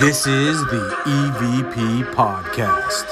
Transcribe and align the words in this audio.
This 0.00 0.26
is 0.26 0.60
the 0.66 0.94
EVP 1.06 2.12
Podcast. 2.14 3.06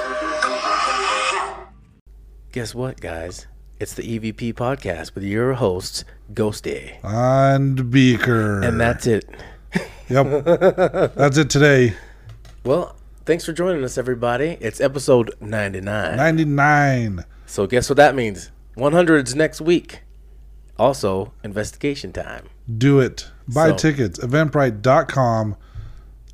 Guess 2.52 2.74
what, 2.74 3.00
guys? 3.00 3.46
It's 3.80 3.94
the 3.94 4.02
EVP 4.02 4.54
podcast 4.54 5.14
with 5.14 5.24
your 5.24 5.54
hosts, 5.54 6.04
Ghosty. 6.32 6.96
And 7.02 7.90
Beaker. 7.90 8.62
And 8.62 8.80
that's 8.80 9.06
it. 9.06 9.28
Yep. 10.08 10.44
that's 11.14 11.36
it 11.38 11.50
today. 11.50 11.94
Well, 12.64 12.96
thanks 13.24 13.44
for 13.44 13.52
joining 13.52 13.84
us, 13.84 13.98
everybody. 13.98 14.56
It's 14.60 14.80
episode 14.80 15.34
99. 15.40 16.16
99. 16.16 17.24
So, 17.46 17.66
guess 17.66 17.88
what 17.88 17.96
that 17.96 18.14
means? 18.14 18.50
100's 18.76 19.34
next 19.34 19.60
week. 19.60 20.00
Also, 20.78 21.32
investigation 21.42 22.12
time. 22.12 22.44
Do 22.78 23.00
it. 23.00 23.30
Buy 23.48 23.68
So- 23.70 23.76
tickets. 23.76 24.18
Eventbrite.com. 24.18 25.56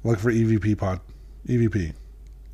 Look 0.05 0.19
for 0.19 0.33
EVP 0.33 0.77
pod. 0.79 1.01
EVP. 1.47 1.93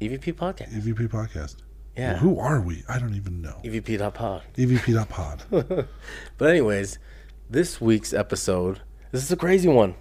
EVP 0.00 0.34
podcast. 0.34 0.72
EVP 0.74 1.08
podcast. 1.08 1.56
Yeah. 1.96 2.16
Who 2.18 2.38
are 2.38 2.60
we? 2.60 2.84
I 2.88 2.98
don't 2.98 3.14
even 3.14 3.40
know. 3.40 3.60
EVP 3.64 4.12
pod, 4.14 4.42
EVP.pod. 4.56 5.42
EVP.pod. 5.50 5.88
But, 6.38 6.50
anyways, 6.50 6.98
this 7.48 7.80
week's 7.80 8.12
episode, 8.12 8.82
this 9.12 9.22
is 9.22 9.32
a 9.32 9.36
crazy 9.36 9.68
one. 9.68 9.94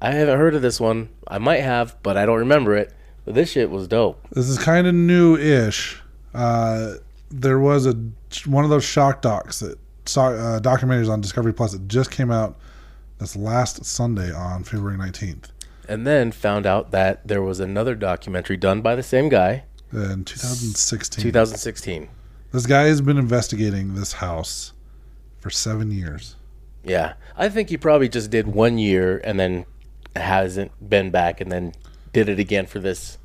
I 0.00 0.12
haven't 0.12 0.38
heard 0.38 0.54
of 0.54 0.62
this 0.62 0.80
one. 0.80 1.10
I 1.28 1.38
might 1.38 1.60
have, 1.60 1.96
but 2.02 2.16
I 2.16 2.26
don't 2.26 2.38
remember 2.38 2.74
it. 2.74 2.92
But 3.24 3.34
this 3.34 3.50
shit 3.52 3.70
was 3.70 3.86
dope. 3.86 4.26
this 4.30 4.48
is 4.48 4.58
kind 4.58 4.86
of 4.86 4.94
new 4.94 5.36
ish. 5.36 6.02
Uh, 6.34 6.94
there 7.30 7.60
was 7.60 7.86
a 7.86 7.92
one 8.46 8.64
of 8.64 8.70
those 8.70 8.82
shock 8.82 9.22
docs 9.22 9.60
that 9.60 9.78
saw 10.06 10.30
uh, 10.30 10.58
documentaries 10.60 11.08
on 11.08 11.20
Discovery 11.20 11.52
Plus 11.52 11.72
that 11.72 11.86
just 11.86 12.10
came 12.10 12.32
out 12.32 12.58
this 13.18 13.36
last 13.36 13.84
Sunday 13.84 14.32
on 14.32 14.64
February 14.64 14.98
19th 14.98 15.51
And 15.92 16.06
then 16.06 16.32
found 16.32 16.64
out 16.64 16.90
that 16.92 17.28
there 17.28 17.42
was 17.42 17.60
another 17.60 17.94
documentary 17.94 18.56
done 18.56 18.80
by 18.80 18.94
the 18.94 19.02
same 19.02 19.28
guy, 19.28 19.64
in 19.92 20.24
2016. 20.24 21.22
2016. 21.22 22.08
This 22.50 22.64
guy 22.64 22.84
has 22.84 23.02
been 23.02 23.18
investigating 23.18 23.94
this 23.94 24.14
house 24.14 24.72
for 25.38 25.50
seven 25.50 25.90
years. 25.90 26.36
Yeah, 26.82 27.12
I 27.36 27.50
think 27.50 27.68
he 27.68 27.76
probably 27.76 28.08
just 28.08 28.30
did 28.30 28.46
one 28.46 28.78
year 28.78 29.20
and 29.22 29.38
then 29.38 29.66
hasn't 30.16 30.72
been 30.88 31.10
back 31.10 31.42
and 31.42 31.52
then 31.52 31.74
did 32.14 32.30
it 32.30 32.38
again 32.38 32.64
for 32.64 32.78
this. 32.78 33.18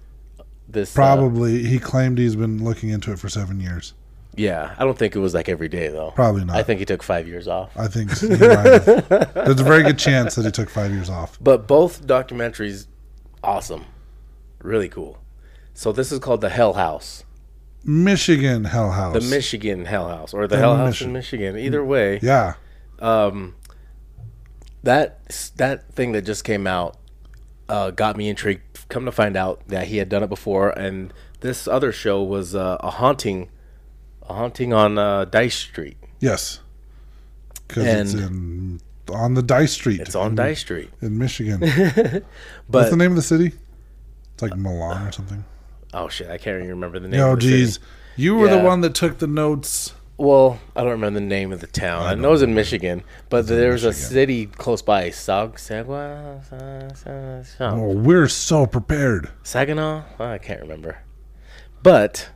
This 0.67 0.93
uh, 0.93 0.99
Probably 0.99 1.63
he 1.63 1.79
claimed 1.79 2.17
he's 2.17 2.35
been 2.35 2.61
looking 2.65 2.89
into 2.89 3.13
it 3.13 3.19
for 3.19 3.29
seven 3.29 3.61
years. 3.61 3.93
Yeah, 4.37 4.75
I 4.77 4.85
don't 4.85 4.97
think 4.97 5.15
it 5.15 5.19
was 5.19 5.33
like 5.33 5.49
every 5.49 5.67
day 5.67 5.87
though. 5.89 6.11
Probably 6.11 6.45
not. 6.45 6.55
I 6.55 6.63
think 6.63 6.79
he 6.79 6.85
took 6.85 7.03
five 7.03 7.27
years 7.27 7.47
off. 7.47 7.71
I 7.75 7.87
think 7.87 8.11
have. 8.11 8.85
there's 8.85 9.59
a 9.59 9.63
very 9.63 9.83
good 9.83 9.97
chance 9.99 10.35
that 10.35 10.45
he 10.45 10.51
took 10.51 10.69
five 10.69 10.91
years 10.91 11.09
off. 11.09 11.37
But 11.41 11.67
both 11.67 12.05
documentaries, 12.05 12.87
awesome, 13.43 13.85
really 14.61 14.89
cool. 14.89 15.17
So 15.73 15.91
this 15.91 16.11
is 16.11 16.19
called 16.19 16.41
the 16.41 16.49
Hell 16.49 16.73
House, 16.73 17.23
Michigan 17.83 18.65
Hell 18.65 18.91
House. 18.91 19.13
the 19.13 19.29
Michigan 19.29 19.85
Hell 19.85 20.07
House, 20.07 20.33
or 20.33 20.47
the, 20.47 20.55
The 20.55 20.61
Hell 20.61 20.75
House 20.77 20.97
Michi- 20.97 21.05
in 21.05 21.13
Michigan. 21.13 21.57
Either 21.57 21.83
way, 21.83 22.19
yeah, 22.21 22.53
um, 22.99 23.55
that 24.83 25.51
that 25.57 25.91
thing 25.93 26.11
that 26.13 26.23
just 26.23 26.43
came 26.43 26.67
out 26.67 26.97
uh, 27.69 27.91
got 27.91 28.15
me 28.17 28.29
intrigued. 28.29 28.61
Come 28.89 29.05
to 29.05 29.11
find 29.11 29.35
out 29.35 29.67
that 29.67 29.87
he 29.87 29.97
had 29.97 30.07
done 30.09 30.23
it 30.23 30.29
before, 30.29 30.69
and 30.69 31.13
this 31.41 31.67
other 31.67 31.91
show 31.91 32.23
was 32.23 32.55
uh, 32.55 32.77
a 32.79 32.89
haunting, 32.91 33.49
a 34.27 34.33
haunting 34.33 34.73
on 34.73 34.97
uh, 34.97 35.25
Dice 35.25 35.55
Street. 35.55 35.97
yes, 36.19 36.59
because 37.67 37.85
it's 37.85 38.13
in 38.13 38.79
on 39.09 39.33
the 39.35 39.41
Dice 39.43 39.71
Street. 39.73 40.01
It's 40.01 40.15
on 40.15 40.31
in, 40.31 40.35
Dice 40.35 40.59
Street, 40.59 40.89
in 41.01 41.17
Michigan. 41.17 41.59
but 42.09 42.23
What's 42.69 42.89
the 42.89 42.97
name 42.97 43.11
of 43.11 43.15
the 43.15 43.21
city? 43.21 43.53
It's 44.33 44.41
like 44.41 44.55
Milan 44.57 45.07
or 45.07 45.11
something. 45.11 45.43
oh 45.93 46.09
shit, 46.09 46.29
I 46.29 46.37
can't 46.37 46.57
even 46.57 46.69
remember 46.69 46.99
the 46.99 47.07
name. 47.07 47.21
Oh, 47.21 47.33
of 47.33 47.41
city. 47.41 47.57
geez, 47.57 47.79
you 48.15 48.35
were 48.35 48.49
the 48.49 48.59
one 48.59 48.81
that 48.81 48.93
took 48.95 49.17
the 49.19 49.27
notes. 49.27 49.93
Well, 50.19 50.59
I 50.75 50.81
don't 50.81 50.93
remember 50.93 51.19
the 51.19 51.25
name 51.27 51.51
of 51.53 51.61
the 51.61 51.67
town. 51.67 52.01
I, 52.01 52.11
I 52.13 52.15
know 52.15 52.33
it's 52.33 52.41
in 52.41 52.55
Michigan, 52.55 53.03
but 53.29 53.41
in 53.41 53.45
there's 53.55 53.83
a 53.83 53.89
Michigan. 53.89 54.09
city 54.11 54.45
close 54.47 54.81
by, 54.81 55.11
Sag 55.11 55.53
Sagwa, 55.57 56.43
Sa- 56.49 56.95
Sa- 56.95 57.43
Sa- 57.43 57.75
Oh, 57.75 57.93
we're 57.93 58.27
so 58.27 58.65
prepared. 58.65 59.29
Saginaw. 59.43 60.03
Oh, 60.19 60.25
I 60.25 60.39
can't 60.39 60.59
remember, 60.61 60.97
but 61.83 62.29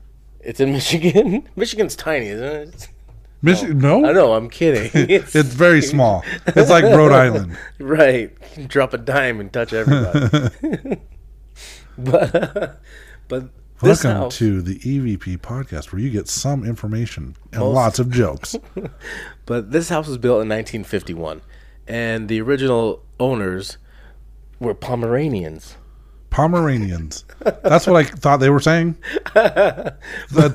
it's 0.44 0.60
in 0.60 0.72
Michigan. 0.74 1.48
Michigan's 1.56 1.96
tiny, 1.96 2.28
isn't 2.28 2.46
it? 2.74 2.88
Michigan? 3.42 3.80
No, 3.80 4.06
I 4.06 4.12
know. 4.14 4.34
I'm 4.34 4.50
kidding. 4.50 4.92
It's, 5.10 5.36
it's 5.36 5.50
very 5.54 5.82
small. 5.82 6.24
It's 6.48 6.70
like 6.70 6.84
Rhode 6.84 7.12
Island. 7.12 7.58
right. 7.80 8.30
You 8.30 8.54
can 8.54 8.68
drop 8.68 8.94
a 8.94 8.98
dime 9.00 9.40
and 9.40 9.52
touch 9.52 9.74
everybody. 9.74 11.00
but 11.98 12.80
but 13.28 13.50
this 13.82 14.04
Welcome 14.04 14.22
house, 14.24 14.38
to 14.38 14.62
the 14.62 14.78
EVP 14.80 15.40
podcast, 15.40 15.92
where 15.92 16.00
you 16.02 16.12
get 16.12 16.28
some 16.28 16.64
information 16.64 17.36
and 17.52 17.62
Most- 17.62 17.74
lots 17.74 18.00
of 18.00 18.12
jokes. 18.12 18.56
but 19.48 19.72
this 19.72 19.90
house 19.90 20.08
was 20.08 20.18
built 20.20 20.42
in 20.44 20.50
1951, 20.50 21.42
and 21.88 22.28
the 22.30 22.40
original 22.42 23.04
owners 23.20 23.78
were 24.60 24.76
Pomeranians. 24.76 25.78
Pomeranians. 26.32 27.26
That's 27.40 27.86
what 27.86 27.98
I 27.98 28.04
thought 28.06 28.38
they 28.38 28.50
were 28.50 28.62
saying. 28.62 28.98
At 29.36 29.98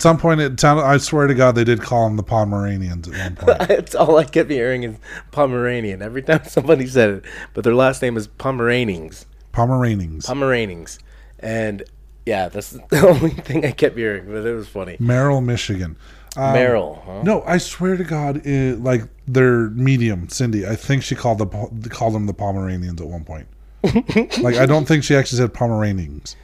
some 0.01 0.17
point, 0.17 0.41
it 0.41 0.59
sounded. 0.59 0.83
I 0.83 0.97
swear 0.97 1.27
to 1.27 1.35
God, 1.35 1.55
they 1.55 1.65
did 1.65 1.83
call 1.83 2.09
them 2.09 2.17
the 2.17 2.23
Pomeranians 2.23 3.09
at 3.09 3.15
one 3.15 3.37
point. 3.37 3.71
It's 3.77 3.95
all 3.95 4.17
I 4.17 4.25
kept 4.25 4.51
hearing 4.51 4.85
is 4.85 4.97
Pomeranian 5.33 6.01
every 6.01 6.23
time 6.23 6.45
somebody 6.49 6.87
said 6.87 7.11
it. 7.11 7.25
But 7.53 7.65
their 7.65 7.75
last 7.75 8.01
name 8.01 8.17
is 8.17 8.27
Pomeranians. 8.27 9.27
Pomeranians. 9.53 10.27
Pomeranians. 10.27 10.99
And 11.41 11.85
yeah, 12.25 12.49
that's 12.49 12.71
the 12.71 13.07
only 13.07 13.31
thing 13.31 13.67
I 13.67 13.73
kept 13.73 13.99
hearing, 13.99 14.25
but 14.27 14.47
it 14.47 14.55
was 14.55 14.69
funny. 14.69 14.97
Merrill, 14.99 15.43
Michigan. 15.43 15.97
Um, 16.39 16.55
Merrill, 16.55 17.03
huh? 17.05 17.23
No, 17.23 17.43
I 17.43 17.59
swear 17.59 17.99
to 17.99 18.05
God, 18.05 18.47
it, 18.47 18.83
like 18.83 19.03
their 19.29 19.69
medium, 19.71 20.31
Cindy. 20.31 20.67
I 20.67 20.75
think 20.75 21.03
she 21.03 21.15
called 21.15 21.39
the 21.39 21.89
called 21.91 22.15
them 22.15 22.27
the 22.27 22.35
Pomeranians 22.35 23.01
at 23.01 23.07
one 23.07 23.25
point. 23.25 23.47
like 24.43 24.57
I 24.57 24.67
don't 24.67 24.87
think 24.87 25.05
she 25.05 25.15
actually 25.15 25.39
said 25.39 25.55
Pomeranians. 25.55 26.37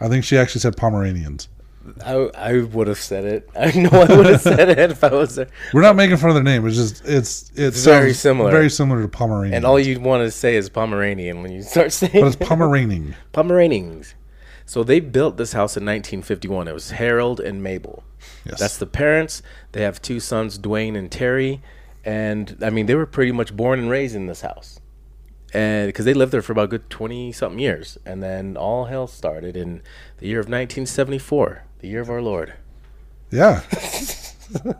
I 0.00 0.08
think 0.08 0.24
she 0.24 0.36
actually 0.36 0.60
said 0.60 0.76
Pomeranians. 0.76 1.48
I, 2.04 2.14
I 2.34 2.60
would 2.60 2.86
have 2.86 2.98
said 2.98 3.24
it. 3.24 3.48
I 3.58 3.72
know 3.78 3.90
I 3.90 4.14
would 4.14 4.26
have 4.26 4.40
said 4.40 4.68
it 4.68 4.90
if 4.90 5.02
I 5.02 5.10
was 5.10 5.36
there. 5.36 5.48
We're 5.72 5.82
not 5.82 5.96
making 5.96 6.16
fun 6.18 6.30
of 6.30 6.34
their 6.34 6.44
name. 6.44 6.66
It's 6.66 6.76
just 6.76 7.04
it's 7.04 7.50
it's 7.54 7.84
very 7.84 8.12
similar. 8.12 8.50
very 8.50 8.70
similar 8.70 9.02
to 9.02 9.08
Pomeranian. 9.08 9.54
And 9.54 9.64
all 9.64 9.78
you 9.78 9.98
want 10.00 10.22
to 10.24 10.30
say 10.30 10.56
is 10.56 10.68
Pomeranian 10.68 11.42
when 11.42 11.52
you 11.52 11.62
start 11.62 11.92
saying 11.92 12.12
but 12.12 12.26
it's 12.26 12.36
Pomeranian. 12.36 13.14
Pomeranians. 13.32 14.14
So 14.66 14.84
they 14.84 15.00
built 15.00 15.38
this 15.38 15.52
house 15.52 15.76
in 15.76 15.84
1951. 15.84 16.68
It 16.68 16.74
was 16.74 16.90
Harold 16.90 17.40
and 17.40 17.62
Mabel. 17.62 18.04
Yes. 18.44 18.60
That's 18.60 18.76
the 18.76 18.86
parents. 18.86 19.42
They 19.72 19.82
have 19.82 20.02
two 20.02 20.20
sons, 20.20 20.58
Dwayne 20.58 20.96
and 20.96 21.10
Terry. 21.10 21.62
And 22.04 22.58
I 22.62 22.70
mean, 22.70 22.86
they 22.86 22.94
were 22.94 23.06
pretty 23.06 23.32
much 23.32 23.56
born 23.56 23.78
and 23.78 23.88
raised 23.88 24.14
in 24.14 24.26
this 24.26 24.42
house. 24.42 24.78
And 25.54 25.88
because 25.88 26.04
they 26.04 26.14
lived 26.14 26.32
there 26.32 26.42
for 26.42 26.52
about 26.52 26.64
a 26.66 26.68
good 26.68 26.90
20 26.90 27.32
something 27.32 27.58
years. 27.58 27.96
And 28.04 28.22
then 28.22 28.56
all 28.56 28.84
hell 28.86 29.06
started 29.06 29.56
in 29.56 29.82
the 30.18 30.26
year 30.26 30.40
of 30.40 30.46
1974, 30.46 31.64
the 31.78 31.88
year 31.88 32.00
of 32.00 32.10
our 32.10 32.20
Lord. 32.22 32.54
yeah. 33.30 33.62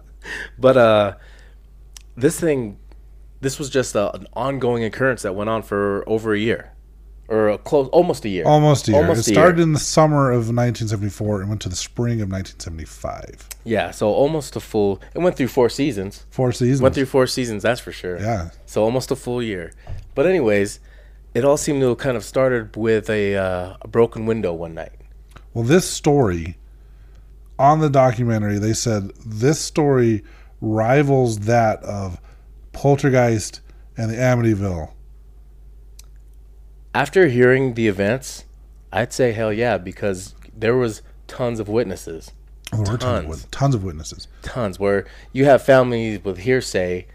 But 0.58 0.76
uh, 0.76 1.14
this 2.16 2.38
thing, 2.38 2.78
this 3.40 3.58
was 3.58 3.70
just 3.70 3.94
a, 3.94 4.14
an 4.14 4.26
ongoing 4.34 4.84
occurrence 4.84 5.22
that 5.22 5.34
went 5.34 5.48
on 5.48 5.62
for 5.62 6.04
over 6.06 6.34
a 6.34 6.38
year. 6.38 6.72
Or 7.28 7.50
a 7.50 7.58
close, 7.58 7.88
almost 7.90 8.24
a 8.24 8.30
year. 8.30 8.44
Almost 8.46 8.88
a 8.88 8.92
year. 8.92 9.00
Almost 9.02 9.28
it 9.28 9.32
a 9.32 9.34
started 9.34 9.58
year. 9.58 9.64
in 9.64 9.72
the 9.74 9.78
summer 9.78 10.30
of 10.30 10.48
1974 10.48 11.40
and 11.40 11.50
went 11.50 11.60
to 11.60 11.68
the 11.68 11.76
spring 11.76 12.22
of 12.22 12.30
1975. 12.30 13.48
Yeah, 13.64 13.90
so 13.90 14.08
almost 14.08 14.56
a 14.56 14.60
full. 14.60 15.00
It 15.14 15.18
went 15.18 15.36
through 15.36 15.48
four 15.48 15.68
seasons. 15.68 16.24
Four 16.30 16.52
seasons. 16.52 16.80
Went 16.80 16.94
through 16.94 17.04
four 17.04 17.26
seasons, 17.26 17.62
that's 17.64 17.80
for 17.80 17.92
sure. 17.92 18.18
Yeah. 18.18 18.50
So 18.64 18.82
almost 18.82 19.10
a 19.10 19.16
full 19.16 19.42
year. 19.42 19.72
But 20.18 20.26
anyways, 20.26 20.80
it 21.32 21.44
all 21.44 21.56
seemed 21.56 21.80
to 21.80 21.90
have 21.90 21.98
kind 21.98 22.16
of 22.16 22.24
started 22.24 22.74
with 22.74 23.08
a, 23.08 23.36
uh, 23.36 23.76
a 23.80 23.86
broken 23.86 24.26
window 24.26 24.52
one 24.52 24.74
night. 24.74 24.90
Well, 25.54 25.62
this 25.62 25.88
story 25.88 26.56
on 27.56 27.78
the 27.78 27.88
documentary, 27.88 28.58
they 28.58 28.72
said 28.72 29.12
this 29.24 29.60
story 29.60 30.24
rivals 30.60 31.38
that 31.46 31.80
of 31.84 32.20
Poltergeist 32.72 33.60
and 33.96 34.10
the 34.10 34.16
Amityville. 34.16 34.90
After 36.92 37.28
hearing 37.28 37.74
the 37.74 37.86
events, 37.86 38.44
I'd 38.92 39.12
say 39.12 39.30
hell 39.30 39.52
yeah 39.52 39.78
because 39.78 40.34
there 40.52 40.74
was 40.74 41.00
tons 41.28 41.60
of 41.60 41.68
witnesses, 41.68 42.32
Oh, 42.72 42.82
there 42.82 42.94
were 42.94 42.98
tons, 42.98 43.44
of, 43.44 43.50
tons 43.52 43.76
of 43.76 43.84
witnesses. 43.84 44.26
tons 44.42 44.80
where 44.80 45.06
you 45.32 45.44
have 45.44 45.62
families 45.62 46.24
with 46.24 46.38
hearsay, 46.38 47.06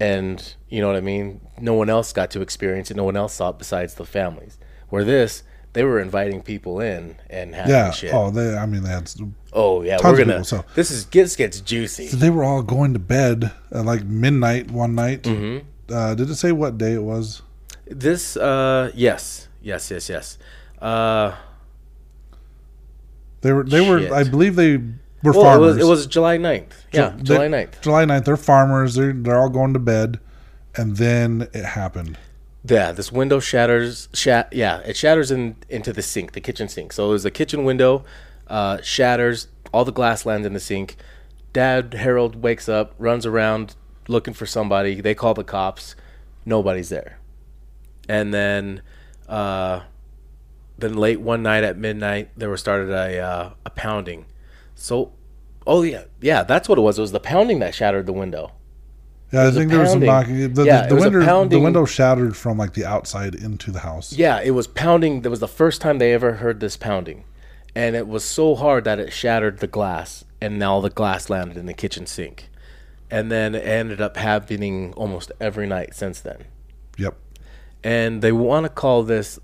and 0.00 0.54
you 0.68 0.80
know 0.80 0.86
what 0.88 0.96
I 0.96 1.00
mean. 1.00 1.40
No 1.60 1.74
one 1.74 1.90
else 1.90 2.12
got 2.12 2.30
to 2.32 2.40
experience 2.40 2.90
it. 2.90 2.96
No 2.96 3.04
one 3.04 3.16
else 3.16 3.34
saw 3.34 3.50
it 3.50 3.58
besides 3.58 3.94
the 3.94 4.04
families. 4.04 4.58
Where 4.90 5.04
this, 5.04 5.42
they 5.74 5.84
were 5.84 6.00
inviting 6.00 6.40
people 6.42 6.80
in 6.80 7.16
and 7.28 7.54
having 7.54 7.70
Yeah. 7.72 7.90
shit. 7.90 8.14
Oh, 8.14 8.30
they. 8.30 8.56
I 8.56 8.66
mean, 8.66 8.82
they 8.84 8.90
had. 8.90 9.10
Oh 9.52 9.82
yeah, 9.82 9.96
Tons 9.98 10.04
we're 10.04 10.10
of 10.12 10.18
gonna. 10.28 10.32
people, 10.34 10.44
so- 10.44 10.64
This 10.74 10.90
is 10.90 11.06
this 11.06 11.36
gets 11.36 11.60
juicy. 11.60 12.08
They 12.08 12.30
were 12.30 12.44
all 12.44 12.62
going 12.62 12.92
to 12.94 12.98
bed 12.98 13.50
at 13.70 13.84
like 13.84 14.04
midnight 14.04 14.70
one 14.70 14.94
night. 14.94 15.22
Mm-hmm. 15.22 15.66
Uh, 15.92 16.14
did 16.14 16.28
it 16.30 16.34
say 16.36 16.52
what 16.52 16.78
day 16.78 16.92
it 16.94 17.02
was? 17.02 17.42
This, 17.86 18.36
uh, 18.36 18.90
yes, 18.94 19.48
yes, 19.62 19.90
yes, 19.90 20.08
yes. 20.10 20.38
Uh, 20.80 21.34
They 23.40 23.52
were 23.52 23.64
they 23.64 23.80
were 23.88 24.12
I 24.14 24.24
believe 24.24 24.56
they 24.56 24.80
were 25.22 25.32
Well, 25.32 25.40
it 25.40 25.44
farmers. 25.44 25.74
was, 25.76 25.84
it 25.84 25.88
was 25.88 26.06
July 26.06 26.38
9th. 26.38 26.72
Yeah, 26.92 27.16
July 27.22 27.48
9th. 27.48 27.80
July 27.80 28.04
9th. 28.04 28.24
They're 28.24 28.36
farmers. 28.36 28.94
They're 28.94 29.12
they're 29.12 29.38
all 29.38 29.48
going 29.50 29.72
to 29.72 29.78
bed, 29.78 30.20
and 30.76 30.96
then 30.96 31.48
it 31.52 31.64
happened. 31.64 32.18
Yeah, 32.64 32.92
this 32.92 33.10
window 33.12 33.40
shatters. 33.40 34.08
Shat, 34.12 34.52
yeah, 34.52 34.78
it 34.80 34.96
shatters 34.96 35.30
in, 35.30 35.56
into 35.68 35.92
the 35.92 36.02
sink, 36.02 36.32
the 36.32 36.40
kitchen 36.40 36.68
sink. 36.68 36.92
So 36.92 37.08
it 37.08 37.12
was 37.12 37.24
a 37.24 37.30
kitchen 37.30 37.64
window, 37.64 38.04
uh, 38.48 38.80
shatters. 38.82 39.48
All 39.72 39.84
the 39.84 39.92
glass 39.92 40.24
lands 40.26 40.46
in 40.46 40.52
the 40.54 40.60
sink. 40.60 40.96
Dad 41.52 41.94
Harold 41.94 42.42
wakes 42.42 42.68
up, 42.68 42.94
runs 42.98 43.24
around 43.26 43.74
looking 44.06 44.34
for 44.34 44.46
somebody. 44.46 45.00
They 45.00 45.14
call 45.14 45.34
the 45.34 45.44
cops. 45.44 45.94
Nobody's 46.44 46.88
there. 46.88 47.18
And 48.08 48.32
then, 48.32 48.82
uh, 49.28 49.80
then 50.78 50.94
late 50.96 51.20
one 51.20 51.42
night 51.42 51.64
at 51.64 51.76
midnight, 51.76 52.30
there 52.36 52.48
was 52.50 52.60
started 52.60 52.90
a 52.90 53.18
uh, 53.18 53.50
a 53.64 53.70
pounding. 53.70 54.26
So, 54.78 55.12
oh 55.66 55.82
yeah, 55.82 56.04
yeah, 56.20 56.44
that's 56.44 56.68
what 56.68 56.78
it 56.78 56.82
was. 56.82 56.98
It 56.98 57.02
was 57.02 57.12
the 57.12 57.20
pounding 57.20 57.58
that 57.58 57.74
shattered 57.74 58.06
the 58.06 58.12
window. 58.12 58.52
Yeah, 59.32 59.48
I 59.48 59.50
think 59.50 59.70
there 59.70 59.80
was 59.80 59.90
some 59.90 60.00
knocking. 60.00 60.54
The, 60.54 60.64
Yeah, 60.64 60.86
the, 60.86 60.94
the 60.94 61.00
window 61.00 61.44
the 61.44 61.58
window 61.58 61.84
shattered 61.84 62.36
from 62.36 62.56
like 62.56 62.72
the 62.72 62.86
outside 62.86 63.34
into 63.34 63.70
the 63.70 63.80
house. 63.80 64.12
Yeah, 64.12 64.40
it 64.40 64.52
was 64.52 64.66
pounding. 64.66 65.22
That 65.22 65.30
was 65.30 65.40
the 65.40 65.48
first 65.48 65.80
time 65.80 65.98
they 65.98 66.14
ever 66.14 66.34
heard 66.34 66.60
this 66.60 66.76
pounding. 66.76 67.24
And 67.74 67.94
it 67.94 68.08
was 68.08 68.24
so 68.24 68.54
hard 68.54 68.84
that 68.84 68.98
it 68.98 69.12
shattered 69.12 69.58
the 69.58 69.66
glass, 69.66 70.24
and 70.40 70.58
now 70.58 70.80
the 70.80 70.90
glass 70.90 71.28
landed 71.28 71.56
in 71.56 71.66
the 71.66 71.74
kitchen 71.74 72.06
sink. 72.06 72.48
And 73.10 73.30
then 73.30 73.54
it 73.54 73.66
ended 73.66 74.00
up 74.00 74.16
happening 74.16 74.94
almost 74.94 75.32
every 75.40 75.66
night 75.66 75.94
since 75.94 76.20
then. 76.20 76.44
Yep. 76.96 77.16
And 77.82 78.22
they 78.22 78.32
want 78.32 78.64
to 78.64 78.70
call 78.70 79.02
this 79.02 79.38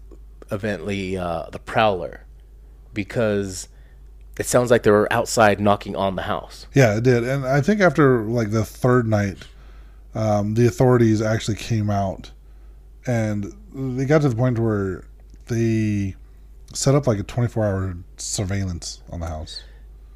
evently 0.50 1.16
uh, 1.16 1.50
the 1.50 1.58
Prowler 1.58 2.25
because 2.92 3.69
it 4.38 4.46
sounds 4.46 4.70
like 4.70 4.82
they 4.82 4.90
were 4.90 5.12
outside 5.12 5.60
knocking 5.60 5.94
on 5.94 6.16
the 6.16 6.22
house. 6.22 6.66
Yeah, 6.75 6.96
it 6.96 7.04
did. 7.04 7.25
And 7.25 7.46
I 7.46 7.60
think 7.60 7.81
after 7.81 8.22
like 8.25 8.50
the 8.50 8.64
third 8.64 9.06
night, 9.06 9.38
um, 10.14 10.54
the 10.54 10.66
authorities 10.66 11.22
actually 11.22 11.56
came 11.56 11.90
out 11.90 12.31
and 13.06 13.52
they 13.72 14.04
got 14.04 14.22
to 14.22 14.28
the 14.28 14.36
point 14.36 14.58
where 14.58 15.04
they 15.46 16.14
set 16.72 16.94
up 16.94 17.06
like 17.06 17.19
a 17.19 17.22
24 17.22 17.64
hour 17.64 17.96
surveillance 18.16 19.02
on 19.10 19.20
the 19.20 19.26
house. 19.26 19.62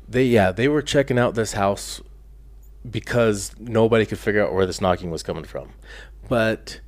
They 0.08 0.24
yeah, 0.24 0.52
they 0.52 0.68
were 0.68 0.82
checking 0.82 1.18
out 1.18 1.34
this 1.34 1.52
house 1.52 2.00
because 2.88 3.52
nobody 3.58 4.06
could 4.06 4.18
figure 4.18 4.44
out 4.44 4.54
where 4.54 4.66
this 4.66 4.80
knocking 4.80 5.10
was 5.10 5.22
coming 5.22 5.44
from. 5.44 5.70
But 6.28 6.80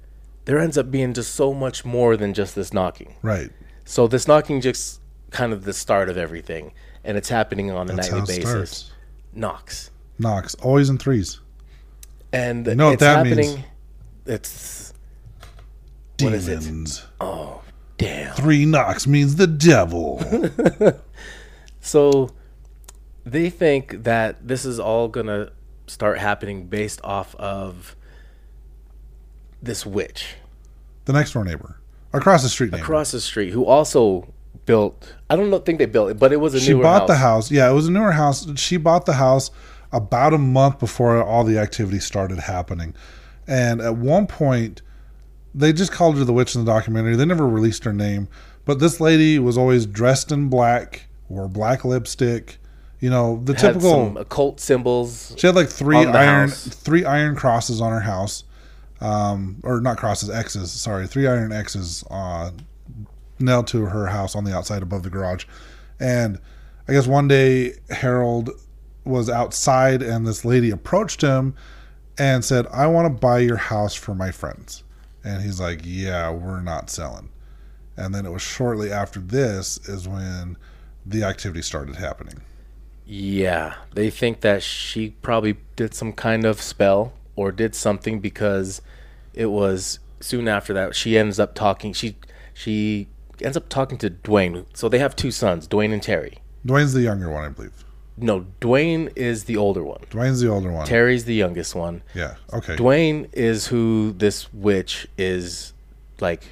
there 0.45 0.59
ends 0.59 0.79
up 0.79 0.91
being 0.91 1.13
just 1.13 1.35
so 1.35 1.53
much 1.53 1.85
more 1.85 2.17
than 2.17 2.35
just 2.35 2.55
this 2.55 2.73
knocking. 2.73 3.15
Right. 3.23 3.51
So 3.85 4.07
this 4.07 4.27
knocking 4.27 4.61
just 4.61 5.01
kind 5.31 5.53
of 5.53 5.65
the 5.65 5.73
start 5.73 6.09
of 6.09 6.17
everything, 6.17 6.73
and 7.05 7.17
it's 7.17 7.29
happening 7.29 7.71
on 7.71 7.89
a 7.91 7.95
That's 7.95 8.11
nightly 8.11 8.37
basis. 8.39 8.49
starts. 8.51 8.91
Knocks, 9.33 9.91
Knocks, 10.19 10.55
always 10.57 10.89
in 10.91 10.99
threes. 10.99 11.41
and 12.33 12.67
You 12.67 12.75
know 12.75 12.87
what 12.87 12.93
it's 12.95 13.01
that 13.01 13.17
happening. 13.27 13.55
means. 13.55 13.65
It's 14.27 14.93
What 16.21 16.33
is 16.35 16.47
it? 16.49 16.61
Demons. 16.61 17.07
Oh, 17.21 17.63
damn. 17.99 18.35
Three 18.35 18.67
knocks 18.67 19.07
means 19.07 19.37
the 19.37 19.47
devil. 19.47 20.23
So 21.83 22.31
they 23.25 23.49
think 23.49 24.03
that 24.05 24.47
this 24.47 24.67
is 24.67 24.79
all 24.79 25.09
gonna 25.09 25.51
start 25.87 26.19
happening 26.19 26.67
based 26.67 27.01
off 27.03 27.35
of 27.37 27.97
this 29.63 29.85
witch 29.87 30.35
the 31.07 31.13
next 31.15 31.33
door 31.33 31.45
neighbor. 31.45 31.79
Across 32.13 32.43
the 32.43 32.49
street 32.51 32.71
neighbor. 32.73 32.83
across 32.85 33.13
the 33.13 33.21
street 33.21 33.51
who 33.53 33.65
also 33.65 34.33
built. 34.67 35.15
I 35.29 35.37
don't 35.37 35.51
know, 35.51 35.59
think 35.59 35.79
they 35.79 35.87
built 35.87 36.11
it, 36.11 36.19
but 36.19 36.33
it 36.33 36.37
was 36.37 36.55
a 36.55 36.59
newer 36.59 36.65
she 36.65 36.73
bought 36.75 37.01
house. 37.01 37.09
the 37.09 37.17
house. 37.17 37.51
Yeah, 37.51 37.71
it 37.71 37.75
was 37.75 37.89
a 37.89 37.91
newer 37.91 38.13
house. 38.13 38.47
She 38.59 38.77
bought 38.77 39.07
the 39.07 39.15
house 39.15 39.51
about 39.93 40.33
a 40.35 40.39
month 40.39 40.79
before 40.79 41.23
all 41.23 41.45
the 41.45 41.59
activity 41.59 41.99
started 41.99 42.39
happening. 42.39 42.95
And 43.47 43.81
at 43.81 43.97
one 43.97 44.27
point, 44.27 44.83
they 45.55 45.73
just 45.73 45.91
called 45.93 46.17
her 46.19 46.25
the 46.25 46.33
witch 46.33 46.55
in 46.55 46.65
the 46.65 46.71
documentary. 46.71 47.17
They 47.17 47.25
never 47.25 47.49
released 47.49 47.85
her 47.85 47.93
name. 47.93 48.29
But 48.65 48.79
this 48.79 49.01
lady 49.01 49.39
was 49.39 49.59
always 49.59 49.87
dressed 49.87 50.31
in 50.31 50.49
black, 50.49 51.07
wore 51.29 51.49
black 51.49 51.85
lipstick. 51.85 52.59
You 53.01 53.09
know, 53.11 53.41
the 53.45 53.55
Had 53.55 53.61
typical. 53.61 53.91
some 54.07 54.17
occult 54.19 54.61
symbols. 54.61 55.35
She 55.39 55.47
had 55.47 55.57
like 55.57 55.69
three 55.69 55.97
iron 55.97 56.51
house. 56.51 56.67
three 56.69 57.05
iron 57.05 57.35
crosses 57.35 57.81
on 57.81 57.91
her 57.93 58.01
house, 58.01 58.45
um, 59.01 59.57
or 59.65 59.81
not 59.81 59.97
crosses, 59.97 60.29
X's. 60.29 60.71
Sorry, 60.71 61.07
three 61.07 61.27
iron 61.27 61.51
X's 61.51 62.05
uh, 62.11 62.51
nailed 63.41 63.67
to 63.69 63.87
her 63.87 64.07
house 64.07 64.35
on 64.35 64.45
the 64.45 64.55
outside 64.55 64.83
above 64.83 65.03
the 65.03 65.11
garage. 65.11 65.45
And 65.99 66.39
I 66.89 66.93
guess 66.93 67.07
one 67.07 67.29
day 67.29 67.75
Harold 67.91 68.51
was 69.05 69.29
outside, 69.31 70.03
and 70.03 70.27
this 70.27 70.45
lady 70.45 70.71
approached 70.71 71.21
him 71.21 71.55
and 72.19 72.45
said, 72.45 72.67
"I 72.69 72.87
want 72.87 73.07
to 73.07 73.21
buy 73.21 73.39
your 73.39 73.57
house 73.57 73.95
for 73.95 74.15
my 74.15 74.31
friends." 74.31 74.83
And 75.25 75.43
he's 75.43 75.61
like, 75.61 75.81
"Yeah, 75.85 76.31
we're 76.31 76.61
not 76.61 76.91
selling." 76.91 77.31
And 77.97 78.15
then 78.15 78.25
it 78.25 78.31
was 78.31 78.43
shortly 78.43 78.91
after 78.91 79.21
this 79.21 79.79
is 79.89 80.09
when 80.09 80.57
the 81.05 81.23
activity 81.23 81.63
started 81.63 81.97
happening. 81.97 82.41
Yeah, 83.05 83.75
they 83.95 84.11
think 84.11 84.41
that 84.43 84.63
she 84.63 85.11
probably 85.23 85.57
did 85.77 85.95
some 85.95 86.13
kind 86.13 86.45
of 86.45 86.63
spell 86.63 87.13
or 87.37 87.51
did 87.53 87.75
something 87.75 88.21
because 88.21 88.81
it 89.35 89.47
was 89.47 89.99
soon 90.21 90.47
after 90.49 90.73
that 90.75 90.95
she 90.95 91.19
ends 91.19 91.41
up 91.41 91.55
talking. 91.55 91.93
She 91.93 92.17
she 92.55 93.09
ends 93.43 93.57
up 93.57 93.69
talking 93.69 93.99
to 93.99 94.11
Dwayne. 94.11 94.67
So 94.75 94.89
they 94.89 94.99
have 94.99 95.17
two 95.17 95.31
sons, 95.31 95.67
Dwayne 95.69 95.93
and 95.93 96.03
Terry. 96.03 96.39
Dwayne's 96.67 96.93
the 96.93 97.03
younger 97.03 97.31
one, 97.31 97.45
I 97.45 97.49
believe. 97.49 97.85
No, 98.17 98.47
Dwayne 98.61 99.11
is 99.17 99.45
the 99.45 99.57
older 99.57 99.83
one. 99.83 100.01
Dwayne's 100.11 100.41
the 100.41 100.49
older 100.49 100.71
one. 100.71 100.87
Terry's 100.87 101.25
the 101.25 101.35
youngest 101.35 101.75
one. 101.75 102.03
Yeah. 102.15 102.35
Okay. 102.53 102.77
Dwayne 102.77 103.29
is 103.33 103.69
who 103.69 104.13
this 104.13 104.53
witch 104.53 105.07
is 105.17 105.73
like 106.21 106.43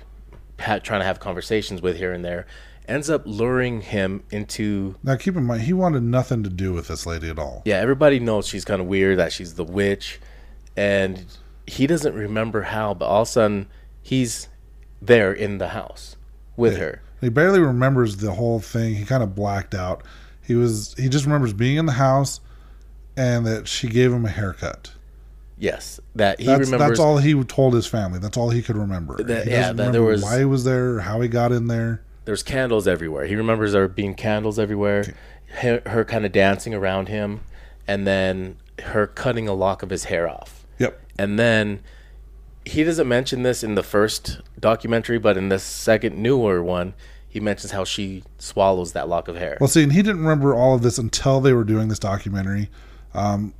ha- 0.58 0.78
trying 0.78 1.00
to 1.00 1.04
have 1.04 1.20
conversations 1.20 1.82
with 1.82 1.96
here 1.98 2.12
and 2.12 2.24
there. 2.24 2.46
Ends 2.86 3.10
up 3.10 3.22
luring 3.26 3.82
him 3.82 4.22
into 4.30 4.94
now 5.02 5.16
keep 5.16 5.36
in 5.36 5.44
mind 5.44 5.60
he 5.62 5.74
wanted 5.74 6.02
nothing 6.04 6.42
to 6.42 6.48
do 6.48 6.72
with 6.72 6.88
this 6.88 7.04
lady 7.04 7.28
at 7.28 7.38
all. 7.38 7.60
yeah. 7.66 7.76
Everybody 7.76 8.18
knows 8.18 8.46
she's 8.46 8.64
kind 8.64 8.80
of 8.80 8.86
weird 8.86 9.18
that 9.18 9.30
she's 9.30 9.54
the 9.56 9.64
witch, 9.64 10.18
and 10.74 11.26
he 11.66 11.86
doesn't 11.86 12.14
remember 12.14 12.62
how. 12.62 12.94
But 12.94 13.04
all 13.04 13.22
of 13.22 13.28
a 13.28 13.30
sudden, 13.30 13.66
he's 14.00 14.48
there 15.02 15.34
in 15.34 15.58
the 15.58 15.68
house 15.68 16.16
with 16.58 16.76
her. 16.76 17.00
He 17.20 17.30
barely 17.30 17.60
remembers 17.60 18.18
the 18.18 18.32
whole 18.32 18.60
thing. 18.60 18.94
He 18.94 19.04
kind 19.04 19.22
of 19.22 19.34
blacked 19.34 19.74
out. 19.74 20.02
He 20.42 20.54
was 20.54 20.94
he 20.98 21.08
just 21.08 21.24
remembers 21.24 21.52
being 21.52 21.76
in 21.76 21.86
the 21.86 21.92
house 21.92 22.40
and 23.16 23.46
that 23.46 23.66
she 23.68 23.88
gave 23.88 24.12
him 24.12 24.24
a 24.24 24.30
haircut. 24.30 24.92
Yes, 25.58 25.98
that 26.14 26.38
he 26.38 26.46
That's 26.46 26.70
remembers. 26.70 26.88
that's 26.90 27.00
all 27.00 27.18
he 27.18 27.42
told 27.44 27.74
his 27.74 27.86
family. 27.86 28.18
That's 28.20 28.36
all 28.36 28.50
he 28.50 28.62
could 28.62 28.76
remember. 28.76 29.16
That- 29.22 29.46
he 29.46 29.50
yeah, 29.52 29.72
that 29.72 29.92
there 29.92 30.02
was- 30.02 30.22
why 30.22 30.38
he 30.38 30.44
was 30.44 30.64
there, 30.64 31.00
how 31.00 31.20
he 31.20 31.28
got 31.28 31.50
in 31.50 31.66
there. 31.66 32.02
There's 32.26 32.42
candles 32.42 32.86
everywhere. 32.86 33.24
He 33.26 33.34
remembers 33.34 33.72
there 33.72 33.88
being 33.88 34.14
candles 34.14 34.58
everywhere. 34.58 35.14
Her, 35.46 35.82
her 35.86 36.04
kind 36.04 36.26
of 36.26 36.30
dancing 36.32 36.74
around 36.74 37.08
him, 37.08 37.40
and 37.88 38.06
then 38.06 38.56
her 38.84 39.06
cutting 39.06 39.48
a 39.48 39.54
lock 39.54 39.82
of 39.82 39.88
his 39.90 40.04
hair 40.04 40.28
off. 40.28 40.66
Yep. 40.78 41.00
And 41.18 41.38
then 41.38 41.80
he 42.68 42.84
doesn't 42.84 43.08
mention 43.08 43.42
this 43.42 43.64
in 43.64 43.74
the 43.74 43.82
first 43.82 44.40
documentary, 44.60 45.18
but 45.18 45.36
in 45.36 45.48
the 45.48 45.58
second 45.58 46.16
newer 46.16 46.62
one, 46.62 46.94
he 47.26 47.40
mentions 47.40 47.72
how 47.72 47.84
she 47.84 48.22
swallows 48.38 48.92
that 48.92 49.08
lock 49.08 49.28
of 49.28 49.36
hair. 49.36 49.56
Well, 49.60 49.68
see, 49.68 49.82
and 49.82 49.92
he 49.92 50.02
didn't 50.02 50.20
remember 50.20 50.54
all 50.54 50.74
of 50.74 50.82
this 50.82 50.98
until 50.98 51.40
they 51.40 51.52
were 51.52 51.64
doing 51.64 51.88
this 51.88 51.98
documentary. 51.98 52.70
Um, 53.14 53.54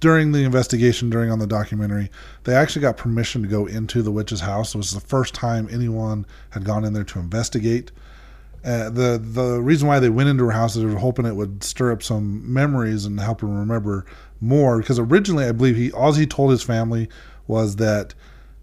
during 0.00 0.32
the 0.32 0.44
investigation, 0.44 1.10
during 1.10 1.30
on 1.30 1.38
the 1.38 1.46
documentary, 1.46 2.10
they 2.44 2.54
actually 2.54 2.82
got 2.82 2.96
permission 2.96 3.42
to 3.42 3.48
go 3.48 3.66
into 3.66 4.02
the 4.02 4.10
witch's 4.10 4.40
house. 4.40 4.74
It 4.74 4.78
was 4.78 4.92
the 4.92 5.00
first 5.00 5.34
time 5.34 5.68
anyone 5.70 6.26
had 6.50 6.64
gone 6.64 6.84
in 6.84 6.92
there 6.92 7.04
to 7.04 7.18
investigate. 7.18 7.92
Uh, 8.64 8.90
the 8.90 9.18
the 9.22 9.60
reason 9.60 9.88
why 9.88 9.98
they 9.98 10.10
went 10.10 10.28
into 10.28 10.44
her 10.44 10.50
house 10.50 10.76
is 10.76 10.82
they 10.82 10.88
were 10.88 10.98
hoping 10.98 11.24
it 11.24 11.34
would 11.34 11.64
stir 11.64 11.92
up 11.92 12.02
some 12.02 12.52
memories 12.52 13.06
and 13.06 13.18
help 13.18 13.42
him 13.42 13.56
remember 13.56 14.04
more. 14.40 14.78
Because 14.78 14.98
originally, 14.98 15.46
I 15.46 15.52
believe 15.52 15.76
he 15.76 15.90
all 15.92 16.12
he 16.12 16.26
told 16.26 16.50
his 16.50 16.62
family 16.62 17.08
was 17.50 17.76
that 17.76 18.14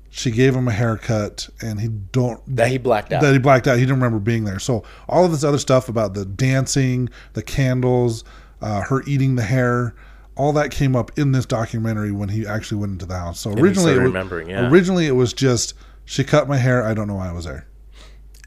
she 0.10 0.32
gave 0.32 0.56
him 0.56 0.68
a 0.68 0.72
haircut 0.72 1.50
and 1.62 1.80
he 1.80 1.88
don't 1.90 2.42
that 2.56 2.70
he 2.70 2.78
blacked 2.78 3.14
out. 3.14 3.22
that 3.22 3.34
he 3.34 3.40
blacked 3.40 3.68
out. 3.68 3.76
He 3.76 3.82
didn't 3.84 3.98
remember 3.98 4.20
being 4.20 4.46
there. 4.46 4.58
So 4.60 4.84
all 5.08 5.26
of 5.26 5.32
this 5.32 5.44
other 5.44 5.60
stuff 5.60 5.90
about 5.90 6.14
the 6.16 6.26
dancing, 6.26 7.10
the 7.34 7.44
candles, 7.44 8.24
uh, 8.62 8.82
her 8.82 9.04
eating 9.06 9.36
the 9.36 9.44
hair, 9.44 9.94
all 10.36 10.54
that 10.54 10.72
came 10.72 10.96
up 10.96 11.12
in 11.20 11.34
this 11.34 11.46
documentary 11.46 12.12
when 12.12 12.30
he 12.30 12.48
actually 12.48 12.80
went 12.80 12.94
into 12.94 13.06
the 13.06 13.18
house. 13.18 13.40
So 13.40 13.52
originally, 13.52 13.92
it 13.92 13.96
was, 13.98 14.04
remembering, 14.04 14.50
yeah. 14.50 14.70
originally 14.70 15.06
it 15.08 15.12
was 15.16 15.34
just 15.34 15.74
she 16.06 16.24
cut 16.24 16.48
my 16.48 16.58
hair. 16.58 16.84
I 16.84 16.94
don't 16.94 17.08
know 17.08 17.16
why 17.16 17.30
I 17.30 17.34
was 17.34 17.46
there. 17.46 17.68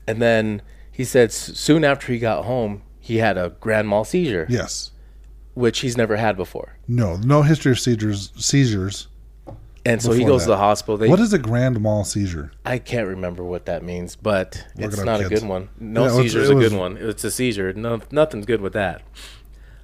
and 0.09 0.21
then 0.21 0.63
he 0.91 1.05
said 1.05 1.31
soon 1.33 1.85
after 1.85 2.13
he 2.13 2.19
got 2.19 2.45
home, 2.47 2.83
he 2.99 3.19
had 3.19 3.37
a 3.39 3.51
grand 3.61 3.89
mal 3.89 4.05
seizure, 4.05 4.47
Yes, 4.49 4.91
which 5.55 5.81
he's 5.81 5.97
never 5.97 6.17
had 6.17 6.37
before. 6.37 6.79
no, 6.89 7.17
no 7.17 7.43
history 7.43 7.73
of 7.73 7.79
seizures. 7.79 8.33
Seizures. 8.37 9.09
And 9.85 10.03
so 10.03 10.13
he 10.13 10.25
goes 10.25 10.43
to 10.43 10.51
the 10.51 10.57
hospital. 10.59 10.99
They, 10.99 11.09
what 11.09 11.21
is 11.21 11.33
a 11.33 11.39
grand 11.39 11.81
mal 11.81 12.05
seizure? 12.05 12.53
I 12.67 12.79
can't 12.79 13.07
remember 13.07 13.43
what 13.43 13.65
that 13.67 13.83
means, 13.83 14.15
but 14.15 14.67
Look 14.77 14.93
it's 14.93 14.99
it 14.99 15.05
not 15.07 15.21
a 15.21 15.29
good 15.29 15.43
one. 15.45 15.71
No 15.79 16.05
Yeah, 16.05 16.23
seizure 16.23 16.41
is 16.41 16.51
a 16.51 16.55
good 16.55 16.75
one. 16.75 16.99
It's 16.99 17.25
a 17.25 17.31
seizure. 17.31 17.73
No, 17.73 18.01
nothing's 18.11 18.45
good 18.45 18.61
with 18.61 18.75
that. 18.75 19.03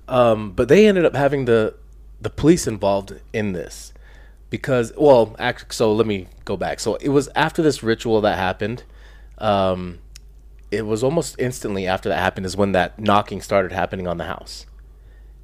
Um, 0.06 0.52
but 0.52 0.68
they 0.68 0.86
ended 0.86 1.04
up 1.04 1.16
having 1.16 1.46
the 1.46 1.74
the 2.20 2.30
police 2.30 2.66
involved 2.66 3.20
in 3.32 3.52
this 3.52 3.92
because, 4.50 4.92
well, 4.96 5.34
actually, 5.38 5.68
so 5.70 5.92
let 5.92 6.06
me 6.06 6.28
go 6.44 6.56
back. 6.56 6.80
So 6.80 6.96
it 6.96 7.08
was 7.08 7.28
after 7.34 7.62
this 7.62 7.82
ritual 7.82 8.20
that 8.20 8.38
happened. 8.38 8.84
Um, 9.38 9.98
it 10.70 10.82
was 10.82 11.02
almost 11.02 11.36
instantly 11.38 11.86
after 11.86 12.08
that 12.08 12.18
happened 12.18 12.44
is 12.46 12.56
when 12.56 12.72
that 12.72 12.98
knocking 12.98 13.40
started 13.40 13.72
happening 13.72 14.06
on 14.06 14.18
the 14.18 14.24
house, 14.24 14.66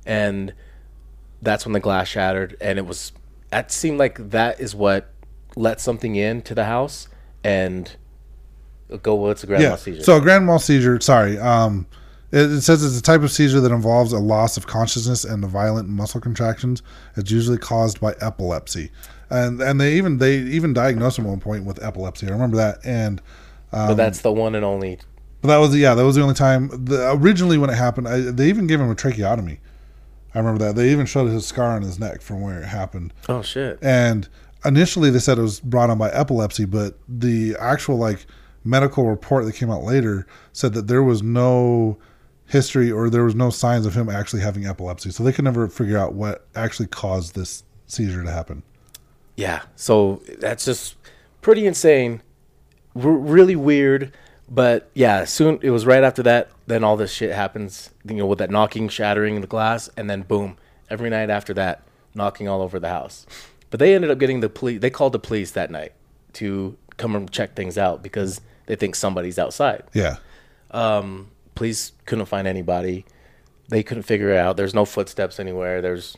and 0.04 0.52
that's 1.40 1.64
when 1.64 1.72
the 1.72 1.80
glass 1.80 2.08
shattered, 2.08 2.56
and 2.60 2.78
it 2.78 2.86
was. 2.86 3.12
That 3.52 3.70
seemed 3.70 3.98
like 3.98 4.30
that 4.30 4.60
is 4.60 4.74
what 4.74 5.10
let 5.56 5.78
something 5.80 6.16
in 6.16 6.40
to 6.42 6.54
the 6.54 6.64
house 6.64 7.06
and 7.44 7.94
go. 9.02 9.14
Well, 9.14 9.30
it's 9.30 9.44
a 9.44 9.46
grand 9.46 9.62
Yeah. 9.62 9.68
mal 9.70 9.76
seizure. 9.78 10.02
So 10.02 10.16
a 10.16 10.20
grand 10.22 10.46
mal 10.46 10.58
seizure. 10.58 10.98
Sorry. 11.00 11.38
Um, 11.38 11.86
it, 12.30 12.50
it 12.50 12.60
says 12.62 12.82
it's 12.82 12.98
a 12.98 13.02
type 13.02 13.20
of 13.20 13.30
seizure 13.30 13.60
that 13.60 13.70
involves 13.70 14.14
a 14.14 14.18
loss 14.18 14.56
of 14.56 14.66
consciousness 14.66 15.22
and 15.24 15.42
the 15.42 15.48
violent 15.48 15.86
muscle 15.90 16.18
contractions. 16.18 16.82
It's 17.14 17.30
usually 17.30 17.58
caused 17.58 18.00
by 18.00 18.14
epilepsy, 18.22 18.90
and 19.28 19.60
and 19.60 19.78
they 19.78 19.94
even 19.98 20.16
they 20.16 20.38
even 20.38 20.72
diagnosed 20.72 21.18
him 21.18 21.26
at 21.26 21.28
one 21.28 21.40
point 21.40 21.66
with 21.66 21.82
epilepsy. 21.84 22.28
I 22.28 22.30
remember 22.30 22.56
that. 22.56 22.78
And 22.84 23.20
but 23.70 23.94
that's 23.94 24.22
the 24.22 24.32
one 24.32 24.54
and 24.54 24.64
only. 24.64 24.98
but 25.42 25.48
that 25.48 25.58
was 25.58 25.76
yeah 25.76 25.94
that 25.94 26.04
was 26.06 26.16
the 26.16 26.22
only 26.22 26.34
time. 26.34 26.68
The, 26.86 27.12
originally 27.12 27.58
when 27.58 27.68
it 27.68 27.74
happened, 27.76 28.08
I, 28.08 28.20
they 28.20 28.48
even 28.48 28.66
gave 28.66 28.80
him 28.80 28.90
a 28.90 28.94
tracheotomy. 28.94 29.60
I 30.34 30.38
remember 30.38 30.64
that. 30.64 30.76
They 30.76 30.90
even 30.90 31.06
showed 31.06 31.30
his 31.30 31.46
scar 31.46 31.76
on 31.76 31.82
his 31.82 31.98
neck 31.98 32.22
from 32.22 32.40
where 32.40 32.60
it 32.60 32.66
happened. 32.66 33.12
Oh 33.28 33.42
shit! 33.42 33.78
and 33.82 34.28
initially 34.64 35.10
they 35.10 35.18
said 35.18 35.38
it 35.38 35.42
was 35.42 35.58
brought 35.60 35.90
on 35.90 35.98
by 35.98 36.08
epilepsy 36.10 36.64
but 36.64 36.96
the 37.08 37.56
actual 37.58 37.96
like 37.96 38.26
medical 38.62 39.06
report 39.08 39.44
that 39.44 39.54
came 39.56 39.72
out 39.72 39.82
later 39.82 40.24
said 40.52 40.72
that 40.72 40.86
there 40.86 41.02
was 41.02 41.20
no 41.20 41.98
history 42.46 42.88
or 42.88 43.10
there 43.10 43.24
was 43.24 43.34
no 43.34 43.50
signs 43.50 43.86
of 43.86 43.94
him 43.94 44.08
actually 44.08 44.40
having 44.40 44.64
epilepsy 44.64 45.10
so 45.10 45.24
they 45.24 45.32
could 45.32 45.44
never 45.44 45.66
figure 45.66 45.98
out 45.98 46.14
what 46.14 46.46
actually 46.54 46.86
caused 46.86 47.34
this 47.34 47.64
seizure 47.88 48.22
to 48.22 48.30
happen 48.30 48.62
Yeah. 49.36 49.62
So 49.74 50.22
that's 50.38 50.64
just 50.64 50.94
pretty 51.40 51.66
insane. 51.66 52.22
R- 52.94 53.10
really 53.10 53.56
weird. 53.56 54.14
But 54.48 54.90
yeah, 54.94 55.24
soon 55.24 55.58
it 55.62 55.70
was 55.70 55.86
right 55.86 56.04
after 56.04 56.22
that. 56.22 56.50
Then 56.72 56.84
all 56.84 56.96
this 56.96 57.12
shit 57.12 57.32
happens. 57.32 57.90
You 58.08 58.14
know, 58.14 58.26
with 58.26 58.38
that 58.38 58.50
knocking, 58.50 58.88
shattering 58.88 59.42
the 59.42 59.46
glass, 59.46 59.90
and 59.94 60.08
then 60.08 60.22
boom, 60.22 60.56
every 60.88 61.10
night 61.10 61.28
after 61.28 61.52
that, 61.52 61.82
knocking 62.14 62.48
all 62.48 62.62
over 62.62 62.80
the 62.80 62.88
house. 62.88 63.26
But 63.68 63.78
they 63.78 63.94
ended 63.94 64.10
up 64.10 64.18
getting 64.18 64.40
the 64.40 64.48
police. 64.48 64.80
They 64.80 64.88
called 64.88 65.12
the 65.12 65.18
police 65.18 65.50
that 65.50 65.70
night 65.70 65.92
to 66.34 66.74
come 66.96 67.14
and 67.14 67.30
check 67.30 67.54
things 67.54 67.76
out 67.76 68.02
because 68.02 68.40
they 68.64 68.74
think 68.74 68.94
somebody's 68.94 69.38
outside. 69.38 69.82
yeah 69.92 70.16
Um, 70.70 71.30
police 71.54 71.92
couldn't 72.06 72.24
find 72.24 72.48
anybody. 72.48 73.04
They 73.68 73.82
couldn't 73.82 74.04
figure 74.04 74.30
it 74.30 74.38
out. 74.38 74.56
There's 74.56 74.72
no 74.74 74.86
footsteps 74.86 75.38
anywhere. 75.38 75.82
There's 75.82 76.16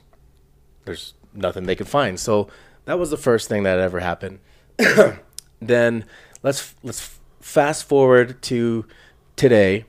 there's 0.84 1.14
nothing 1.32 1.64
they 1.64 1.74
could 1.74 1.88
find. 1.88 2.20
So 2.20 2.46
that 2.84 2.96
was 2.96 3.10
the 3.10 3.16
first 3.16 3.48
thing 3.48 3.64
that 3.64 3.80
ever 3.80 3.98
happened. 3.98 4.38
then 5.60 6.04
let's 6.44 6.76
let's 6.84 7.18
fast 7.40 7.88
forward 7.88 8.40
to 8.42 8.86
today. 9.34 9.86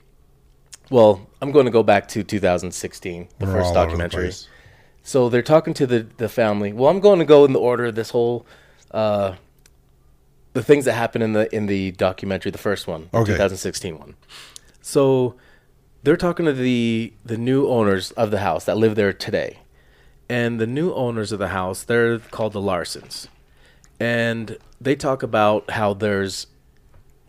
Well, 0.90 1.28
I'm 1.42 1.52
going 1.52 1.66
to 1.66 1.72
go 1.72 1.84
back 1.84 2.08
to 2.10 2.24
2016, 2.24 3.28
the 3.40 3.46
We're 3.46 3.52
first 3.52 3.66
over 3.68 3.74
the 3.74 3.86
documentary. 3.86 4.32
So 5.04 5.30
they're 5.30 5.42
talking 5.44 5.74
to 5.76 5.86
the 5.88 6.08
the 6.18 6.30
family. 6.30 6.74
Well, 6.74 6.90
I'm 6.90 7.00
going 7.00 7.20
to 7.20 7.26
go 7.26 7.46
in 7.46 7.54
the 7.54 7.60
order 7.60 7.86
of 7.86 7.96
this 7.96 8.10
whole 8.10 8.46
uh, 8.92 9.36
the 10.54 10.64
things 10.64 10.86
that 10.86 10.94
happened 10.94 11.24
in 11.24 11.34
the 11.34 11.54
in 11.56 11.68
the 11.68 11.92
documentary, 11.92 12.52
the 12.52 12.58
first 12.58 12.88
one, 12.88 13.10
the 13.12 13.20
Okay. 13.20 13.34
2016 13.34 14.00
one. 14.00 14.16
So 14.82 15.36
they're 16.04 16.18
talking 16.18 16.46
to 16.46 16.54
the 16.54 17.14
the 17.24 17.38
new 17.38 17.68
owners 17.68 18.12
of 18.12 18.32
the 18.32 18.40
house 18.40 18.66
that 18.66 18.78
live 18.78 18.96
there 18.96 19.14
today, 19.14 19.60
and 20.30 20.60
the 20.60 20.68
new 20.68 20.94
owners 20.94 21.32
of 21.32 21.40
the 21.40 21.50
house 21.50 21.84
they're 21.84 22.18
called 22.20 22.54
the 22.54 22.62
Larsons, 22.62 23.28
and 24.00 24.58
they 24.82 24.96
talk 24.96 25.22
about 25.24 25.70
how 25.72 25.94
there's 25.94 26.48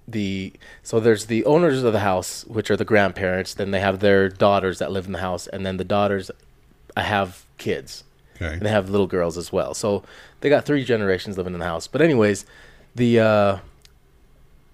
the 0.09 0.53
so 0.83 1.01
there's 1.01 1.27
the 1.27 1.45
owners 1.45 1.83
of 1.83 1.93
the 1.93 2.01
house 2.01 2.45
which 2.47 2.71
are 2.71 2.77
the 2.77 2.85
grandparents 2.85 3.55
then 3.55 3.73
they 3.73 3.81
have 3.81 3.99
their 3.99 4.29
daughters 4.29 4.79
that 4.79 4.93
live 4.93 5.07
in 5.07 5.13
the 5.13 5.19
house 5.21 5.47
and 5.49 5.67
then 5.67 5.79
the 5.79 5.85
daughters 5.85 6.31
have 6.97 7.45
kids 7.59 8.05
okay 8.37 8.53
and 8.55 8.63
they 8.63 8.71
have 8.71 8.89
little 8.91 9.07
girls 9.07 9.37
as 9.39 9.51
well. 9.53 9.73
So 9.75 10.03
they 10.41 10.49
got 10.49 10.65
three 10.65 10.85
generations 10.85 11.37
living 11.39 11.55
in 11.55 11.59
the 11.61 11.67
house. 11.67 11.87
But 11.87 12.03
anyways, 12.03 12.45
the 12.95 13.19
uh, 13.21 13.57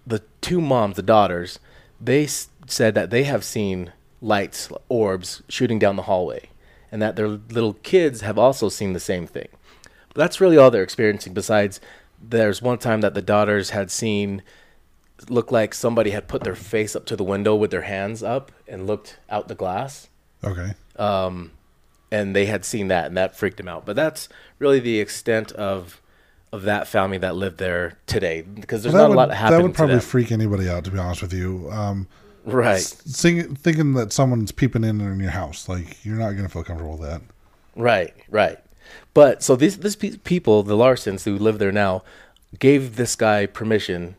the 0.06 0.22
two 0.40 0.60
moms, 0.60 0.96
the 0.96 1.02
daughters, 1.02 1.58
they 2.00 2.24
s- 2.24 2.48
said 2.66 2.94
that 2.94 3.10
they 3.10 3.22
have 3.24 3.44
seen 3.44 3.92
lights, 4.20 4.68
orbs 4.88 5.42
shooting 5.48 5.78
down 5.78 5.96
the 5.96 6.02
hallway, 6.02 6.48
and 6.90 7.00
that 7.00 7.14
their 7.16 7.28
little 7.28 7.74
kids 7.84 8.20
have 8.22 8.36
also 8.38 8.68
seen 8.68 8.92
the 8.94 9.00
same 9.00 9.26
thing. 9.26 9.48
But 10.08 10.16
that's 10.16 10.40
really 10.40 10.56
all 10.58 10.70
they're 10.70 10.82
experiencing. 10.82 11.32
Besides, 11.32 11.80
there's 12.20 12.60
one 12.62 12.78
time 12.78 13.00
that 13.00 13.14
the 13.14 13.22
daughters 13.22 13.70
had 13.70 13.90
seen 13.90 14.42
looked 15.28 15.52
like 15.52 15.74
somebody 15.74 16.10
had 16.10 16.28
put 16.28 16.42
their 16.44 16.54
face 16.54 16.96
up 16.96 17.06
to 17.06 17.16
the 17.16 17.24
window 17.24 17.54
with 17.54 17.70
their 17.70 17.82
hands 17.82 18.22
up 18.22 18.52
and 18.66 18.86
looked 18.86 19.18
out 19.30 19.48
the 19.48 19.54
glass. 19.54 20.08
Okay. 20.44 20.74
And 20.98 22.36
they 22.36 22.44
had 22.46 22.64
seen 22.64 22.88
that 22.88 23.06
and 23.06 23.16
that 23.16 23.36
freaked 23.36 23.56
them 23.56 23.68
out. 23.68 23.86
But 23.86 23.96
that's 23.96 24.28
really 24.58 24.80
the 24.80 25.00
extent 25.00 25.52
of 25.52 26.00
of 26.52 26.64
that 26.64 26.86
family 26.86 27.16
that 27.16 27.34
lived 27.34 27.56
there 27.56 27.96
today 28.06 28.42
because 28.42 28.82
there's 28.82 28.94
Well, 28.94 29.04
not 29.04 29.08
that 29.08 29.14
a 29.14 29.16
lot 29.16 29.28
would, 29.28 29.36
happening 29.38 29.58
that 29.60 29.66
would 29.68 29.74
probably 29.74 30.00
freak 30.00 30.30
anybody 30.30 30.68
out 30.68 30.84
to 30.84 30.90
be 30.90 30.98
honest 30.98 31.22
with 31.22 31.32
you. 31.32 31.70
Um 31.70 32.06
right. 32.44 32.82
sing, 32.82 33.54
thinking 33.54 33.94
that 33.94 34.12
someone's 34.12 34.52
peeping 34.52 34.84
in 34.84 35.00
in 35.00 35.18
your 35.18 35.30
house 35.30 35.66
like 35.66 36.04
you're 36.04 36.16
not 36.16 36.32
going 36.32 36.42
to 36.42 36.50
feel 36.50 36.62
comfortable 36.62 36.98
with 36.98 37.08
that. 37.08 37.22
Right 37.74 38.12
right. 38.28 38.58
But 39.14 39.42
so 39.42 39.56
these 39.56 39.78
these 39.78 39.96
people 39.96 40.62
the 40.62 40.76
larsons 40.76 41.24
who 41.24 41.38
live 41.38 41.58
there 41.58 41.72
now 41.72 42.02
gave 42.58 42.96
this 42.96 43.16
guy 43.16 43.46
permission 43.46 44.16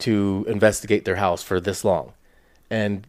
to 0.00 0.44
investigate 0.48 1.04
their 1.04 1.16
house 1.16 1.42
for 1.42 1.60
this 1.60 1.84
long 1.84 2.12
and 2.70 3.06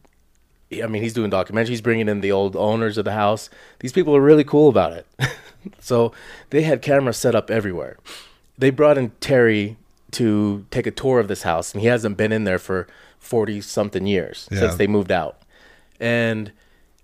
I 0.81 0.87
mean, 0.87 1.03
he's 1.03 1.13
doing 1.13 1.29
documentaries, 1.29 1.83
bringing 1.83 2.09
in 2.09 2.21
the 2.21 2.31
old 2.31 2.55
owners 2.55 2.97
of 2.97 3.05
the 3.05 3.11
house. 3.11 3.49
These 3.79 3.91
people 3.93 4.15
are 4.15 4.21
really 4.21 4.43
cool 4.43 4.69
about 4.69 4.93
it. 4.93 5.05
so 5.79 6.11
they 6.49 6.63
had 6.63 6.81
cameras 6.81 7.17
set 7.17 7.35
up 7.35 7.51
everywhere. 7.51 7.97
They 8.57 8.71
brought 8.71 8.97
in 8.97 9.11
Terry 9.19 9.77
to 10.11 10.65
take 10.71 10.87
a 10.87 10.91
tour 10.91 11.19
of 11.19 11.27
this 11.27 11.43
house, 11.43 11.73
and 11.73 11.81
he 11.81 11.87
hasn't 11.87 12.17
been 12.17 12.31
in 12.31 12.43
there 12.43 12.57
for 12.59 12.87
40 13.19 13.61
something 13.61 14.07
years 14.07 14.47
Yeah. 14.51 14.59
since 14.61 14.75
they 14.75 14.87
moved 14.87 15.11
out. 15.11 15.41
And 15.99 16.51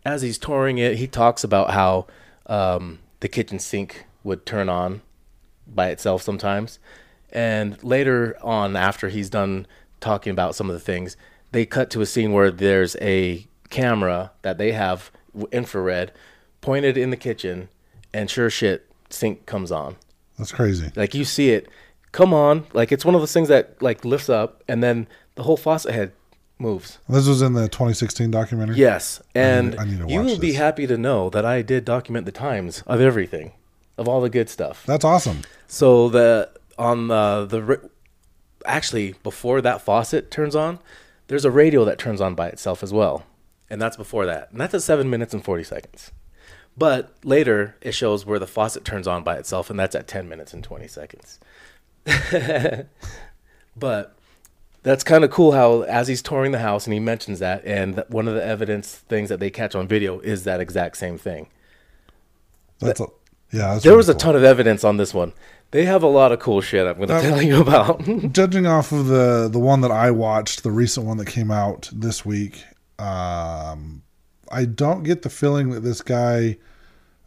as 0.04 0.22
he's 0.24 0.38
touring 0.40 0.78
it, 0.80 0.98
he 0.98 1.06
talks 1.08 1.44
about 1.44 1.72
how 1.72 2.08
um, 2.48 3.00
the 3.20 3.28
kitchen 3.28 3.60
sink 3.60 4.06
would 4.24 4.46
turn 4.46 4.68
on 4.70 5.02
by 5.68 5.90
itself 5.90 6.22
sometimes. 6.24 6.80
And 7.32 7.82
later 7.84 8.38
on, 8.42 8.76
after 8.76 9.10
he's 9.10 9.30
done 9.30 9.68
talking 10.00 10.32
about 10.32 10.56
some 10.56 10.70
of 10.70 10.74
the 10.74 10.80
things, 10.80 11.16
they 11.52 11.66
cut 11.66 11.90
to 11.92 12.02
a 12.02 12.06
scene 12.06 12.32
where 12.32 12.52
there's 12.52 12.96
a 13.02 13.48
camera 13.70 14.32
that 14.42 14.58
they 14.58 14.72
have 14.72 15.12
infrared 15.52 16.12
pointed 16.62 16.98
in 16.98 17.10
the 17.10 17.18
kitchen, 17.18 17.70
and 18.14 18.30
sure 18.30 18.50
shit, 18.50 18.90
sink 19.10 19.46
comes 19.46 19.72
on. 19.72 19.96
that's 20.38 20.52
crazy 20.52 20.92
Like 20.96 21.14
you 21.14 21.24
see 21.26 21.52
it 21.52 21.70
come 22.12 22.34
on, 22.34 22.66
like 22.74 22.92
it's 22.92 23.06
one 23.06 23.14
of 23.16 23.22
those 23.22 23.34
things 23.34 23.48
that 23.50 23.80
like 23.82 24.04
lifts 24.04 24.30
up, 24.30 24.64
and 24.68 24.82
then 24.84 25.08
the 25.36 25.44
whole 25.44 25.58
faucet 25.58 25.94
head 25.94 26.12
moves. 26.58 26.98
this 27.08 27.28
was 27.28 27.42
in 27.42 27.54
the 27.54 27.68
2016 27.70 28.32
documentary 28.32 28.76
Yes, 28.78 29.22
and 29.36 29.76
I 29.80 29.86
need 29.86 30.00
to 30.00 30.08
you 30.10 30.20
watch 30.22 30.32
will 30.32 30.40
be 30.40 30.54
happy 30.54 30.88
to 30.88 30.98
know 30.98 31.30
that 31.30 31.46
I 31.46 31.62
did 31.62 31.86
document 31.86 32.26
the 32.26 32.32
times 32.32 32.82
of 32.88 33.00
everything, 33.00 33.52
of 33.98 34.08
all 34.08 34.22
the 34.22 34.30
good 34.30 34.50
stuff. 34.50 34.86
that's 34.86 35.06
awesome 35.06 35.42
So 35.68 36.10
the 36.10 36.50
on 36.80 37.10
the 37.10 37.46
the 37.46 37.90
actually 38.66 39.14
before 39.22 39.62
that 39.62 39.82
faucet 39.82 40.32
turns 40.32 40.56
on, 40.56 40.80
there's 41.28 41.46
a 41.46 41.52
radio 41.52 41.86
that 41.86 42.00
turns 42.00 42.22
on 42.22 42.34
by 42.34 42.48
itself 42.48 42.82
as 42.82 42.92
well, 42.92 43.26
and 43.70 43.80
that's 43.82 43.98
before 43.98 44.26
that, 44.26 44.50
and 44.52 44.60
that's 44.60 44.74
at 44.74 44.82
seven 44.82 45.10
minutes 45.10 45.34
and 45.34 45.44
forty 45.44 45.64
seconds. 45.64 46.12
But 46.78 47.14
later 47.24 47.76
it 47.82 47.92
shows 47.92 48.26
where 48.26 48.40
the 48.40 48.48
faucet 48.48 48.86
turns 48.86 49.08
on 49.08 49.24
by 49.24 49.36
itself, 49.36 49.70
and 49.70 49.78
that's 49.78 49.96
at 49.96 50.08
ten 50.08 50.28
minutes 50.28 50.54
and 50.54 50.64
twenty 50.64 50.88
seconds. 50.88 51.40
but 53.76 54.16
that's 54.82 55.04
kind 55.04 55.26
of 55.26 55.30
cool 55.30 55.52
how 55.52 55.82
as 55.82 56.08
he's 56.08 56.22
touring 56.22 56.54
the 56.54 56.60
house 56.60 56.88
and 56.88 56.94
he 56.94 57.00
mentions 57.00 57.40
that, 57.40 57.64
and 57.66 58.04
one 58.08 58.28
of 58.28 58.36
the 58.36 58.46
evidence 58.46 58.96
things 58.96 59.28
that 59.30 59.42
they 59.42 59.50
catch 59.50 59.76
on 59.76 59.88
video 59.88 60.20
is 60.20 60.46
that 60.46 60.62
exact 60.62 60.98
same 60.98 61.18
thing. 61.18 61.48
that's 62.80 63.02
a, 63.02 63.08
yeah 63.52 63.74
that's 63.74 63.84
There 63.84 63.92
really 63.92 63.98
was 63.98 64.10
a 64.10 64.14
ton 64.14 64.38
of 64.38 64.44
evidence 64.44 64.86
on 64.86 64.96
this 64.96 65.14
one. 65.14 65.34
They 65.72 65.86
have 65.86 66.02
a 66.04 66.08
lot 66.08 66.32
of 66.32 66.40
cool 66.40 66.62
shit 66.62 66.88
I'm 66.88 66.96
going 66.98 67.10
to 67.10 67.16
Uh, 67.16 67.22
tell 67.22 67.42
you 67.42 67.62
about. 67.62 68.02
judging 68.34 68.66
off 68.66 68.92
of 68.92 69.08
the 69.08 69.48
the 69.52 69.60
one 69.60 69.82
that 69.82 69.92
I 69.92 70.10
watched, 70.12 70.64
the 70.64 70.72
recent 70.72 71.06
one 71.06 71.18
that 71.18 71.28
came 71.28 71.52
out 71.52 71.90
this 71.94 72.26
week, 72.26 72.64
um, 72.98 74.02
I 74.52 74.66
don't 74.66 75.04
get 75.04 75.22
the 75.22 75.30
feeling 75.30 75.70
that 75.72 75.82
this 75.82 76.02
guy, 76.02 76.58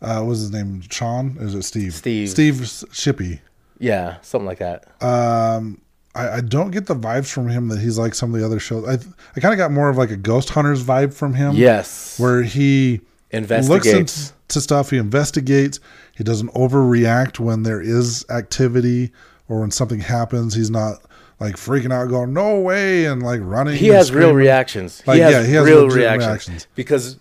uh, 0.01 0.17
what 0.19 0.27
was 0.27 0.41
his 0.41 0.51
name, 0.53 0.83
Sean? 0.91 1.37
Or 1.39 1.45
is 1.45 1.55
it 1.55 1.63
Steve? 1.63 1.95
Steve. 1.95 2.29
Steve 2.31 2.55
Shippy. 2.55 3.41
Yeah, 3.79 4.17
something 4.23 4.47
like 4.47 4.59
that. 4.59 4.85
Um, 5.03 5.81
I, 6.15 6.29
I 6.29 6.41
don't 6.41 6.71
get 6.71 6.87
the 6.87 6.95
vibes 6.95 7.31
from 7.33 7.49
him 7.49 7.69
that 7.69 7.81
he's 7.81 7.99
like 7.99 8.15
some 8.15 8.35
of 8.35 8.41
the 8.41 8.47
other 8.47 8.59
shows. 8.61 8.87
I 8.87 8.95
I 9.37 9.41
kind 9.41 9.53
of 9.55 9.59
got 9.59 9.71
more 9.73 9.89
of 9.89 9.97
like 9.97 10.11
a 10.11 10.17
Ghost 10.17 10.51
Hunters 10.51 10.83
vibe 10.85 11.15
from 11.15 11.35
him. 11.35 11.55
yes. 11.55 12.19
where 12.19 12.43
he 12.43 13.01
looks 13.33 13.51
Investigates. 13.51 14.33
into 14.49 14.61
stuff, 14.61 14.91
he 14.91 14.99
investigates, 14.99 15.81
he 16.13 16.25
doesn't 16.25 16.53
overreact 16.55 17.39
when 17.39 17.63
there 17.63 17.81
is 17.81 18.25
activity 18.31 19.13
or 19.49 19.61
when 19.61 19.71
something 19.71 20.01
happens. 20.01 20.55
He's 20.55 20.71
not 20.71 21.03
like 21.41 21.57
freaking 21.57 21.93
out, 21.93 22.09
going 22.09 22.33
"No 22.33 22.61
way!" 22.61 23.07
and 23.07 23.23
like 23.23 23.41
running. 23.43 23.77
he 23.77 23.89
has 23.89 24.13
real 24.13 24.33
reactions. 24.33 25.03
Like, 25.07 25.17
he 25.17 25.21
has 25.23 25.33
yeah, 25.33 25.43
he 25.45 25.53
has 25.55 25.67
real 25.67 25.89
reactions. 25.89 26.27
reactions. 26.27 26.67
Because 26.75 27.19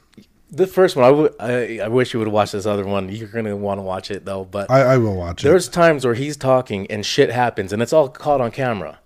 the 0.52 0.68
first 0.68 0.96
one, 0.96 1.30
I 1.40 1.46
I, 1.46 1.80
I 1.86 1.88
wish 1.88 2.14
you 2.14 2.20
would 2.20 2.28
watch 2.28 2.52
this 2.52 2.66
other 2.66 2.86
one. 2.86 3.10
You're 3.10 3.28
gonna 3.30 3.56
want 3.56 3.80
to 3.80 3.84
watch 3.84 4.12
it 4.12 4.26
though. 4.26 4.46
But 4.46 4.70
I, 4.70 4.82
I 4.82 4.98
will 4.98 5.16
watch 5.16 5.44
it. 5.44 5.48
there's 5.48 5.68
times 5.68 6.06
where 6.06 6.14
he's 6.14 6.38
talking 6.38 6.86
and 6.92 7.06
shit 7.06 7.32
happens, 7.32 7.74
and 7.74 7.82
it's 7.82 7.94
all 7.94 8.10
caught 8.10 8.42
on 8.42 8.52
camera. 8.52 9.00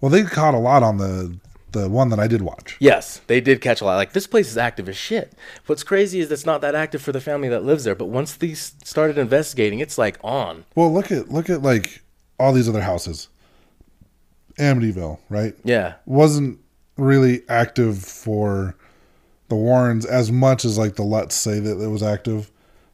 Well, 0.00 0.10
they 0.10 0.22
caught 0.22 0.54
a 0.54 0.58
lot 0.58 0.82
on 0.82 0.96
the 0.96 1.36
the 1.72 1.88
one 1.88 2.08
that 2.10 2.18
I 2.18 2.26
did 2.26 2.42
watch. 2.42 2.76
Yes, 2.80 3.20
they 3.26 3.40
did 3.40 3.60
catch 3.60 3.80
a 3.80 3.84
lot. 3.84 3.96
Like 3.96 4.12
this 4.12 4.26
place 4.26 4.50
is 4.50 4.58
active 4.58 4.88
as 4.88 4.96
shit. 4.96 5.32
What's 5.66 5.82
crazy 5.82 6.20
is 6.20 6.30
it's 6.30 6.46
not 6.46 6.60
that 6.60 6.74
active 6.74 7.02
for 7.02 7.12
the 7.12 7.20
family 7.20 7.48
that 7.48 7.64
lives 7.64 7.84
there. 7.84 7.94
But 7.94 8.06
once 8.06 8.34
these 8.34 8.74
started 8.84 9.18
investigating, 9.18 9.80
it's 9.80 9.98
like 9.98 10.18
on. 10.22 10.64
Well, 10.74 10.92
look 10.92 11.10
at 11.10 11.30
look 11.30 11.50
at 11.50 11.62
like 11.62 12.02
all 12.38 12.52
these 12.52 12.68
other 12.68 12.82
houses. 12.82 13.28
Amityville, 14.58 15.18
right? 15.28 15.54
Yeah, 15.64 15.94
wasn't 16.06 16.58
really 16.96 17.42
active 17.48 18.02
for 18.02 18.76
the 19.48 19.56
Warrens 19.56 20.04
as 20.04 20.30
much 20.30 20.64
as 20.64 20.78
like 20.78 20.96
the 20.96 21.02
Let's 21.02 21.34
say 21.34 21.60
that 21.60 21.80
it 21.80 21.88
was 21.88 22.02
active. 22.02 22.50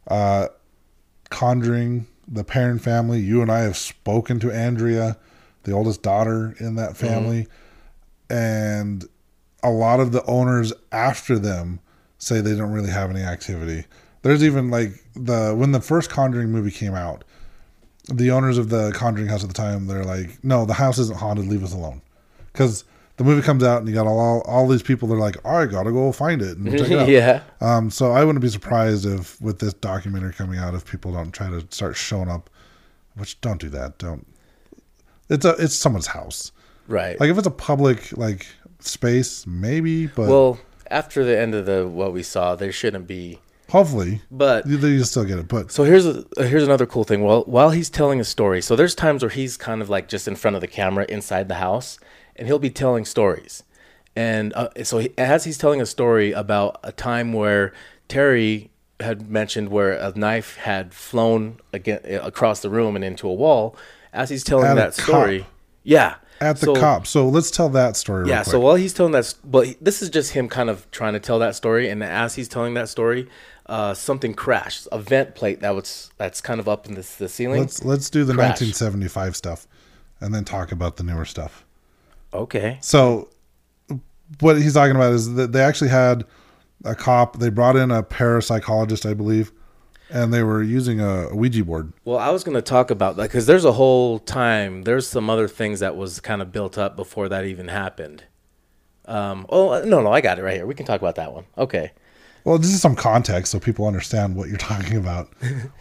Uh, 0.06 0.48
Conjuring, 1.28 2.06
the 2.28 2.44
Perron 2.44 2.78
family. 2.78 3.18
You 3.20 3.42
and 3.42 3.50
I 3.50 3.60
have 3.60 3.76
spoken 3.76 4.38
to 4.40 4.50
Andrea, 4.50 5.16
the 5.64 5.72
oldest 5.72 6.02
daughter 6.02 6.54
in 6.60 6.76
that 6.76 6.96
family, 6.96 7.48
and 8.30 9.04
a 9.62 9.70
lot 9.70 10.00
of 10.00 10.12
the 10.12 10.24
owners 10.26 10.72
after 10.92 11.38
them 11.38 11.80
say 12.18 12.40
they 12.40 12.56
don't 12.56 12.72
really 12.72 12.90
have 12.90 13.10
any 13.10 13.22
activity. 13.22 13.86
There's 14.22 14.42
even 14.42 14.70
like 14.70 14.92
the 15.14 15.54
when 15.56 15.72
the 15.72 15.80
first 15.80 16.10
Conjuring 16.10 16.50
movie 16.50 16.70
came 16.70 16.94
out, 16.94 17.24
the 18.12 18.30
owners 18.30 18.58
of 18.58 18.68
the 18.68 18.92
Conjuring 18.92 19.28
house 19.28 19.42
at 19.42 19.48
the 19.48 19.54
time, 19.54 19.86
they're 19.86 20.04
like, 20.04 20.42
"No, 20.44 20.64
the 20.64 20.74
house 20.74 20.98
isn't 20.98 21.18
haunted. 21.18 21.46
Leave 21.46 21.64
us 21.64 21.72
alone." 21.72 22.02
Because 22.52 22.84
the 23.16 23.24
movie 23.24 23.42
comes 23.42 23.62
out 23.62 23.78
and 23.78 23.88
you 23.88 23.94
got 23.94 24.06
all 24.06 24.40
all 24.42 24.66
these 24.68 24.82
people. 24.82 25.08
They're 25.08 25.18
like, 25.18 25.36
"I 25.46 25.66
gotta 25.66 25.92
go 25.92 26.10
find 26.12 26.42
it 26.42 26.58
and 26.58 26.70
check 26.78 26.90
it 26.90 26.98
out." 26.98 27.08
yeah. 27.08 27.42
Um, 27.60 27.90
so 27.90 28.12
I 28.12 28.24
wouldn't 28.24 28.42
be 28.42 28.48
surprised 28.48 29.06
if 29.06 29.40
with 29.40 29.58
this 29.58 29.74
documentary 29.74 30.32
coming 30.32 30.58
out, 30.58 30.74
if 30.74 30.84
people 30.90 31.12
don't 31.12 31.32
try 31.32 31.48
to 31.48 31.66
start 31.70 31.96
showing 31.96 32.28
up. 32.28 32.50
Which 33.14 33.40
don't 33.40 33.60
do 33.60 33.70
that. 33.70 33.98
Don't. 33.98 34.26
It's 35.30 35.44
a 35.44 35.50
it's 35.58 35.74
someone's 35.74 36.08
house. 36.08 36.52
Right. 36.88 37.18
Like 37.18 37.30
if 37.30 37.38
it's 37.38 37.46
a 37.46 37.50
public 37.50 38.16
like 38.16 38.46
space, 38.80 39.46
maybe. 39.46 40.06
But 40.06 40.28
well, 40.28 40.58
after 40.90 41.24
the 41.24 41.38
end 41.38 41.54
of 41.54 41.66
the 41.66 41.86
what 41.86 42.12
we 42.12 42.22
saw, 42.22 42.54
there 42.56 42.72
shouldn't 42.72 43.06
be. 43.06 43.40
hopefully, 43.70 44.20
But 44.30 44.66
you, 44.66 44.78
you 44.78 45.02
still 45.04 45.24
get 45.24 45.38
it. 45.38 45.48
But 45.48 45.72
So 45.72 45.84
here's 45.84 46.06
a, 46.06 46.24
here's 46.38 46.62
another 46.62 46.86
cool 46.86 47.04
thing. 47.04 47.22
Well, 47.24 47.42
while 47.46 47.70
he's 47.70 47.90
telling 47.90 48.20
a 48.20 48.24
story, 48.24 48.62
so 48.62 48.76
there's 48.76 48.94
times 48.94 49.22
where 49.22 49.30
he's 49.30 49.56
kind 49.56 49.82
of 49.82 49.88
like 49.90 50.08
just 50.08 50.28
in 50.28 50.36
front 50.36 50.54
of 50.54 50.60
the 50.60 50.68
camera 50.68 51.04
inside 51.08 51.48
the 51.48 51.56
house, 51.56 51.98
and 52.36 52.46
he'll 52.46 52.58
be 52.60 52.70
telling 52.70 53.04
stories. 53.04 53.62
And 54.14 54.52
uh, 54.54 54.68
so 54.84 54.98
he, 54.98 55.10
as 55.18 55.44
he's 55.44 55.58
telling 55.58 55.80
a 55.80 55.86
story 55.86 56.32
about 56.32 56.78
a 56.82 56.92
time 56.92 57.32
where 57.32 57.72
Terry 58.08 58.70
had 59.00 59.28
mentioned 59.28 59.68
where 59.68 59.92
a 59.92 60.12
knife 60.16 60.56
had 60.56 60.94
flown 60.94 61.58
again 61.72 62.00
across 62.22 62.60
the 62.60 62.70
room 62.70 62.96
and 62.96 63.04
into 63.04 63.28
a 63.28 63.34
wall, 63.34 63.76
as 64.14 64.30
he's 64.30 64.42
telling 64.44 64.66
At 64.68 64.76
that 64.76 64.94
story, 64.94 65.40
cop. 65.40 65.50
yeah, 65.82 66.14
at 66.40 66.56
the 66.58 66.66
So- 66.66 66.76
cop. 66.76 67.06
So 67.06 67.28
let's 67.28 67.50
tell 67.50 67.68
that 67.70 67.96
story. 67.96 68.28
yeah, 68.28 68.42
so 68.42 68.60
while 68.60 68.74
he's 68.76 68.92
telling 68.92 69.12
that, 69.12 69.34
but 69.44 69.68
this 69.80 70.02
is 70.02 70.10
just 70.10 70.32
him 70.32 70.48
kind 70.48 70.68
of 70.70 70.90
trying 70.90 71.12
to 71.14 71.20
tell 71.20 71.38
that 71.38 71.54
story, 71.54 71.88
and 71.88 72.02
as 72.02 72.34
he's 72.34 72.48
telling 72.48 72.74
that 72.74 72.88
story, 72.88 73.28
uh, 73.66 73.94
something 73.94 74.32
crashed, 74.34 74.86
a 74.92 74.98
vent 74.98 75.34
plate 75.34 75.60
that 75.60 75.74
was 75.74 76.10
that's 76.18 76.40
kind 76.40 76.60
of 76.60 76.68
up 76.68 76.86
in 76.86 76.94
the, 76.94 77.06
the 77.18 77.28
ceiling. 77.28 77.60
let's 77.60 77.84
let's 77.84 78.08
do 78.10 78.24
the 78.24 78.34
Crash. 78.34 78.60
1975 78.60 79.34
stuff, 79.36 79.66
and 80.20 80.34
then 80.34 80.44
talk 80.44 80.70
about 80.72 80.96
the 80.96 81.02
newer 81.02 81.24
stuff. 81.24 81.64
okay, 82.32 82.78
So 82.80 83.28
what 84.40 84.56
he's 84.60 84.74
talking 84.74 84.96
about 84.96 85.12
is 85.12 85.34
that 85.34 85.52
they 85.52 85.60
actually 85.62 85.90
had 85.90 86.24
a 86.84 86.94
cop. 86.94 87.38
They 87.38 87.48
brought 87.50 87.76
in 87.76 87.90
a 87.90 88.02
parapsychologist, 88.02 89.08
I 89.08 89.14
believe, 89.14 89.52
and 90.10 90.32
they 90.32 90.42
were 90.42 90.62
using 90.62 91.00
a 91.00 91.34
Ouija 91.34 91.64
board. 91.64 91.92
well, 92.04 92.18
I 92.18 92.30
was 92.30 92.44
going 92.44 92.54
to 92.54 92.62
talk 92.62 92.90
about 92.90 93.16
that 93.16 93.24
because 93.24 93.46
there's 93.46 93.64
a 93.64 93.72
whole 93.72 94.18
time, 94.18 94.82
there's 94.82 95.06
some 95.06 95.28
other 95.28 95.48
things 95.48 95.80
that 95.80 95.96
was 95.96 96.20
kind 96.20 96.40
of 96.42 96.52
built 96.52 96.78
up 96.78 96.96
before 96.96 97.28
that 97.28 97.44
even 97.44 97.68
happened. 97.68 98.24
Um, 99.06 99.46
oh 99.48 99.82
no, 99.84 100.00
no, 100.02 100.12
I 100.12 100.20
got 100.20 100.38
it 100.38 100.42
right 100.42 100.54
here. 100.56 100.66
We 100.66 100.74
can 100.74 100.86
talk 100.86 101.00
about 101.00 101.14
that 101.16 101.32
one. 101.32 101.44
Okay. 101.56 101.92
Well, 102.44 102.58
this 102.58 102.72
is 102.72 102.80
some 102.80 102.94
context 102.94 103.50
so 103.50 103.58
people 103.58 103.86
understand 103.86 104.36
what 104.36 104.48
you're 104.48 104.56
talking 104.72 104.96
about. 104.96 105.28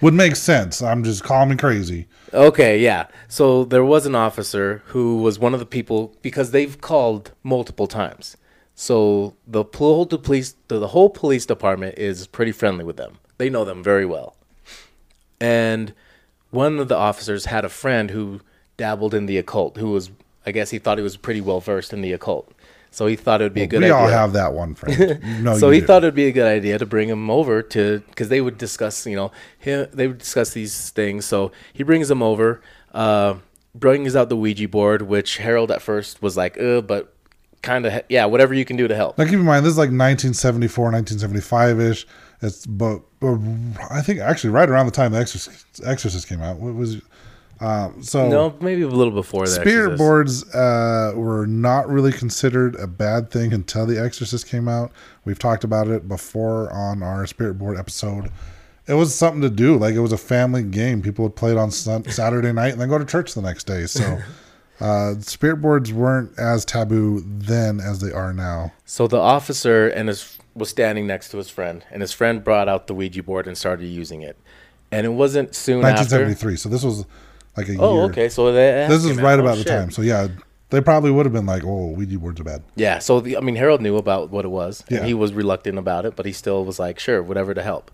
Would 0.02 0.14
make 0.14 0.36
sense. 0.36 0.82
I'm 0.82 1.04
just 1.04 1.24
calling 1.24 1.50
me 1.50 1.56
crazy. 1.56 2.08
Okay, 2.34 2.80
yeah. 2.80 3.08
So 3.28 3.66
there 3.66 3.86
was 3.86 4.06
an 4.06 4.16
officer 4.16 4.82
who 4.88 5.18
was 5.18 5.38
one 5.38 5.54
of 5.54 5.60
the 5.60 5.66
people 5.66 6.16
because 6.22 6.52
they've 6.52 6.80
called 6.82 7.32
multiple 7.44 7.88
times. 7.88 8.36
So 8.74 9.36
the 9.48 9.64
whole 9.64 10.06
police 10.06 10.56
the 10.68 10.88
whole 10.88 11.10
police 11.10 11.46
department 11.46 11.98
is 11.98 12.28
pretty 12.28 12.52
friendly 12.52 12.84
with 12.84 12.98
them. 12.98 13.20
They 13.38 13.50
know 13.50 13.66
them 13.66 13.84
very 13.84 14.06
well. 14.06 14.36
And 15.40 15.94
one 16.52 16.80
of 16.80 16.88
the 16.88 16.96
officers 16.96 17.46
had 17.46 17.66
a 17.66 17.70
friend 17.70 18.12
who 18.12 18.42
dabbled 18.78 19.14
in 19.14 19.26
the 19.26 19.38
occult, 19.38 19.78
who 19.78 19.92
was 19.92 20.10
I 20.46 20.52
guess 20.52 20.70
he 20.70 20.78
thought 20.78 20.98
he 20.98 21.04
was 21.04 21.18
pretty 21.18 21.42
well 21.42 21.60
versed 21.60 21.92
in 21.92 22.02
the 22.02 22.14
occult. 22.14 22.52
So 22.92 23.08
he 23.08 23.16
thought 23.18 23.42
it 23.42 23.46
would 23.46 23.54
be 23.54 23.64
a 23.64 23.68
good 23.68 23.80
we 23.80 23.86
idea. 23.88 23.96
all 23.96 24.08
have 24.08 24.34
that 24.34 24.54
one 24.54 24.74
friend. 24.74 25.20
No, 25.44 25.58
so 25.58 25.70
he 25.70 25.82
do. 25.82 25.86
thought 25.86 26.04
it'd 26.04 26.16
be 26.16 26.28
a 26.28 26.32
good 26.32 26.48
idea 26.48 26.78
to 26.78 26.86
bring 26.86 27.10
him 27.10 27.30
over 27.30 27.62
to 27.62 28.02
because 28.08 28.30
they 28.30 28.40
would 28.40 28.58
discuss, 28.58 29.06
you 29.06 29.16
know, 29.18 29.32
him, 29.60 29.88
they 29.92 30.08
would 30.08 30.20
discuss 30.20 30.52
these 30.52 30.92
things. 30.92 31.26
So 31.26 31.52
he 31.74 31.84
brings 31.84 32.10
him 32.10 32.24
over, 32.24 32.62
uh, 32.94 33.36
brings 33.74 34.16
out 34.16 34.30
the 34.30 34.38
Ouija 34.38 34.70
board, 34.70 35.02
which 35.02 35.38
Harold 35.38 35.72
at 35.72 35.82
first 35.82 36.22
was 36.22 36.38
like, 36.38 36.58
uh, 36.58 36.80
but 36.82 37.14
kind 37.62 37.86
of, 37.86 38.02
yeah, 38.08 38.26
whatever 38.26 38.54
you 38.54 38.64
can 38.64 38.78
do 38.78 38.88
to 38.88 38.96
help. 38.96 39.18
Now 39.18 39.26
keep 39.26 39.34
in 39.34 39.40
mind 39.42 39.66
this 39.66 39.72
is 39.72 39.78
like 39.78 39.88
1974, 39.90 40.86
1975 40.86 41.80
ish. 41.82 42.08
It's 42.46 42.66
but, 42.66 43.02
but 43.20 43.38
I 43.90 44.02
think 44.02 44.20
actually 44.20 44.52
right 44.52 44.70
around 44.70 44.86
the 44.86 44.92
time 44.92 45.12
the 45.12 45.20
Exorcist, 45.20 45.66
Exorcist 45.84 46.28
came 46.28 46.42
out. 46.42 46.58
What 46.58 46.76
was 46.76 47.02
um, 47.60 48.04
so 48.04 48.28
No, 48.28 48.56
maybe 48.60 48.82
a 48.82 48.88
little 48.88 49.14
before 49.14 49.46
that. 49.46 49.62
Spirit 49.62 49.98
boards 49.98 50.44
uh, 50.54 51.14
were 51.16 51.48
not 51.48 51.88
really 51.88 52.12
considered 52.12 52.76
a 52.76 52.88
bad 52.88 53.32
thing 53.32 53.54
until 53.54 53.86
The 53.86 54.02
Exorcist 54.02 54.48
came 54.48 54.68
out. 54.68 54.92
We've 55.24 55.40
talked 55.40 55.64
about 55.64 55.88
it 55.88 56.08
before 56.08 56.72
on 56.72 57.02
our 57.02 57.26
Spirit 57.28 57.56
board 57.56 57.78
episode. 57.78 58.30
It 58.88 58.94
was 58.94 59.16
something 59.16 59.42
to 59.42 59.50
do, 59.50 59.78
like 59.78 59.96
it 59.96 60.02
was 60.02 60.12
a 60.12 60.18
family 60.18 60.64
game. 60.64 61.02
People 61.02 61.24
would 61.24 61.36
play 61.36 61.52
it 61.52 61.58
on 61.58 61.72
sun- 61.72 62.06
Saturday 62.10 62.52
night 62.52 62.74
and 62.74 62.82
then 62.82 62.90
go 62.90 62.98
to 62.98 63.06
church 63.06 63.34
the 63.34 63.42
next 63.42 63.64
day. 63.64 63.86
So, 63.86 64.20
uh, 64.80 65.16
spirit 65.20 65.58
boards 65.58 65.94
weren't 65.94 66.38
as 66.38 66.66
taboo 66.66 67.24
then 67.26 67.80
as 67.80 68.00
they 68.00 68.12
are 68.12 68.34
now. 68.34 68.74
So 68.86 69.08
the 69.08 69.18
officer 69.18 69.88
and 69.88 70.10
his 70.10 70.38
was 70.56 70.70
standing 70.70 71.06
next 71.06 71.30
to 71.30 71.38
his 71.38 71.50
friend, 71.50 71.84
and 71.92 72.02
his 72.02 72.14
friend 72.14 72.44
brought 72.44 72.68
out 72.70 72.88
the 72.88 72.94
Ouija 72.96 73.22
board 73.24 73.46
and 73.48 73.58
started 73.58 73.86
using 73.88 74.22
it. 74.22 74.38
And 74.92 75.06
it 75.06 75.10
wasn't 75.10 75.54
soon 75.56 75.80
after. 75.84 76.02
1973. 76.18 76.56
So 76.56 76.70
this 76.70 76.84
was 76.84 77.06
like 77.58 77.68
a 77.70 77.76
Oh, 77.80 77.96
year. 77.96 78.04
okay. 78.06 78.30
So 78.30 78.52
This 78.54 79.04
is 79.04 79.18
out. 79.18 79.24
right 79.24 79.38
Oh, 79.40 79.42
about 79.44 79.58
the 79.58 79.64
shit. 79.64 79.68
time. 79.68 79.92
So 79.92 80.02
yeah, 80.02 80.28
they 80.70 80.80
probably 80.82 81.12
would 81.12 81.26
have 81.26 81.34
been 81.34 81.46
like, 81.46 81.64
"Oh, 81.66 81.88
Ouija 81.90 82.18
boards 82.20 82.40
are 82.40 82.44
bad." 82.46 82.64
Yeah, 82.76 83.00
so 83.00 83.20
the, 83.20 83.36
I 83.38 83.42
mean, 83.42 83.56
Harold 83.58 83.82
knew 83.82 83.98
about 83.98 84.30
what 84.30 84.46
it 84.46 84.50
was. 84.50 84.84
Yeah. 84.90 85.04
he 85.04 85.14
was 85.14 85.34
reluctant 85.34 85.78
about 85.78 86.06
it, 86.06 86.16
but 86.16 86.26
he 86.26 86.32
still 86.32 86.64
was 86.64 86.80
like, 86.80 87.00
sure, 87.00 87.22
whatever 87.22 87.54
to 87.54 87.62
help. 87.62 87.92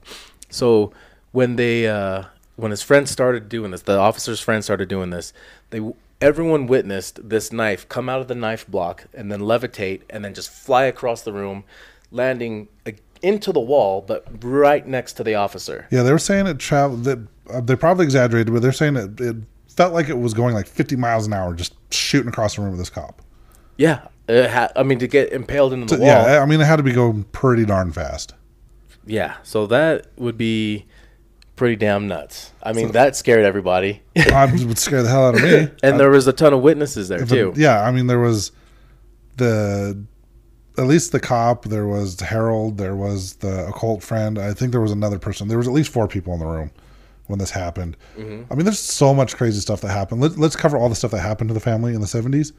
So 0.50 0.92
when 1.32 1.56
they, 1.56 1.88
uh, 1.88 2.26
when 2.58 2.72
his 2.72 2.82
friend 2.84 3.08
started 3.10 3.50
doing 3.50 3.72
this, 3.72 3.82
the 3.84 3.98
officer's 3.98 4.40
friend 4.40 4.64
started 4.64 4.88
doing 4.90 5.10
this. 5.10 5.34
They, 5.72 5.82
everyone 6.20 6.68
witnessed 6.68 7.28
this 7.28 7.52
knife 7.52 7.88
come 7.90 8.08
out 8.10 8.22
of 8.22 8.28
the 8.28 8.36
knife 8.36 8.68
block 8.68 9.06
and 9.14 9.32
then 9.32 9.40
levitate 9.42 10.02
and 10.10 10.24
then 10.24 10.34
just 10.36 10.52
fly 10.52 10.84
across 10.84 11.22
the 11.24 11.34
room, 11.34 11.64
landing 12.12 12.68
uh, 12.86 12.92
into 13.22 13.52
the 13.52 13.60
wall, 13.60 14.02
but 14.06 14.26
right 14.44 14.86
next 14.86 15.14
to 15.14 15.24
the 15.24 15.36
officer. 15.36 15.88
Yeah, 15.92 16.04
they 16.04 16.12
were 16.12 16.20
saying 16.20 16.48
it 16.48 16.60
traveled. 16.60 17.04
That 17.06 17.20
uh, 17.52 17.62
they 17.62 17.76
probably 17.76 18.06
exaggerated, 18.06 18.54
but 18.54 18.62
they're 18.62 18.72
saying 18.72 18.96
it, 18.96 19.20
it 19.20 19.36
felt 19.70 19.94
like 19.94 20.10
it 20.10 20.18
was 20.18 20.34
going 20.34 20.54
like 20.54 20.68
50 20.68 20.96
miles 20.96 21.28
an 21.28 21.34
hour, 21.34 21.54
just 21.54 21.74
shooting 21.94 22.30
across 22.30 22.56
the 22.56 22.62
room 22.62 22.72
with 22.72 22.80
this 22.80 22.90
cop. 22.90 23.22
Yeah, 23.78 24.08
it 24.28 24.50
ha- 24.50 24.70
I 24.76 24.84
mean 24.84 25.00
to 25.00 25.08
get 25.08 25.32
impaled 25.34 25.74
into 25.74 25.86
the 25.86 25.96
So, 25.96 26.00
wall. 26.02 26.08
yeah, 26.28 26.40
I 26.40 26.46
mean, 26.46 26.62
it 26.62 26.66
had 26.66 26.76
to 26.78 26.84
be 26.84 26.92
going 26.94 27.24
pretty 27.26 27.66
darn 27.66 27.92
fast. 27.92 28.34
Yeah, 29.06 29.38
so 29.44 29.66
that 29.68 30.08
would 30.18 30.38
be 30.38 30.86
pretty 31.56 31.76
damn 31.76 32.08
nuts. 32.08 32.52
I 32.62 32.74
mean, 32.74 32.92
that 32.92 33.16
scared 33.16 33.46
everybody. 33.46 34.02
I 34.18 34.46
would 34.46 34.78
scare 34.78 35.02
the 35.04 35.10
hell 35.10 35.28
out 35.28 35.36
of 35.36 35.42
me. 35.44 35.70
and 35.84 36.00
there 36.00 36.10
was 36.12 36.28
a 36.28 36.34
ton 36.34 36.54
of 36.54 36.62
witnesses 36.62 37.08
there 37.08 37.26
too. 37.26 37.54
yeah, 37.56 37.82
I 37.82 37.92
mean, 37.92 38.08
there 38.08 38.20
was 38.20 38.52
the 39.38 40.04
at 40.78 40.86
least 40.86 41.12
the 41.12 41.20
cop. 41.20 41.66
There 41.66 41.88
was 41.88 42.20
Harold. 42.20 42.78
There 42.78 42.96
was 42.96 43.34
the 43.36 43.68
occult 43.68 44.04
friend. 44.04 44.40
I 44.40 44.54
think 44.54 44.72
there 44.72 44.82
was 44.82 44.92
another 44.92 45.20
person. 45.20 45.48
There 45.48 45.58
was 45.58 45.68
at 45.68 45.74
least 45.74 45.92
four 45.92 46.08
people 46.08 46.34
in 46.34 46.40
the 46.40 46.46
room 46.46 46.72
when 47.28 47.40
this 47.40 47.52
happened. 47.52 47.98
Mm-hmm. 48.18 48.52
I 48.52 48.56
mean, 48.56 48.66
there's 48.66 48.80
so 48.80 49.14
much 49.14 49.36
crazy 49.36 49.60
stuff 49.60 49.82
that 49.82 49.92
happened. 49.92 50.22
Let, 50.22 50.38
let's 50.38 50.56
cover 50.56 50.78
all 50.78 50.90
the 50.90 50.96
stuff 50.96 51.12
that 51.12 51.20
happened 51.20 51.50
to 51.50 51.54
the 51.54 51.60
family 51.60 51.94
in 51.94 52.02
the 52.02 52.08
70s. 52.08 52.54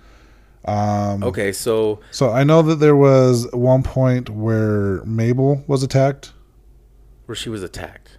Um, 0.64 1.24
Okay, 1.24 1.52
so 1.52 2.00
So 2.12 2.30
I 2.30 2.44
know 2.44 2.62
that 2.62 2.76
there 2.76 2.94
was 2.94 3.48
one 3.52 3.82
point 3.82 4.30
where 4.30 5.02
Mabel 5.04 5.64
was 5.66 5.82
attacked 5.82 6.32
where 7.26 7.36
she 7.36 7.48
was 7.48 7.62
attacked. 7.62 8.18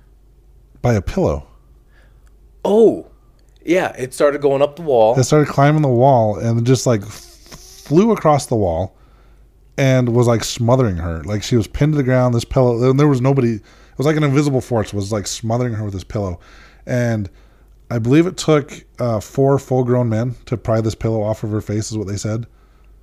by 0.82 0.94
a 0.94 1.02
pillow. 1.02 1.48
Oh, 2.66 3.08
yeah, 3.66 3.94
it 3.98 4.14
started 4.14 4.42
going 4.42 4.62
up 4.62 4.76
the 4.76 4.82
wall. 4.82 5.18
It 5.20 5.24
started 5.24 5.48
climbing 5.50 5.82
the 5.82 5.88
wall 5.88 6.38
and 6.38 6.66
just 6.66 6.86
like 6.86 7.04
flew 7.04 8.12
across 8.12 8.48
the 8.48 8.56
wall 8.56 8.96
and 9.78 10.10
was 10.10 10.28
like 10.28 10.44
smothering 10.44 10.98
her. 10.98 11.24
Like 11.24 11.44
she 11.44 11.56
was 11.56 11.68
pinned 11.68 11.94
to 11.94 11.98
the 11.98 12.04
ground. 12.04 12.34
This 12.36 12.46
pillow, 12.46 12.90
and 12.90 13.00
there 13.00 13.08
was 13.08 13.22
nobody. 13.22 13.54
It 13.56 13.98
was 13.98 14.08
like 14.08 14.16
an 14.18 14.24
invisible 14.24 14.62
force 14.62 14.94
was 14.94 15.12
like 15.12 15.28
smothering 15.28 15.74
her 15.74 15.84
with 15.84 15.94
this 15.94 16.04
pillow, 16.04 16.40
and 16.86 17.30
I 17.92 18.00
believe 18.00 18.26
it 18.26 18.38
took 18.38 18.86
uh, 19.00 19.20
four 19.20 19.60
full-grown 19.60 20.10
men 20.10 20.36
to 20.48 20.58
pry 20.58 20.82
this 20.82 20.96
pillow 20.96 21.22
off 21.22 21.44
of 21.44 21.52
her 21.52 21.62
face. 21.62 21.92
Is 21.92 21.98
what 21.98 22.08
they 22.08 22.18
said. 22.18 22.48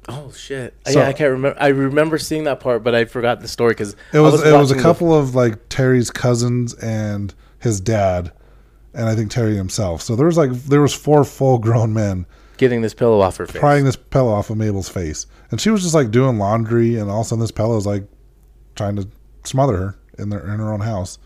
Oh 0.09 0.33
shit! 0.33 0.74
So- 0.87 0.98
yeah, 1.00 1.06
I 1.09 1.12
can't 1.12 1.30
remember. 1.30 1.56
I 1.61 1.68
remember 1.68 2.18
seeing 2.18 2.44
that 2.44 2.59
part, 2.61 2.83
but 2.83 2.94
I 2.94 3.04
forgot 3.04 3.40
the 3.40 3.48
story 3.48 3.72
because 3.72 3.94
It 4.12 4.18
was, 4.18 4.42
it 4.44 4.52
was 4.52 4.70
a 4.70 4.80
couple 4.80 5.14
of 5.14 5.35
like 5.35 5.68
Terry's 5.68 6.11
cousins 6.11 6.74
and 6.74 7.33
his 7.61 7.80
dad, 7.80 8.33
and 8.94 9.09
I 9.09 9.14
think 9.14 9.30
Terry 9.30 9.56
himself. 9.56 10.02
So 10.02 10.16
there 10.16 10.26
was 10.26 10.37
like 10.38 10.50
there 10.52 10.80
was 10.80 10.94
four 10.94 11.22
full-grown 11.24 11.92
men 11.92 12.26
getting 12.60 12.82
this 12.82 12.92
pillow 12.92 13.20
off 13.20 13.38
her 13.38 13.46
face. 13.46 13.58
prying 13.58 13.84
this 13.84 13.96
pillow 13.96 14.32
off 14.32 14.50
of 14.50 14.58
Mabel's 14.58 14.90
face, 14.90 15.26
and 15.50 15.60
she 15.60 15.70
was 15.70 15.82
just 15.82 15.94
like 15.94 16.10
doing 16.10 16.38
laundry, 16.38 16.96
and 16.96 17.10
all 17.10 17.22
of 17.22 17.26
a 17.26 17.28
sudden 17.30 17.40
this 17.40 17.50
pillow 17.50 17.76
is 17.78 17.86
like 17.86 18.04
trying 18.76 18.96
to 18.96 19.08
smother 19.44 19.76
her 19.78 19.98
in 20.18 20.28
their 20.28 20.40
in 20.40 20.60
her 20.60 20.72
own 20.72 20.80
house. 20.80 21.18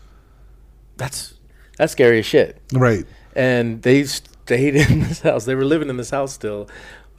That's 0.95 1.35
that's 1.77 1.91
scary 1.91 2.19
as 2.19 2.25
shit. 2.25 2.61
Right. 2.73 3.05
And 3.35 3.81
they 3.81 4.05
stayed 4.05 4.75
in 4.89 5.01
this 5.01 5.19
house. 5.21 5.45
They 5.45 5.55
were 5.55 5.65
living 5.65 5.89
in 5.89 5.97
this 5.97 6.09
house 6.09 6.33
still. 6.33 6.69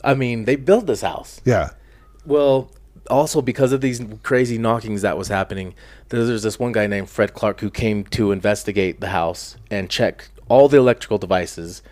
I 0.03 0.15
mean, 0.15 0.47
they 0.47 0.57
built 0.57 0.87
this 0.87 1.03
house. 1.03 1.41
Yeah. 1.45 1.71
Well, 2.25 2.73
also 3.11 3.43
because 3.43 3.73
of 3.73 3.83
these 3.83 4.03
crazy 4.23 4.57
knockings 4.57 5.03
that 5.03 5.19
was 5.19 5.29
happening, 5.29 5.75
there's, 6.09 6.29
there's 6.29 6.43
this 6.43 6.59
one 6.59 6.73
guy 6.73 6.87
named 6.87 7.11
Fred 7.11 7.35
Clark 7.35 7.61
who 7.61 7.71
came 7.71 8.05
to 8.05 8.33
investigate 8.33 9.01
the 9.01 9.09
house 9.09 9.57
and 9.71 9.91
check 9.91 10.29
all 10.49 10.69
the 10.69 10.79
electrical 10.79 11.19
devices, 11.19 11.83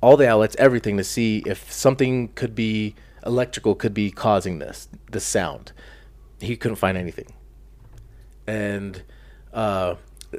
all 0.00 0.16
the 0.16 0.28
outlets, 0.28 0.56
everything 0.58 0.96
to 0.96 1.04
see 1.04 1.42
if 1.46 1.72
something 1.72 2.28
could 2.28 2.54
be 2.54 2.94
electrical 3.24 3.74
could 3.74 3.94
be 3.94 4.10
causing 4.10 4.58
this 4.58 4.88
the 5.10 5.20
sound. 5.20 5.72
He 6.40 6.56
couldn't 6.56 6.76
find 6.76 6.96
anything. 6.96 7.32
And 8.46 9.02
uh, 9.52 9.96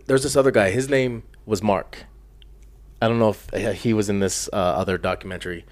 there's 0.08 0.24
this 0.24 0.36
other 0.36 0.52
guy. 0.52 0.72
His 0.72 0.90
name 0.90 1.24
was 1.46 1.62
Mark. 1.62 2.06
I 3.02 3.08
don't 3.08 3.20
know 3.20 3.36
if 3.54 3.82
he 3.82 3.94
was 3.94 4.10
in 4.10 4.20
this 4.20 4.50
uh, 4.54 4.56
other 4.56 4.98
documentary. 4.98 5.66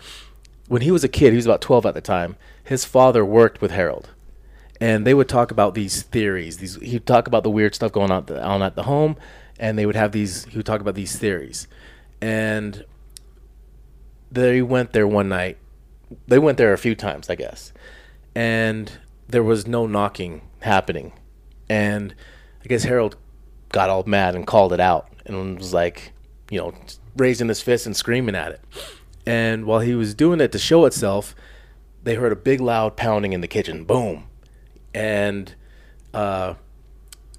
When 0.67 0.81
he 0.81 0.91
was 0.91 1.03
a 1.03 1.07
kid, 1.07 1.31
he 1.31 1.35
was 1.35 1.45
about 1.45 1.61
12 1.61 1.85
at 1.85 1.93
the 1.93 2.01
time. 2.01 2.35
His 2.63 2.85
father 2.85 3.25
worked 3.25 3.61
with 3.61 3.71
Harold, 3.71 4.09
and 4.79 5.05
they 5.05 5.13
would 5.13 5.29
talk 5.29 5.51
about 5.51 5.73
these 5.73 6.03
theories. 6.03 6.57
These 6.57 6.75
he'd 6.75 7.05
talk 7.05 7.27
about 7.27 7.43
the 7.43 7.49
weird 7.49 7.73
stuff 7.75 7.91
going 7.91 8.11
on, 8.11 8.25
the, 8.25 8.43
on 8.43 8.61
at 8.61 8.75
the 8.75 8.83
home, 8.83 9.15
and 9.59 9.77
they 9.77 9.85
would 9.85 9.95
have 9.95 10.11
these. 10.11 10.45
He 10.45 10.57
would 10.57 10.65
talk 10.65 10.81
about 10.81 10.95
these 10.95 11.17
theories, 11.17 11.67
and 12.21 12.85
they 14.31 14.61
went 14.61 14.93
there 14.93 15.07
one 15.07 15.29
night. 15.29 15.57
They 16.27 16.39
went 16.39 16.57
there 16.57 16.73
a 16.73 16.77
few 16.77 16.95
times, 16.95 17.29
I 17.29 17.35
guess, 17.35 17.71
and 18.35 18.91
there 19.27 19.43
was 19.43 19.67
no 19.67 19.85
knocking 19.85 20.41
happening, 20.61 21.13
and 21.69 22.15
I 22.63 22.67
guess 22.67 22.83
Harold 22.83 23.15
got 23.71 23.89
all 23.89 24.03
mad 24.03 24.35
and 24.35 24.47
called 24.47 24.73
it 24.73 24.79
out 24.79 25.07
and 25.25 25.57
was 25.57 25.73
like, 25.73 26.11
you 26.49 26.59
know, 26.59 26.73
raising 27.15 27.47
his 27.47 27.61
fist 27.61 27.85
and 27.85 27.95
screaming 27.95 28.35
at 28.35 28.51
it. 28.51 28.61
And 29.25 29.65
while 29.65 29.79
he 29.79 29.93
was 29.93 30.15
doing 30.15 30.41
it 30.41 30.51
to 30.53 30.59
show 30.59 30.85
itself, 30.85 31.35
they 32.03 32.15
heard 32.15 32.31
a 32.31 32.35
big 32.35 32.59
loud 32.59 32.97
pounding 32.97 33.33
in 33.33 33.41
the 33.41 33.47
kitchen. 33.47 33.83
Boom. 33.83 34.27
And 34.93 35.53
uh, 36.13 36.55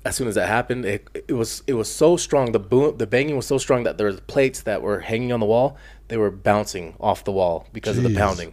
as 0.05 0.15
soon 0.15 0.29
as 0.29 0.37
that 0.37 0.49
happened, 0.49 0.85
it, 0.85 1.09
it 1.27 1.33
was 1.33 1.63
it 1.67 1.75
was 1.75 1.93
so 1.93 2.17
strong. 2.17 2.53
The 2.53 2.61
boom, 2.61 2.97
the 2.99 3.07
banging 3.07 3.37
was 3.37 3.47
so 3.47 3.59
strong 3.59 3.83
that 3.85 3.99
there 3.99 4.07
was 4.07 4.21
plates 4.21 4.63
that 4.63 4.83
were 4.83 5.01
hanging 5.01 5.33
on 5.33 5.41
the 5.41 5.47
wall. 5.47 5.77
They 6.11 6.17
were 6.17 6.33
bouncing 6.33 6.97
off 6.99 7.23
the 7.23 7.31
wall 7.31 7.69
because 7.73 7.97
of 7.97 8.03
the 8.03 8.13
pounding. 8.15 8.53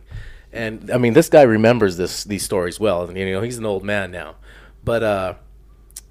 And 0.53 0.91
I 0.91 0.97
mean, 0.97 1.13
this 1.13 1.27
guy 1.27 1.41
remembers 1.41 1.97
this 1.97 2.23
these 2.23 2.43
stories 2.43 2.79
well. 2.79 3.03
And 3.03 3.17
you 3.17 3.31
know, 3.33 3.41
he's 3.41 3.57
an 3.57 3.65
old 3.65 3.83
man 3.83 4.11
now. 4.11 4.35
But 4.83 5.01
uh, 5.01 5.33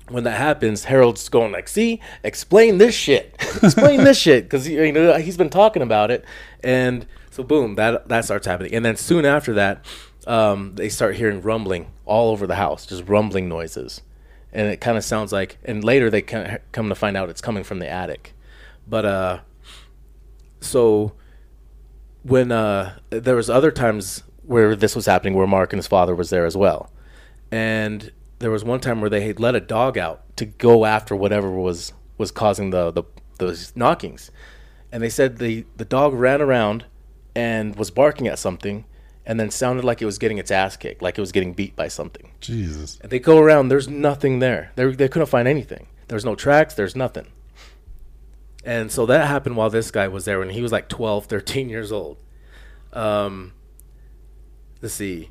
when 0.08 0.24
that 0.24 0.36
happens, 0.36 0.84
Harold's 0.84 1.28
going 1.28 1.52
like, 1.52 1.68
"See, 1.68 2.00
explain 2.24 2.78
this 2.78 2.96
shit, 2.96 3.36
explain 3.62 4.02
this 4.02 4.18
shit," 4.18 4.44
because 4.44 4.68
you 4.68 4.90
know 4.90 5.14
he's 5.18 5.36
been 5.36 5.48
talking 5.48 5.82
about 5.82 6.10
it, 6.10 6.24
and 6.64 7.06
so 7.30 7.44
boom, 7.44 7.76
that 7.76 8.08
that 8.08 8.24
starts 8.24 8.46
happening, 8.46 8.74
and 8.74 8.84
then 8.84 8.96
soon 8.96 9.24
after 9.24 9.54
that, 9.54 9.84
um, 10.26 10.74
they 10.74 10.88
start 10.88 11.14
hearing 11.14 11.40
rumbling 11.40 11.92
all 12.04 12.32
over 12.32 12.46
the 12.46 12.56
house, 12.56 12.86
just 12.86 13.04
rumbling 13.06 13.48
noises, 13.48 14.02
and 14.52 14.66
it 14.68 14.80
kind 14.80 14.98
of 14.98 15.04
sounds 15.04 15.32
like, 15.32 15.58
and 15.64 15.84
later 15.84 16.10
they 16.10 16.22
come 16.22 16.88
to 16.88 16.94
find 16.96 17.16
out 17.16 17.30
it's 17.30 17.40
coming 17.40 17.62
from 17.62 17.78
the 17.78 17.88
attic, 17.88 18.34
but 18.88 19.04
uh, 19.04 19.38
so 20.60 21.12
when 22.26 22.50
uh, 22.50 22.98
there 23.10 23.36
was 23.36 23.48
other 23.48 23.70
times 23.70 24.22
where 24.42 24.74
this 24.76 24.96
was 24.96 25.06
happening, 25.06 25.34
where 25.34 25.46
Mark 25.46 25.72
and 25.72 25.78
his 25.78 25.86
father 25.86 26.14
was 26.14 26.30
there 26.30 26.44
as 26.44 26.56
well, 26.56 26.90
and 27.50 28.12
there 28.38 28.50
was 28.50 28.64
one 28.64 28.80
time 28.80 29.00
where 29.00 29.10
they 29.10 29.26
had 29.26 29.40
let 29.40 29.54
a 29.54 29.60
dog 29.60 29.96
out 29.96 30.22
to 30.36 30.44
go 30.44 30.84
after 30.84 31.14
whatever 31.14 31.50
was 31.50 31.92
was 32.18 32.30
causing 32.30 32.70
the 32.70 32.90
the 32.90 33.04
those 33.38 33.74
knockings, 33.76 34.30
and 34.90 35.02
they 35.02 35.08
said 35.08 35.38
the 35.38 35.64
the 35.76 35.84
dog 35.84 36.14
ran 36.14 36.40
around 36.42 36.84
and 37.34 37.76
was 37.76 37.90
barking 37.90 38.26
at 38.26 38.38
something, 38.38 38.84
and 39.24 39.38
then 39.38 39.50
sounded 39.50 39.84
like 39.84 40.02
it 40.02 40.06
was 40.06 40.18
getting 40.18 40.38
its 40.38 40.50
ass 40.50 40.76
kicked, 40.76 41.02
like 41.02 41.18
it 41.18 41.20
was 41.20 41.32
getting 41.32 41.52
beat 41.52 41.76
by 41.76 41.88
something. 41.88 42.32
Jesus. 42.40 42.98
And 43.02 43.10
they 43.10 43.18
go 43.18 43.38
around, 43.38 43.68
there's 43.68 43.88
nothing 43.88 44.40
there. 44.40 44.72
They 44.74 44.86
they 44.92 45.08
couldn't 45.08 45.28
find 45.28 45.46
anything. 45.46 45.86
There's 46.08 46.24
no 46.24 46.34
tracks. 46.34 46.74
There's 46.74 46.96
nothing. 46.96 47.26
And 48.66 48.90
so 48.90 49.06
that 49.06 49.28
happened 49.28 49.56
while 49.56 49.70
this 49.70 49.92
guy 49.92 50.08
was 50.08 50.24
there 50.24 50.40
when 50.40 50.50
he 50.50 50.60
was 50.60 50.72
like 50.72 50.88
12, 50.88 51.26
13 51.26 51.68
years 51.68 51.92
old. 51.92 52.16
Um, 52.92 53.52
let's 54.82 54.92
see. 54.94 55.30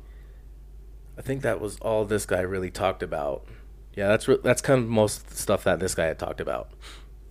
I 1.18 1.20
think 1.20 1.42
that 1.42 1.60
was 1.60 1.78
all 1.80 2.06
this 2.06 2.24
guy 2.24 2.40
really 2.40 2.70
talked 2.70 3.02
about. 3.02 3.44
Yeah, 3.94 4.08
that's 4.08 4.26
re- 4.26 4.38
that's 4.42 4.62
kind 4.62 4.82
of 4.82 4.88
most 4.88 5.36
stuff 5.36 5.64
that 5.64 5.80
this 5.80 5.94
guy 5.94 6.06
had 6.06 6.18
talked 6.18 6.40
about. 6.40 6.70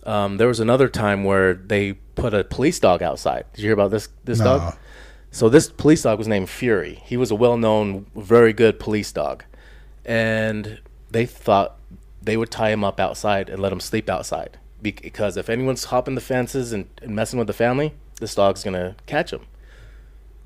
Um, 0.04 0.36
there 0.36 0.46
was 0.46 0.60
another 0.60 0.88
time 0.88 1.24
where 1.24 1.54
they 1.54 1.94
put 1.94 2.32
a 2.34 2.44
police 2.44 2.78
dog 2.78 3.02
outside. 3.02 3.44
Did 3.52 3.62
you 3.62 3.66
hear 3.68 3.74
about 3.74 3.90
this 3.90 4.08
this 4.24 4.38
No. 4.38 4.44
dog? 4.44 4.76
So 5.32 5.48
this 5.48 5.68
police 5.68 6.02
dog 6.02 6.18
was 6.18 6.28
named 6.28 6.48
Fury. 6.48 7.02
He 7.04 7.16
was 7.16 7.30
a 7.32 7.34
well-known, 7.34 8.06
very 8.14 8.52
good 8.52 8.78
police 8.78 9.10
dog, 9.12 9.44
and 10.04 10.78
they 11.10 11.26
thought 11.26 11.78
they 12.22 12.36
would 12.36 12.50
tie 12.50 12.70
him 12.70 12.84
up 12.84 13.00
outside 13.00 13.48
and 13.48 13.60
let 13.60 13.72
him 13.72 13.80
sleep 13.80 14.08
outside 14.08 14.58
because 14.82 15.36
if 15.36 15.48
anyone's 15.48 15.84
hopping 15.84 16.14
the 16.14 16.20
fences 16.20 16.72
and, 16.72 16.88
and 17.02 17.14
messing 17.14 17.38
with 17.38 17.46
the 17.46 17.52
family, 17.52 17.94
this 18.20 18.34
dog's 18.34 18.62
gonna 18.62 18.96
catch 19.06 19.32
him. 19.32 19.42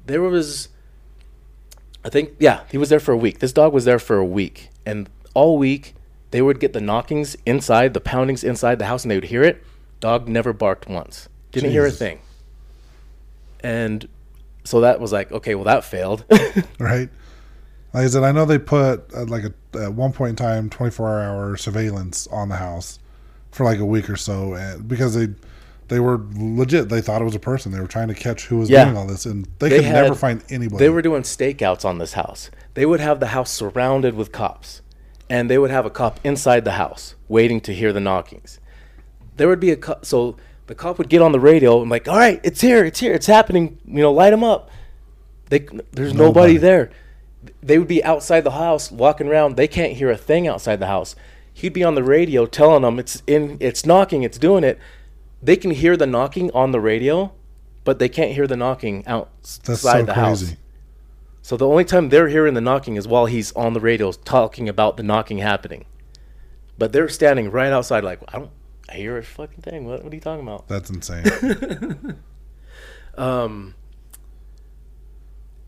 There 0.06 0.22
was, 0.22 0.68
I 2.04 2.08
think, 2.08 2.34
yeah, 2.38 2.62
he 2.70 2.78
was 2.78 2.88
there 2.88 3.00
for 3.00 3.12
a 3.12 3.16
week. 3.16 3.40
This 3.40 3.52
dog 3.52 3.72
was 3.72 3.84
there 3.84 3.98
for 3.98 4.16
a 4.16 4.24
week, 4.24 4.70
and 4.86 5.08
all 5.34 5.58
week 5.58 5.94
they 6.30 6.42
would 6.42 6.60
get 6.60 6.72
the 6.72 6.80
knockings 6.80 7.36
inside, 7.44 7.94
the 7.94 8.00
poundings 8.00 8.44
inside 8.44 8.78
the 8.78 8.86
house, 8.86 9.04
and 9.04 9.10
they 9.10 9.16
would 9.16 9.24
hear 9.24 9.42
it. 9.42 9.62
Dog 10.00 10.28
never 10.28 10.52
barked 10.52 10.88
once. 10.88 11.28
Didn't 11.52 11.72
hear 11.72 11.84
a 11.84 11.90
thing. 11.90 12.20
And 13.62 14.08
so 14.64 14.80
that 14.80 15.00
was 15.00 15.12
like, 15.12 15.30
okay, 15.32 15.54
well 15.54 15.64
that 15.64 15.84
failed. 15.84 16.24
Right. 16.78 17.08
Like 17.92 18.04
I 18.04 18.06
said, 18.06 18.22
I 18.22 18.30
know 18.30 18.44
they 18.44 18.58
put 18.58 19.12
uh, 19.12 19.24
like 19.24 19.42
a 19.44 19.52
at 19.76 19.92
one 19.92 20.12
point 20.12 20.30
in 20.30 20.36
time, 20.36 20.70
twenty 20.70 20.92
four 20.92 21.20
hour 21.20 21.56
surveillance 21.56 22.28
on 22.28 22.48
the 22.48 22.56
house 22.56 23.00
for 23.50 23.64
like 23.64 23.78
a 23.78 23.84
week 23.84 24.08
or 24.10 24.16
so, 24.16 24.54
and 24.54 24.86
because 24.88 25.14
they 25.14 25.28
they 25.88 25.98
were 26.00 26.20
legit, 26.36 26.88
they 26.88 27.00
thought 27.00 27.20
it 27.20 27.24
was 27.24 27.34
a 27.34 27.40
person. 27.40 27.72
They 27.72 27.80
were 27.80 27.86
trying 27.88 28.08
to 28.08 28.14
catch 28.14 28.46
who 28.46 28.58
was 28.58 28.70
Yeah. 28.70 28.84
doing 28.84 28.96
all 28.96 29.06
this, 29.08 29.26
and 29.26 29.48
they, 29.58 29.68
They 29.70 29.76
could 29.80 29.86
never 29.92 30.14
find 30.14 30.42
anybody. 30.48 30.84
They 30.84 30.88
were 30.90 31.02
doing 31.02 31.22
stakeouts 31.22 31.84
on 31.84 31.98
this 31.98 32.12
house. 32.12 32.50
They 32.74 32.86
would 32.86 33.00
have 33.00 33.18
the 33.18 33.28
house 33.28 33.50
surrounded 33.50 34.14
with 34.14 34.30
cops, 34.30 34.82
and 35.28 35.50
they 35.50 35.58
would 35.58 35.70
have 35.72 35.84
a 35.86 35.90
cop 35.90 36.20
inside 36.22 36.64
the 36.64 36.72
house 36.72 37.16
waiting 37.28 37.60
to 37.62 37.74
hear 37.74 37.92
the 37.92 37.98
knockings. 38.00 38.60
There 39.36 39.48
would 39.48 39.58
be 39.60 39.70
a 39.72 39.76
cop, 39.76 40.04
so 40.04 40.36
the 40.68 40.74
cop 40.76 40.98
would 40.98 41.08
get 41.08 41.22
on 41.22 41.32
the 41.32 41.40
radio 41.40 41.80
and 41.82 41.90
like, 41.90 42.06
"All 42.06 42.16
right, 42.18 42.40
it's 42.44 42.60
here, 42.60 42.84
it's 42.84 43.00
here, 43.00 43.12
it's 43.12 43.26
happening. 43.26 43.78
You 43.84 44.02
know, 44.02 44.12
light 44.12 44.30
them 44.30 44.44
up." 44.44 44.70
They 45.48 45.66
there's 45.92 46.14
nobody, 46.14 46.54
Nobody. 46.54 46.56
there. 46.58 46.90
They 47.62 47.78
would 47.78 47.88
be 47.88 48.04
outside 48.04 48.42
the 48.42 48.52
house 48.52 48.92
walking 48.92 49.26
around. 49.26 49.56
They 49.56 49.66
can't 49.66 49.94
hear 49.94 50.10
a 50.10 50.16
thing 50.16 50.46
outside 50.46 50.76
the 50.78 50.86
house. 50.86 51.16
He'd 51.52 51.72
be 51.72 51.84
on 51.84 51.94
the 51.94 52.02
radio 52.04 52.46
telling 52.46 52.82
them 52.82 52.98
it's 52.98 53.22
in, 53.26 53.56
it's 53.60 53.84
knocking, 53.84 54.22
it's 54.22 54.38
doing 54.38 54.64
it. 54.64 54.78
They 55.42 55.56
can 55.56 55.70
hear 55.72 55.96
the 55.96 56.06
knocking 56.06 56.50
on 56.52 56.70
the 56.70 56.80
radio, 56.80 57.32
but 57.84 57.98
they 57.98 58.08
can't 58.08 58.32
hear 58.32 58.46
the 58.46 58.56
knocking 58.56 59.06
outside 59.06 59.64
That's 59.64 59.80
so 59.82 60.02
the 60.02 60.14
house. 60.14 60.42
crazy. 60.42 60.56
So 61.42 61.56
the 61.56 61.66
only 61.66 61.84
time 61.84 62.10
they're 62.10 62.28
hearing 62.28 62.54
the 62.54 62.60
knocking 62.60 62.96
is 62.96 63.08
while 63.08 63.26
he's 63.26 63.52
on 63.52 63.72
the 63.72 63.80
radio 63.80 64.12
talking 64.12 64.68
about 64.68 64.96
the 64.96 65.02
knocking 65.02 65.38
happening. 65.38 65.86
But 66.78 66.92
they're 66.92 67.08
standing 67.08 67.50
right 67.50 67.72
outside, 67.72 68.04
like 68.04 68.20
I 68.28 68.38
don't, 68.38 68.50
I 68.88 68.94
hear 68.94 69.16
a 69.18 69.22
fucking 69.22 69.62
thing. 69.62 69.86
What, 69.86 70.02
what 70.04 70.12
are 70.12 70.16
you 70.16 70.20
talking 70.20 70.46
about? 70.46 70.68
That's 70.68 70.90
insane. 70.90 72.16
Um, 73.16 73.74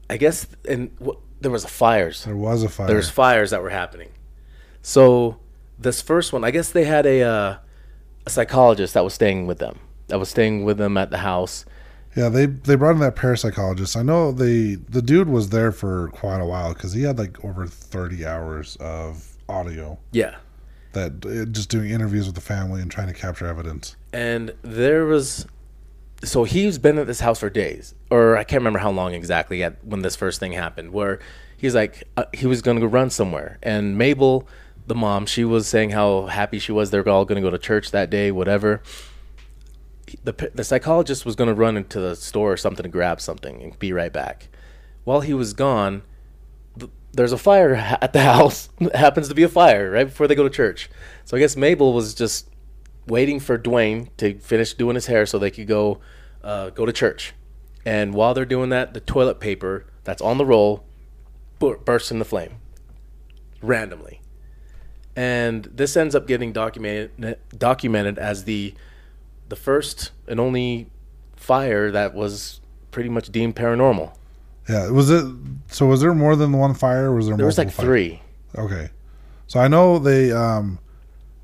I 0.09 0.17
guess 0.17 0.47
and 0.67 0.97
w- 1.01 1.19
there 1.41 1.51
was 1.51 1.65
a 1.65 1.69
fires. 1.69 2.25
there 2.25 2.37
was 2.37 2.63
a 2.63 2.69
fire. 2.69 2.87
There's 2.87 3.11
fires 3.11 3.51
that 3.51 3.61
were 3.63 3.71
happening. 3.71 4.11
So 4.81 5.39
this 5.83 6.01
first 6.03 6.33
one, 6.33 6.45
I 6.45 6.51
guess 6.51 6.71
they 6.71 6.85
had 6.85 7.07
a 7.07 7.23
uh, 7.23 7.57
a 8.27 8.31
psychologist 8.31 8.95
that 8.95 9.05
was 9.05 9.15
staying 9.15 9.47
with 9.47 9.59
them. 9.59 9.79
That 10.09 10.19
was 10.19 10.29
staying 10.29 10.65
with 10.65 10.79
them 10.79 10.97
at 10.97 11.11
the 11.11 11.19
house. 11.19 11.65
Yeah, 12.17 12.29
they 12.29 12.47
they 12.47 12.75
brought 12.75 12.93
in 12.93 13.01
that 13.01 13.17
parapsychologist. 13.17 13.97
I 13.97 14.03
know 14.03 14.33
they 14.33 14.75
the 14.75 15.01
dude 15.03 15.29
was 15.29 15.49
there 15.49 15.73
for 15.73 16.09
quite 16.09 16.41
a 16.41 16.45
while 16.47 16.75
because 16.75 16.93
he 16.93 17.03
had 17.03 17.19
like 17.19 17.43
over 17.45 17.67
thirty 17.67 18.27
hours 18.27 18.77
of 18.81 19.27
audio 19.49 19.99
Yeah. 20.13 20.37
that 20.93 21.25
uh, 21.25 21.51
just 21.51 21.69
doing 21.71 21.91
interviews 21.91 22.27
with 22.27 22.35
the 22.35 22.41
family 22.43 22.81
and 22.83 22.91
trying 22.91 23.07
to 23.09 23.15
capture 23.15 23.47
evidence. 23.47 23.97
And 24.13 24.55
there 24.63 25.05
was 25.07 25.47
so 26.23 26.45
he's 26.45 26.79
been 26.79 26.99
at 26.99 27.07
this 27.07 27.21
house 27.21 27.41
for 27.41 27.51
days, 27.51 27.95
or 28.11 28.37
I 28.37 28.45
can't 28.45 28.61
remember 28.61 28.79
how 28.79 28.91
long 28.91 29.15
exactly 29.15 29.63
at 29.65 29.83
when 29.85 30.03
this 30.03 30.15
first 30.15 30.39
thing 30.39 30.53
happened. 30.53 30.93
Where 30.93 31.19
he's 31.57 31.75
like 31.75 32.05
uh, 32.19 32.25
he 32.35 32.47
was 32.47 32.61
going 32.61 32.77
to 32.77 32.81
go 32.83 32.87
run 32.87 33.09
somewhere, 33.11 33.59
and 33.63 33.97
Mabel, 33.97 34.47
the 34.87 34.95
mom, 34.95 35.27
she 35.27 35.45
was 35.45 35.69
saying 35.69 35.91
how 35.91 36.27
happy 36.27 36.59
she 36.59 36.73
was. 36.73 36.91
They're 36.91 37.09
all 37.09 37.25
going 37.25 37.41
to 37.41 37.47
go 37.47 37.51
to 37.51 37.59
church 37.59 37.91
that 37.91 38.11
day, 38.11 38.31
whatever. 38.31 38.83
The 40.25 40.51
the 40.55 40.65
psychologist 40.65 41.25
was 41.25 41.37
going 41.37 41.49
to 41.49 41.55
run 41.55 41.77
into 41.77 42.01
the 42.01 42.17
store 42.17 42.53
or 42.53 42.57
something 42.57 42.83
to 42.83 42.89
grab 42.89 43.21
something 43.21 43.63
and 43.63 43.79
be 43.79 43.93
right 43.93 44.13
back. 44.13 44.49
While 45.05 45.21
he 45.23 45.33
was 45.33 45.53
gone, 45.53 46.03
th- 46.79 46.91
there's 47.13 47.33
a 47.33 47.39
fire 47.39 47.75
at 47.75 48.13
the 48.13 48.21
house. 48.35 48.69
It 48.81 48.95
happens 48.95 49.29
to 49.29 49.35
be 49.35 49.43
a 49.43 49.49
fire 49.49 49.91
right 49.91 50.07
before 50.07 50.27
they 50.27 50.35
go 50.35 50.43
to 50.43 50.51
church. 50.51 50.91
So 51.25 51.37
I 51.37 51.41
guess 51.41 51.57
Mabel 51.57 51.93
was 51.93 52.15
just 52.15 52.49
waiting 53.07 53.41
for 53.41 53.59
Dwayne 53.59 54.09
to 54.19 54.39
finish 54.39 54.75
doing 54.75 54.95
his 54.95 55.07
hair 55.07 55.27
so 55.27 55.39
they 55.39 55.51
could 55.51 55.67
go 55.67 56.01
uh, 56.43 56.71
go 56.71 56.85
to 56.85 56.93
church. 56.93 57.33
And 57.85 58.15
while 58.15 58.35
they're 58.35 58.45
doing 58.45 58.71
that, 58.71 58.95
the 58.95 59.01
toilet 59.01 59.41
paper 59.41 59.87
that's 60.05 60.23
on 60.23 60.39
the 60.39 60.45
roll 60.45 60.85
bur- 61.59 61.79
bursts 61.79 62.11
into 62.11 62.25
flame 62.25 62.57
randomly. 63.63 64.22
And 65.15 65.65
this 65.65 65.97
ends 65.97 66.15
up 66.15 66.27
getting 66.27 66.53
documented 66.53 67.39
documented 67.57 68.19
as 68.19 68.45
the 68.45 68.75
the 69.49 69.57
first 69.57 70.11
and 70.27 70.41
only 70.41 70.91
fire 71.37 71.91
that 71.91 72.15
was 72.15 72.61
pretty 72.91 73.09
much 73.09 73.31
deemed 73.31 73.55
paranormal. 73.55 74.15
Yeah, 74.69 74.89
was 74.91 75.11
it? 75.11 75.25
So 75.69 75.87
was 75.87 76.01
there 76.01 76.15
more 76.15 76.37
than 76.37 76.53
one 76.53 76.75
fire? 76.75 77.11
Or 77.11 77.17
was 77.17 77.27
there? 77.27 77.37
There 77.37 77.47
was 77.47 77.59
like 77.59 77.71
fires? 77.71 77.87
three. 77.87 78.23
Okay, 78.57 78.91
so 79.47 79.61
I 79.61 79.69
know 79.69 79.99
they 79.99 80.33
um 80.33 80.79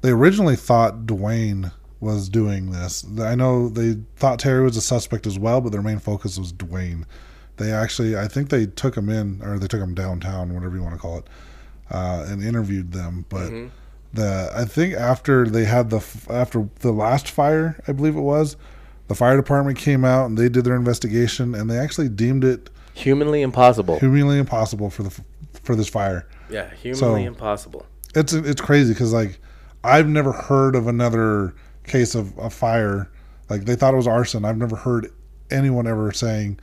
they 0.01 0.11
originally 0.11 0.57
thought 0.57 1.07
Dwayne 1.07 1.73
was 2.01 2.29
doing 2.29 2.71
this. 2.71 3.05
I 3.21 3.35
know 3.35 3.69
they 3.69 3.97
thought 4.17 4.39
Terry 4.39 4.63
was 4.63 4.77
a 4.77 4.81
suspect 4.81 5.27
as 5.27 5.39
well, 5.39 5.61
but 5.61 5.73
their 5.73 5.83
main 5.83 5.99
focus 5.99 6.39
was 6.39 6.53
Dwayne. 6.53 7.05
They 7.57 7.73
actually, 7.73 8.17
I 8.17 8.29
think 8.29 8.51
they 8.51 8.67
took 8.67 8.97
him 8.97 9.09
in, 9.09 9.43
or 9.43 9.59
they 9.59 9.67
took 9.67 9.81
him 9.81 9.95
downtown, 9.95 10.55
whatever 10.55 10.77
you 10.77 10.83
want 10.83 10.95
to 10.95 11.01
call 11.01 11.19
it, 11.19 11.27
uh, 11.91 12.27
and 12.29 12.43
interviewed 12.43 12.93
them. 12.93 13.25
But 13.29 13.51
the 14.13 14.51
I 14.55 14.65
think 14.65 14.95
after 14.95 15.47
they 15.47 15.65
had 15.65 15.91
the 15.91 16.05
after 16.31 16.69
the 16.81 16.93
last 16.93 17.31
fire, 17.31 17.83
I 17.89 17.93
believe 17.93 18.17
it 18.17 18.21
was, 18.21 18.57
the 19.09 19.15
fire 19.15 19.37
department 19.37 19.79
came 19.79 20.05
out 20.05 20.27
and 20.27 20.39
they 20.39 20.49
did 20.49 20.65
their 20.65 20.77
investigation, 20.77 21.55
and 21.55 21.69
they 21.71 21.79
actually 21.79 22.09
deemed 22.09 22.45
it 22.45 22.71
Humanly 22.95 23.43
impossible. 23.43 23.99
humanly 24.01 24.39
impossible 24.39 24.91
for 24.91 25.03
the 25.05 25.21
for 25.63 25.77
this 25.77 25.89
fire 25.89 26.27
Yeah, 26.51 26.71
humanly 26.75 26.99
So- 27.25 27.27
impossible. 27.29 27.87
it's 28.15 28.33
it's 28.33 28.61
crazy 28.61 28.93
because 28.95 29.13
like 29.13 29.39
I've 29.85 30.09
never 30.09 30.33
heard 30.33 30.75
of 30.75 30.87
another 30.89 31.55
case 31.85 32.15
of 32.15 32.37
a 32.39 32.51
fire 32.51 33.09
like 33.49 33.65
they 33.65 33.75
thought 33.77 33.95
it 33.95 33.97
was 33.97 34.07
arson. 34.07 34.45
I've 34.45 34.59
never 34.59 34.77
heard 34.77 35.11
anyone 35.51 35.87
ever 35.87 36.13
saying, 36.13 36.59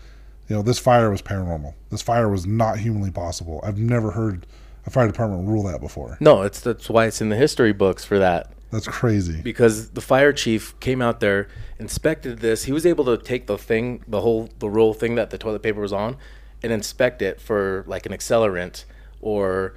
you 0.50 0.56
know, 0.56 0.62
this 0.62 0.78
fire 0.78 1.10
was 1.10 1.22
paranormal. 1.22 1.74
This 1.90 2.02
fire 2.04 2.30
was 2.30 2.46
not 2.46 2.78
humanly 2.80 3.10
possible. 3.12 3.60
I've 3.64 3.80
never 3.80 4.12
heard 4.12 4.46
a 4.86 4.90
fire 4.90 5.08
department 5.08 5.48
rule 5.48 5.64
that 5.64 5.82
before. 5.82 6.18
No, 6.20 6.42
it's 6.44 6.62
that's 6.62 6.90
why 6.90 7.06
it's 7.06 7.22
in 7.22 7.30
the 7.30 7.36
history 7.36 7.74
books 7.74 8.06
for 8.06 8.20
that. 8.20 8.52
That's 8.72 8.88
crazy. 8.88 9.42
because 9.42 9.92
the 9.92 10.02
fire 10.02 10.34
chief 10.34 10.78
came 10.80 11.02
out 11.02 11.22
there, 11.22 11.48
inspected 11.80 12.40
this. 12.40 12.66
He 12.66 12.74
was 12.74 12.86
able 12.86 13.06
to 13.06 13.18
take 13.18 13.48
the 13.48 13.58
thing, 13.58 14.04
the 14.08 14.22
whole 14.22 14.50
the 14.60 14.70
roll 14.70 14.94
thing 14.94 15.16
that 15.16 15.30
the 15.30 15.38
toilet 15.38 15.62
paper 15.64 15.80
was 15.82 15.94
on, 15.94 16.18
and 16.62 16.74
inspect 16.74 17.22
it 17.22 17.40
for 17.40 17.86
like 17.88 18.06
an 18.06 18.12
accelerant 18.12 18.86
or 19.22 19.76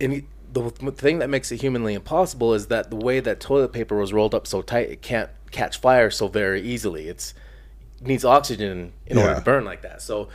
any. 0.00 0.24
The 0.52 0.70
thing 0.70 1.18
that 1.20 1.30
makes 1.30 1.50
it 1.50 1.62
humanly 1.62 1.94
impossible 1.94 2.52
is 2.52 2.66
that 2.66 2.90
the 2.90 2.96
way 2.96 3.20
that 3.20 3.40
toilet 3.40 3.72
paper 3.72 3.96
was 3.96 4.12
rolled 4.12 4.34
up 4.34 4.46
so 4.46 4.60
tight, 4.60 4.90
it 4.90 5.00
can't 5.00 5.30
catch 5.50 5.78
fire 5.78 6.10
so 6.10 6.28
very 6.28 6.60
easily. 6.60 7.08
It's 7.08 7.32
it 8.00 8.06
needs 8.06 8.24
oxygen 8.24 8.92
in 9.06 9.16
order 9.18 9.34
to 9.36 9.40
burn 9.40 9.64
like 9.64 9.82
that. 9.82 10.02
So 10.02 10.28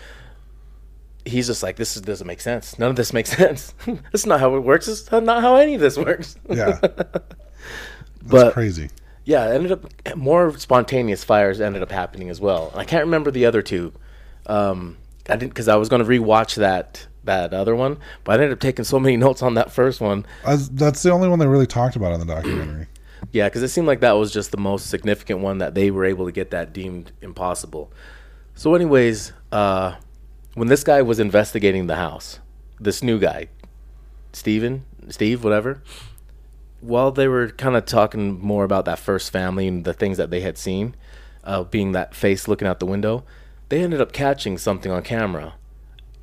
he's 1.27 1.47
just 1.47 1.61
like, 1.63 1.75
this 1.75 1.95
is, 1.95 2.01
doesn't 2.01 2.27
make 2.27 2.41
sense. 2.41 2.77
None 2.79 2.89
of 2.89 2.95
this 2.95 3.13
makes 3.13 3.31
sense. 3.37 3.73
That's 4.11 4.25
not 4.25 4.39
how 4.39 4.55
it 4.55 4.61
works. 4.61 4.87
It's 4.87 5.11
not 5.11 5.41
how 5.41 5.55
any 5.55 5.75
of 5.75 5.81
this 5.81 5.97
works. 5.97 6.35
Yeah. 6.49 6.79
That's 6.81 7.35
But- 8.25 8.53
crazy. 8.53 8.89
Yeah, 9.25 9.43
ended 9.49 9.73
up 9.73 9.83
more 10.15 10.57
spontaneous 10.57 11.21
fires 11.25 11.59
ended 11.59 11.81
up 11.81 11.91
happening 11.91 12.29
as 12.29 12.39
well. 12.39 12.71
I 12.73 12.85
can't 12.85 13.03
remember 13.03 13.29
the 13.29 13.45
other 13.45 13.61
two. 13.61 13.91
Um, 14.45 14.95
I 15.27 15.35
didn't 15.35 15.49
because 15.49 15.67
I 15.67 15.75
was 15.75 15.89
going 15.89 16.01
to 16.01 16.07
rewatch 16.09 16.55
that 16.55 17.05
that 17.25 17.53
other 17.53 17.75
one, 17.75 17.97
but 18.23 18.31
I 18.39 18.43
ended 18.43 18.53
up 18.53 18.61
taking 18.61 18.85
so 18.85 19.01
many 19.01 19.17
notes 19.25 19.41
on 19.43 19.55
that 19.55 19.69
first 19.69 19.99
one. 19.99 20.25
That's 20.45 21.03
the 21.03 21.11
only 21.11 21.27
one 21.27 21.39
they 21.39 21.47
really 21.47 21.67
talked 21.67 21.97
about 21.97 22.13
in 22.13 22.21
the 22.21 22.25
documentary. 22.25 22.87
Yeah, 23.33 23.49
because 23.49 23.63
it 23.63 23.67
seemed 23.69 23.87
like 23.87 23.99
that 24.01 24.11
was 24.13 24.31
just 24.31 24.51
the 24.51 24.57
most 24.57 24.89
significant 24.89 25.39
one 25.41 25.57
that 25.57 25.73
they 25.75 25.89
were 25.91 26.05
able 26.05 26.27
to 26.27 26.31
get 26.31 26.51
that 26.51 26.71
deemed 26.71 27.11
impossible. 27.21 27.91
So, 28.55 28.75
anyways, 28.75 29.33
uh, 29.51 29.95
when 30.57 30.69
this 30.69 30.83
guy 30.83 31.03
was 31.03 31.19
investigating 31.19 31.85
the 31.85 31.97
house, 31.97 32.39
this 32.79 33.03
new 33.03 33.19
guy, 33.19 33.47
Steven, 34.33 34.85
Steve, 35.07 35.43
whatever, 35.43 35.83
while 36.81 37.11
they 37.11 37.27
were 37.27 37.49
kind 37.49 37.75
of 37.75 37.85
talking 37.85 38.39
more 38.39 38.63
about 38.63 38.85
that 38.85 38.97
first 38.97 39.31
family 39.31 39.67
and 39.67 39.85
the 39.85 39.93
things 39.93 40.17
that 40.17 40.31
they 40.31 40.41
had 40.41 40.57
seen, 40.57 40.95
uh, 41.43 41.63
being 41.63 41.91
that 41.91 42.15
face 42.15 42.47
looking 42.47 42.67
out 42.67 42.79
the 42.79 42.87
window, 42.87 43.23
they 43.69 43.83
ended 43.83 44.01
up 44.01 44.11
catching 44.11 44.57
something 44.57 44.91
on 44.91 45.03
camera. 45.03 45.53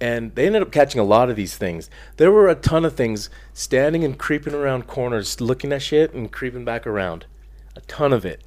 And 0.01 0.35
they 0.35 0.47
ended 0.47 0.63
up 0.63 0.73
catching 0.73 1.01
a 1.01 1.05
lot 1.05 1.31
of 1.31 1.37
these 1.37 1.57
things. 1.57 1.89
There 2.17 2.33
were 2.33 2.49
a 2.49 2.57
ton 2.57 2.85
of 2.85 2.95
things 2.95 3.31
standing 3.53 4.03
and 4.03 4.19
creeping 4.19 4.53
around 4.53 4.89
corners, 4.89 5.41
looking 5.41 5.73
at 5.73 5.81
shit 5.81 6.13
and 6.13 6.33
creeping 6.33 6.65
back 6.65 6.89
around. 6.89 7.27
A 7.77 7.83
ton 7.83 8.13
of 8.13 8.25
it. 8.25 8.43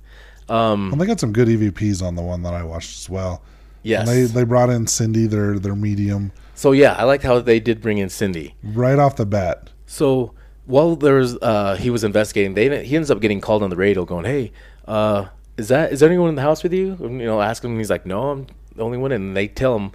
Um, 0.50 0.92
And 0.92 1.00
they 1.00 1.06
got 1.06 1.22
some 1.22 1.32
good 1.32 1.48
EVPs 1.48 2.06
on 2.06 2.16
the 2.16 2.22
one 2.22 2.44
that 2.44 2.54
I 2.54 2.64
watched 2.64 3.00
as 3.00 3.10
well. 3.10 3.42
Yes. 3.88 4.08
And 4.08 4.10
they 4.10 4.24
they 4.24 4.44
brought 4.44 4.70
in 4.70 4.88
Cindy, 4.88 5.26
their 5.28 5.60
their 5.60 5.76
medium, 5.76 6.32
so 6.58 6.72
yeah, 6.72 6.94
I 6.94 7.04
liked 7.04 7.24
how 7.24 7.40
they 7.40 7.60
did 7.60 7.82
bring 7.82 8.00
in 8.00 8.10
Cindy. 8.10 8.56
right 8.64 8.98
off 8.98 9.16
the 9.16 9.26
bat. 9.26 9.70
So 9.86 10.34
while 10.66 10.96
there 10.96 11.16
was, 11.16 11.38
uh, 11.42 11.76
he 11.76 11.90
was 11.90 12.04
investigating, 12.04 12.56
they 12.56 12.84
he 12.84 12.96
ends 12.96 13.12
up 13.12 13.22
getting 13.22 13.42
called 13.42 13.62
on 13.64 13.70
the 13.70 13.76
radio, 13.76 14.06
going, 14.06 14.26
"Hey, 14.26 14.52
uh, 14.88 15.28
is 15.56 15.68
that 15.68 15.94
is 15.94 16.00
there 16.00 16.10
anyone 16.10 16.30
in 16.30 16.36
the 16.36 16.42
house 16.42 16.64
with 16.64 16.74
you?" 16.74 16.98
And, 17.00 17.20
you 17.22 17.28
know, 17.28 17.42
ask 17.42 17.64
him. 17.64 17.72
And 17.72 17.80
he's 17.80 17.92
like, 17.92 18.06
"No, 18.06 18.32
I'm 18.32 18.48
the 18.76 18.84
only 18.84 18.98
one." 18.98 19.12
And 19.12 19.38
they 19.38 19.48
tell 19.48 19.76
him 19.78 19.92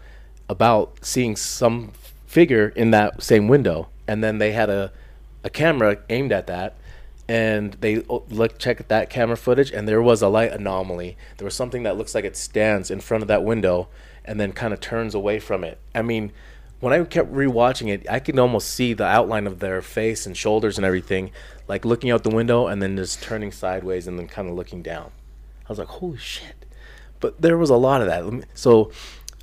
about 0.48 0.98
seeing 1.02 1.35
some 1.37 1.92
figure 2.26 2.68
in 2.68 2.92
that 2.92 3.22
same 3.22 3.48
window, 3.48 3.88
and 4.07 4.22
then 4.22 4.38
they 4.38 4.52
had 4.52 4.70
a 4.70 4.92
a 5.44 5.50
camera 5.50 5.98
aimed 6.09 6.33
at 6.33 6.46
that. 6.46 6.76
And 7.33 7.73
they 7.81 8.05
o- 8.11 8.25
look 8.29 8.59
check 8.59 8.79
at 8.79 8.90
that 8.90 9.09
camera 9.09 9.38
footage, 9.38 9.71
and 9.71 9.88
there 9.88 10.03
was 10.03 10.21
a 10.21 10.29
light 10.29 10.53
anomaly. 10.53 11.16
There 11.38 11.47
was 11.47 11.55
something 11.55 11.83
that 11.85 11.97
looks 11.97 12.14
like 12.14 12.27
it 12.27 12.37
stands 12.37 12.90
in 12.90 13.01
front 13.01 13.23
of 13.23 13.29
that 13.29 13.42
window, 13.42 13.88
and 14.23 14.38
then 14.38 14.53
kind 14.53 14.75
of 14.75 14.81
turns 14.81 15.14
away 15.14 15.38
from 15.38 15.64
it. 15.64 15.79
I 15.95 16.03
mean, 16.03 16.31
when 16.81 16.92
I 16.92 17.03
kept 17.05 17.33
rewatching 17.33 17.88
it, 17.88 18.07
I 18.11 18.18
could 18.18 18.38
almost 18.38 18.68
see 18.68 18.92
the 18.92 19.07
outline 19.07 19.47
of 19.47 19.61
their 19.61 19.81
face 19.81 20.27
and 20.27 20.37
shoulders 20.37 20.77
and 20.77 20.85
everything, 20.85 21.31
like 21.68 21.87
looking 21.87 22.11
out 22.11 22.23
the 22.23 22.29
window 22.29 22.66
and 22.66 22.83
then 22.83 22.99
just 22.99 23.23
turning 23.23 23.51
sideways 23.51 24.07
and 24.07 24.18
then 24.18 24.29
kind 24.29 24.51
of 24.51 24.55
looking 24.55 24.83
down. 24.83 25.11
I 25.64 25.68
was 25.71 25.79
like, 25.79 25.88
holy 25.88 26.18
shit! 26.18 26.66
But 27.18 27.40
there 27.40 27.57
was 27.57 27.71
a 27.71 27.77
lot 27.77 28.03
of 28.03 28.09
that. 28.09 28.47
So 28.53 28.92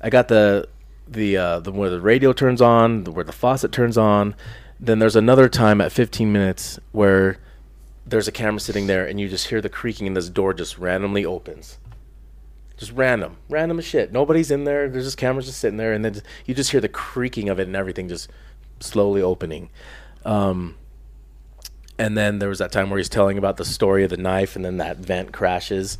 I 0.00 0.10
got 0.10 0.28
the 0.28 0.68
the 1.08 1.36
uh, 1.36 1.58
the 1.58 1.72
where 1.72 1.90
the 1.90 2.00
radio 2.00 2.32
turns 2.32 2.62
on, 2.62 3.02
the, 3.02 3.10
where 3.10 3.24
the 3.24 3.32
faucet 3.32 3.72
turns 3.72 3.98
on. 3.98 4.36
Then 4.78 5.00
there's 5.00 5.16
another 5.16 5.48
time 5.48 5.80
at 5.80 5.90
15 5.90 6.30
minutes 6.32 6.78
where 6.92 7.38
there's 8.10 8.28
a 8.28 8.32
camera 8.32 8.60
sitting 8.60 8.86
there 8.86 9.06
and 9.06 9.18
you 9.18 9.28
just 9.28 9.48
hear 9.48 9.60
the 9.60 9.68
creaking 9.68 10.06
and 10.06 10.16
this 10.16 10.28
door 10.28 10.52
just 10.52 10.78
randomly 10.78 11.24
opens 11.24 11.78
just 12.80 12.92
random, 12.92 13.36
random 13.50 13.78
as 13.78 13.84
shit. 13.84 14.10
Nobody's 14.10 14.50
in 14.50 14.64
there. 14.64 14.88
There's 14.88 15.04
just 15.04 15.18
cameras 15.18 15.44
just 15.44 15.58
sitting 15.58 15.76
there, 15.76 15.92
and 15.92 16.02
then 16.02 16.22
you 16.46 16.54
just 16.54 16.70
hear 16.70 16.80
the 16.80 16.88
creaking 16.88 17.50
of 17.50 17.60
it 17.60 17.66
and 17.66 17.76
everything 17.76 18.08
just 18.08 18.30
slowly 18.80 19.20
opening. 19.20 19.68
Um, 20.24 20.76
and 21.98 22.16
then 22.16 22.38
there 22.38 22.48
was 22.48 22.58
that 22.58 22.72
time 22.72 22.88
where 22.88 22.96
he's 22.96 23.10
telling 23.10 23.36
about 23.36 23.58
the 23.58 23.66
story 23.66 24.02
of 24.02 24.08
the 24.08 24.16
knife, 24.16 24.56
and 24.56 24.64
then 24.64 24.78
that 24.78 24.96
vent 24.96 25.30
crashes. 25.30 25.98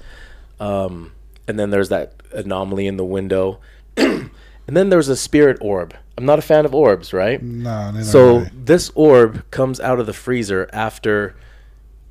Um, 0.59 1.13
and 1.47 1.59
then 1.59 1.69
there's 1.69 1.91
that 1.91 2.15
anomaly 2.33 2.87
in 2.87 2.97
the 2.97 3.05
window. 3.05 3.61
and 3.99 4.31
then 4.67 4.89
there's 4.89 5.09
a 5.09 5.17
spirit 5.17 5.59
orb. 5.61 5.95
I'm 6.17 6.25
not 6.25 6.39
a 6.39 6.43
fan 6.43 6.65
of 6.65 6.75
orbs, 6.75 7.13
right? 7.13 7.43
No, 7.43 7.93
So 8.05 8.47
this 8.55 8.91
orb 8.95 9.51
comes 9.51 9.81
out 9.81 10.01
of 10.01 10.07
the 10.07 10.15
freezer 10.15 10.71
after 10.73 11.37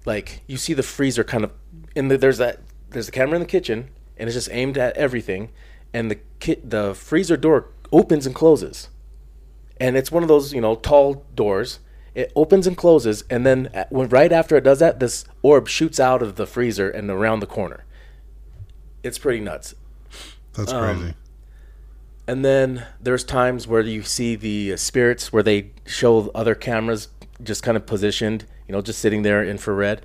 like 0.06 0.42
you 0.48 0.58
see 0.58 0.74
the 0.74 0.84
freezer 0.84 1.24
kind 1.24 1.44
of 1.44 1.52
in 1.96 2.08
the 2.08 2.18
there's 2.18 2.38
that 2.38 2.60
there's 2.90 3.08
a 3.08 3.12
camera 3.12 3.36
in 3.36 3.42
the 3.42 3.48
kitchen 3.48 3.90
and 4.18 4.28
it's 4.28 4.36
just 4.36 4.50
aimed 4.52 4.78
at 4.78 4.96
everything, 4.98 5.50
and 5.94 6.10
the 6.12 6.20
ki- 6.40 6.60
the 6.64 6.94
freezer 6.94 7.38
door 7.38 7.70
opens 7.92 8.26
and 8.26 8.36
closes, 8.36 8.90
and 9.80 9.96
it's 9.98 10.12
one 10.12 10.24
of 10.24 10.30
those 10.30 10.54
you 10.54 10.62
know 10.62 10.76
tall 10.76 11.26
doors. 11.36 11.80
It 12.16 12.32
opens 12.36 12.66
and 12.68 12.76
closes, 12.76 13.24
and 13.30 13.46
then 13.46 13.70
at, 13.74 13.92
when 13.92 14.10
right 14.10 14.32
after 14.32 14.58
it 14.58 14.64
does 14.64 14.80
that, 14.80 15.00
this 15.00 15.24
orb 15.44 15.68
shoots 15.70 16.00
out 16.00 16.22
of 16.22 16.36
the 16.36 16.46
freezer 16.48 16.90
and 16.90 17.10
around 17.10 17.40
the 17.40 17.46
corner. 17.46 17.86
It's 19.04 19.18
pretty 19.20 19.40
nuts. 19.40 19.76
That's 20.54 20.74
Um, 20.74 20.98
crazy. 21.00 21.14
And 22.28 22.44
then 22.44 22.86
there's 23.02 23.24
times 23.24 23.68
where 23.68 23.82
you 23.82 24.04
see 24.04 24.36
the 24.36 24.74
uh, 24.74 24.78
spirits 24.78 25.32
where 25.32 25.44
they 25.44 25.72
show 25.86 26.30
other 26.36 26.56
cameras 26.56 27.08
just 27.42 27.64
kind 27.64 27.78
of 27.78 27.86
positioned, 27.86 28.46
you 28.70 28.74
know, 28.74 28.82
just 28.82 29.00
sitting 29.00 29.24
there 29.24 29.44
infrared, 29.44 30.04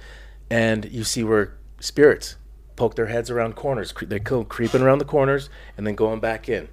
and 0.50 0.87
you 0.87 1.05
see 1.05 1.22
where 1.22 1.55
spirits 1.81 2.37
poke 2.77 2.94
their 2.96 3.07
heads 3.07 3.31
around 3.31 3.55
corners. 3.55 3.92
Cre- 3.92 4.07
They 4.07 4.18
go 4.18 4.42
creeping 4.42 4.81
around 4.81 4.98
the 4.98 5.05
corners 5.05 5.50
and 5.77 5.87
then 5.87 5.94
going 5.94 6.18
back 6.18 6.48
in. 6.48 6.68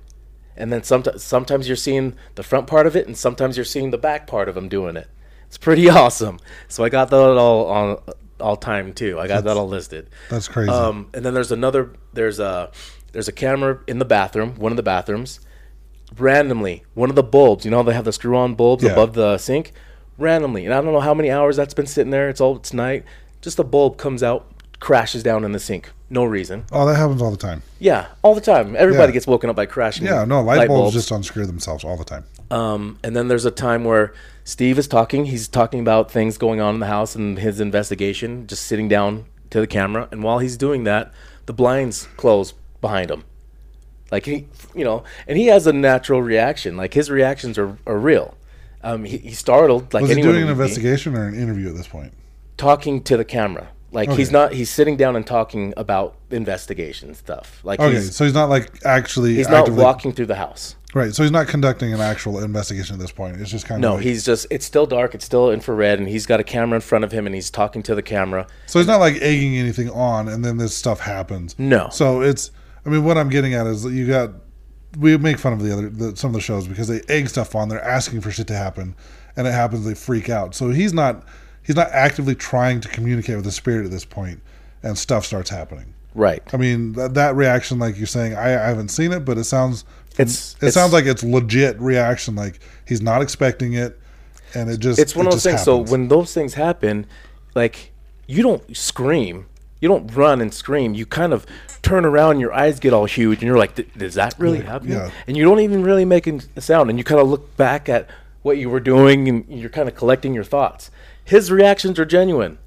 And 0.55 0.71
then 0.71 0.83
sometimes 0.83 1.21
sometimes 1.21 1.67
you're 1.67 1.75
seeing 1.75 2.15
the 2.35 2.43
front 2.43 2.65
part 2.67 2.87
of 2.87 2.95
it, 2.95 3.07
and 3.07 3.17
sometimes 3.17 3.57
you're 3.57 3.65
seeing 3.65 3.91
the 3.91 3.97
back 3.97 4.25
part 4.25 4.47
of 4.47 4.55
them 4.55 4.69
doing 4.69 4.95
it. 4.95 5.09
It's 5.47 5.57
pretty 5.57 5.89
awesome. 5.99 6.39
So 6.69 6.83
I 6.85 6.89
got 6.89 7.09
that 7.09 7.17
all 7.17 7.65
on 7.67 7.97
all 8.39 8.55
time 8.55 8.93
too. 8.93 9.19
I 9.19 9.27
got 9.27 9.43
that 9.43 9.57
all 9.57 9.67
listed. 9.67 10.09
That's 10.29 10.47
crazy. 10.47 10.71
Um, 10.71 11.09
and 11.13 11.25
then 11.25 11.33
there's 11.33 11.51
another. 11.51 11.91
There's 12.13 12.39
a 12.39 12.71
there's 13.11 13.27
a 13.27 13.33
camera 13.33 13.79
in 13.87 13.99
the 13.99 14.05
bathroom, 14.05 14.55
one 14.55 14.71
of 14.71 14.77
the 14.77 14.83
bathrooms. 14.83 15.41
Randomly, 16.17 16.83
one 16.93 17.09
of 17.09 17.15
the 17.15 17.23
bulbs. 17.23 17.63
You 17.63 17.71
know 17.71 17.77
how 17.77 17.83
they 17.83 17.93
have 17.93 18.05
the 18.05 18.11
screw-on 18.13 18.55
bulbs 18.55 18.83
Yeah. 18.83 18.91
above 18.91 19.13
the 19.13 19.37
sink. 19.37 19.71
Randomly, 20.17 20.65
and 20.65 20.73
I 20.73 20.81
don't 20.81 20.93
know 20.93 20.99
how 20.99 21.13
many 21.13 21.31
hours 21.31 21.55
that's 21.55 21.73
been 21.73 21.87
sitting 21.87 22.11
there. 22.11 22.29
It's 22.29 22.41
all 22.41 22.55
it's 22.57 22.73
night. 22.73 23.05
Just 23.41 23.57
a 23.59 23.63
bulb 23.63 23.97
comes 23.97 24.21
out, 24.21 24.45
crashes 24.79 25.23
down 25.23 25.43
in 25.43 25.51
the 25.51 25.59
sink. 25.59 25.91
No 26.09 26.25
reason. 26.25 26.65
oh, 26.73 26.85
that 26.85 26.95
happens 26.95 27.21
all 27.21 27.31
the 27.31 27.37
time. 27.37 27.63
Yeah, 27.79 28.07
all 28.21 28.35
the 28.35 28.41
time. 28.41 28.75
Everybody 28.77 29.11
Yeah. 29.11 29.13
gets 29.13 29.25
woken 29.27 29.49
up 29.49 29.55
by 29.55 29.65
crashing. 29.65 30.05
Yeah, 30.05 30.25
no, 30.25 30.41
light, 30.41 30.67
bulbs, 30.67 30.93
just 30.93 31.09
unscrew 31.09 31.45
themselves 31.45 31.83
all 31.85 31.95
the 31.95 32.03
time. 32.03 32.25
Um, 32.51 32.99
and 33.01 33.15
then 33.15 33.29
there's 33.29 33.45
a 33.45 33.51
time 33.51 33.85
where 33.85 34.13
Steve 34.43 34.77
is 34.77 34.89
talking. 34.89 35.25
He's 35.25 35.47
talking 35.47 35.79
about 35.79 36.11
things 36.11 36.37
going 36.37 36.59
on 36.59 36.73
in 36.75 36.79
the 36.81 36.87
house 36.87 37.15
and 37.15 37.39
his 37.39 37.61
investigation, 37.61 38.45
just 38.45 38.63
sitting 38.65 38.89
down 38.89 39.23
to 39.51 39.61
the 39.61 39.67
camera. 39.67 40.09
And 40.11 40.21
while 40.21 40.39
he's 40.39 40.57
doing 40.57 40.83
that, 40.83 41.13
the 41.45 41.53
blinds 41.53 42.09
close 42.17 42.53
behind 42.81 43.09
him. 43.09 43.23
Like 44.11 44.25
he, 44.25 44.47
you 44.75 44.83
know, 44.83 45.05
and 45.27 45.37
he 45.37 45.45
has 45.47 45.65
a 45.65 45.71
natural 45.71 46.21
reaction. 46.21 46.75
Like 46.75 46.93
his 46.93 47.09
reactions 47.09 47.57
are, 47.57 47.77
are 47.87 47.97
real. 47.97 48.35
Um, 48.83 49.03
he, 49.03 49.17
he's 49.17 49.39
startled. 49.39 49.93
Like 49.93 50.01
Was 50.03 50.15
he 50.15 50.21
doing 50.21 50.27
an 50.27 50.41
would 50.41 50.45
be, 50.47 50.51
investigation 50.51 51.15
or 51.15 51.27
an 51.27 51.35
interview 51.35 51.69
at 51.69 51.75
this 51.75 51.87
point? 51.87 52.13
talking 52.57 53.01
to 53.03 53.17
the 53.17 53.25
camera. 53.25 53.69
Like 53.93 54.09
he's 54.11 54.31
not. 54.31 54.53
He's 54.53 54.69
sitting 54.69 54.95
down 54.95 55.15
and 55.17 55.27
talking 55.27 55.73
about 55.75 56.15
investigation 56.29 57.13
stuff. 57.13 57.59
Like 57.63 57.79
Okay, 57.79 57.95
he's 57.95 58.15
so 58.15 58.23
he's 58.23 58.33
not 58.33 58.49
like 58.49 58.85
actually. 58.85 59.35
he's 59.35 59.49
not 59.49 59.61
actively- 59.61 59.83
walking 59.83 60.11
through 60.13 60.27
the 60.27 60.35
house. 60.35 60.75
Right, 60.93 61.13
so 61.15 61.23
he's 61.23 61.31
not 61.31 61.47
conducting 61.47 61.93
an 61.93 62.01
actual 62.01 62.43
investigation 62.43 62.95
at 62.95 62.99
this 62.99 63.13
point. 63.13 63.39
It's 63.39 63.49
just 63.49 63.65
kind 63.65 63.81
No, 63.81 63.91
of. 63.91 63.95
like, 63.95 64.03
he's 64.03 64.25
just. 64.25 64.45
It's 64.51 64.65
still 64.65 64.85
dark. 64.85 65.15
It's 65.15 65.23
still 65.23 65.49
infrared, 65.49 65.99
and 65.99 66.07
he's 66.09 66.25
got 66.25 66.41
a 66.41 66.43
camera 66.43 66.75
in 66.75 66.81
front 66.81 67.05
of 67.05 67.13
him, 67.13 67.25
and 67.25 67.33
he's 67.33 67.49
talking 67.49 67.81
to 67.83 67.95
the 67.95 68.01
camera. 68.01 68.45
So 68.65 68.77
he's 68.79 68.87
not 68.89 68.99
like 68.99 69.15
egging 69.21 69.55
anything 69.55 69.89
on, 69.89 70.27
and 70.27 70.43
then 70.43 70.57
this 70.57 70.75
stuff 70.75 70.99
happens. 70.99 71.55
No. 71.57 71.87
So 71.91 72.21
it's. 72.21 72.51
I 72.85 72.89
mean, 72.89 73.05
what 73.05 73.17
I'm 73.17 73.29
getting 73.29 73.53
at 73.53 73.67
is 73.67 73.83
that 73.83 73.93
you 73.93 74.05
got. 74.07 74.31
We 74.99 75.17
make 75.17 75.37
fun 75.39 75.53
of 75.53 75.61
the 75.61 75.71
other 75.73 75.89
the, 75.89 76.15
some 76.17 76.29
of 76.29 76.33
the 76.33 76.41
shows 76.41 76.67
because 76.67 76.87
they 76.87 77.01
egg 77.07 77.29
stuff 77.29 77.55
on. 77.55 77.69
They're 77.69 77.83
asking 77.83 78.21
for 78.21 78.31
shit 78.31 78.47
to 78.47 78.55
happen, 78.57 78.95
and 79.35 79.47
it 79.47 79.51
happens. 79.51 79.85
They 79.85 79.93
freak 79.95 80.29
out. 80.29 80.53
So 80.55 80.69
he's 80.71 80.93
not. 80.93 81.23
He's 81.63 81.75
not 81.75 81.89
actively 81.91 82.33
trying 82.35 82.81
to 82.81 82.87
communicate 82.89 83.35
with 83.35 83.45
the 83.45 83.51
spirit 83.51 83.85
at 83.85 83.91
this 83.91 84.03
point, 84.05 84.41
and 84.83 84.97
stuff 84.97 85.25
starts 85.25 85.49
happening. 85.49 85.93
Right. 86.15 86.41
I 86.51 86.57
mean, 86.57 86.93
that, 86.93 87.13
that 87.13 87.35
reaction, 87.35 87.77
like 87.79 87.97
you're 87.97 88.07
saying, 88.07 88.33
I, 88.35 88.47
I 88.65 88.67
haven't 88.67 88.89
seen 88.89 89.11
it, 89.13 89.21
but 89.25 89.37
it 89.37 89.43
sounds. 89.45 89.85
It's- 90.17 90.55
It 90.59 90.65
it's- 90.67 90.73
sounds 90.73 90.91
like 90.91 91.05
it's 91.05 91.23
legit 91.23 91.79
reaction. 91.79 92.35
Like 92.35 92.59
he's 92.85 93.01
not 93.01 93.21
expecting 93.21 93.73
it, 93.73 93.97
and 94.53 94.69
it 94.69 94.79
just. 94.79 94.99
It's 94.99 95.15
one 95.15 95.25
of 95.27 95.31
those 95.31 95.43
things. 95.43 95.63
So 95.63 95.77
when 95.77 96.07
those 96.09 96.33
things 96.33 96.55
happen, 96.55 97.05
like 97.55 97.91
you 98.27 98.43
don't 98.43 98.75
scream, 98.75 99.45
you 99.81 99.89
don't 99.89 100.07
run 100.15 100.39
and 100.39 100.53
scream. 100.53 100.93
You 100.93 101.05
kind 101.05 101.33
of 101.33 101.45
turn 101.81 102.05
around, 102.05 102.39
your 102.39 102.53
eyes 102.53 102.79
get 102.79 102.93
all 102.93 103.05
huge, 103.05 103.39
and 103.39 103.47
you're 103.47 103.57
like, 103.57 103.75
"Does 103.97 104.13
that 104.13 104.35
really 104.37 104.61
happen?" 104.61 104.89
yeah. 104.89 105.11
And 105.27 105.35
you 105.35 105.43
don't 105.43 105.59
even 105.59 105.83
really 105.83 106.05
make 106.05 106.27
a 106.27 106.61
sound, 106.61 106.89
and 106.89 106.97
you 106.97 107.03
kind 107.03 107.19
of 107.19 107.27
look 107.27 107.57
back 107.57 107.89
at 107.89 108.07
what 108.43 108.57
you 108.57 108.69
were 108.69 108.79
doing, 108.79 109.27
and 109.27 109.45
you're 109.49 109.69
kind 109.69 109.89
of 109.89 109.95
collecting 109.95 110.33
your 110.33 110.43
thoughts. 110.43 110.89
His 111.25 111.51
reactions 111.51 111.99
are 111.99 112.05
genuine. 112.05 112.59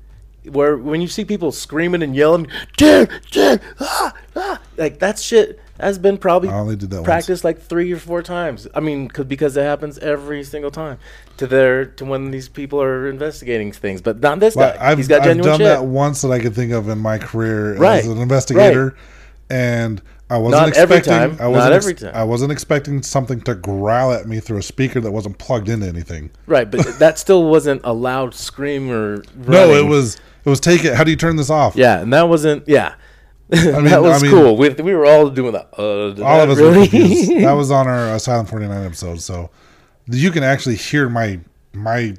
Where 0.44 0.77
when 0.77 1.00
you 1.00 1.09
see 1.09 1.24
people 1.24 1.53
screaming 1.53 2.03
and 2.03 2.14
yelling, 2.14 2.48
Jim, 2.77 3.09
Jim, 3.31 3.61
ah, 3.81 4.12
ah, 4.37 4.61
like 4.77 4.98
that 4.98 5.18
shit 5.18 5.59
has 5.85 5.99
been 5.99 6.18
probably 6.18 6.49
I 6.49 6.55
only 6.59 6.77
did 6.77 6.90
that 6.90 6.97
once. 6.97 7.07
practiced 7.07 7.44
like 7.44 7.61
three 7.61 7.92
or 7.92 7.99
four 7.99 8.23
times. 8.23 8.66
I 8.75 8.81
mean, 8.81 9.09
cause, 9.09 9.25
because 9.27 9.57
it 9.57 9.62
happens 9.62 9.99
every 9.99 10.42
single 10.44 10.70
time 10.70 10.99
to 11.37 11.47
their 11.47 11.85
to 11.85 12.05
when 12.05 12.31
these 12.31 12.49
people 12.49 12.83
are 12.83 13.09
investigating 13.09 13.70
things, 13.73 14.01
but 14.03 14.20
not 14.20 14.40
this 14.40 14.55
But 14.55 14.77
guy. 14.79 14.90
I've, 14.90 14.99
He's 14.99 15.09
got 15.09 15.20
I've 15.20 15.27
genuine 15.29 15.51
done 15.51 15.59
shit. 15.61 15.66
that 15.68 15.85
once 15.85 16.23
that 16.23 16.31
I 16.33 16.38
could 16.40 16.55
think 16.55 16.73
of 16.73 16.88
in 16.88 16.99
my 16.99 17.18
career 17.18 17.77
Right, 17.77 17.99
as 17.99 18.09
an 18.09 18.18
investigator, 18.18 18.85
right. 18.87 18.94
and 19.51 20.03
I 20.31 20.38
wasn't 20.38 20.62
Not 20.68 20.77
every 20.77 20.97
expecting. 20.99 21.37
time, 21.37 21.44
I 21.44 21.49
wasn't 21.49 21.70
not 21.70 21.73
every 21.77 21.94
time. 21.94 22.12
I 22.14 22.25
wasn't 22.25 22.51
expecting 22.51 23.03
something 23.03 23.42
to 23.42 23.55
growl 23.55 24.11
at 24.12 24.27
me 24.27 24.40
through 24.40 24.57
a 24.59 24.62
speaker 24.62 24.99
that 25.01 25.12
wasn't 25.12 25.37
plugged 25.38 25.68
into 25.68 25.87
anything. 25.87 26.31
Right, 26.47 26.68
but 26.70 26.85
that 26.99 27.18
still 27.18 27.44
wasn't 27.51 27.83
a 27.85 27.92
loud 27.92 28.35
scream 28.35 28.90
or 28.90 29.23
No, 29.37 29.75
it 29.75 29.87
was. 29.87 30.16
It 30.44 30.49
was 30.51 30.61
take 30.61 30.85
it. 30.85 30.94
How 30.94 31.05
do 31.05 31.11
you 31.11 31.16
turn 31.16 31.37
this 31.37 31.51
off? 31.51 31.77
Yeah, 31.77 32.01
and 32.01 32.12
that 32.14 32.29
wasn't. 32.29 32.66
Yeah, 32.66 32.94
mean- 33.50 33.85
that 33.85 34.02
was 34.02 34.22
I 34.22 34.26
mean- 34.26 34.30
cool. 34.35 34.57
We, 34.57 34.70
we 34.70 34.94
were 34.94 35.07
all 35.07 35.28
doing 35.30 35.52
that. 35.52 35.68
Uh, 35.78 36.09
All 36.22 36.38
that 36.38 36.48
of 36.48 36.50
us 36.50 36.59
really? 36.59 37.40
that 37.42 37.52
was 37.52 37.70
on 37.70 37.87
our 37.87 38.14
Asylum 38.14 38.46
Forty 38.46 38.66
Nine 38.66 38.85
episode, 38.85 39.20
so 39.20 39.50
you 40.07 40.30
can 40.30 40.42
actually 40.42 40.76
hear 40.76 41.09
my 41.09 41.40
my 41.72 42.14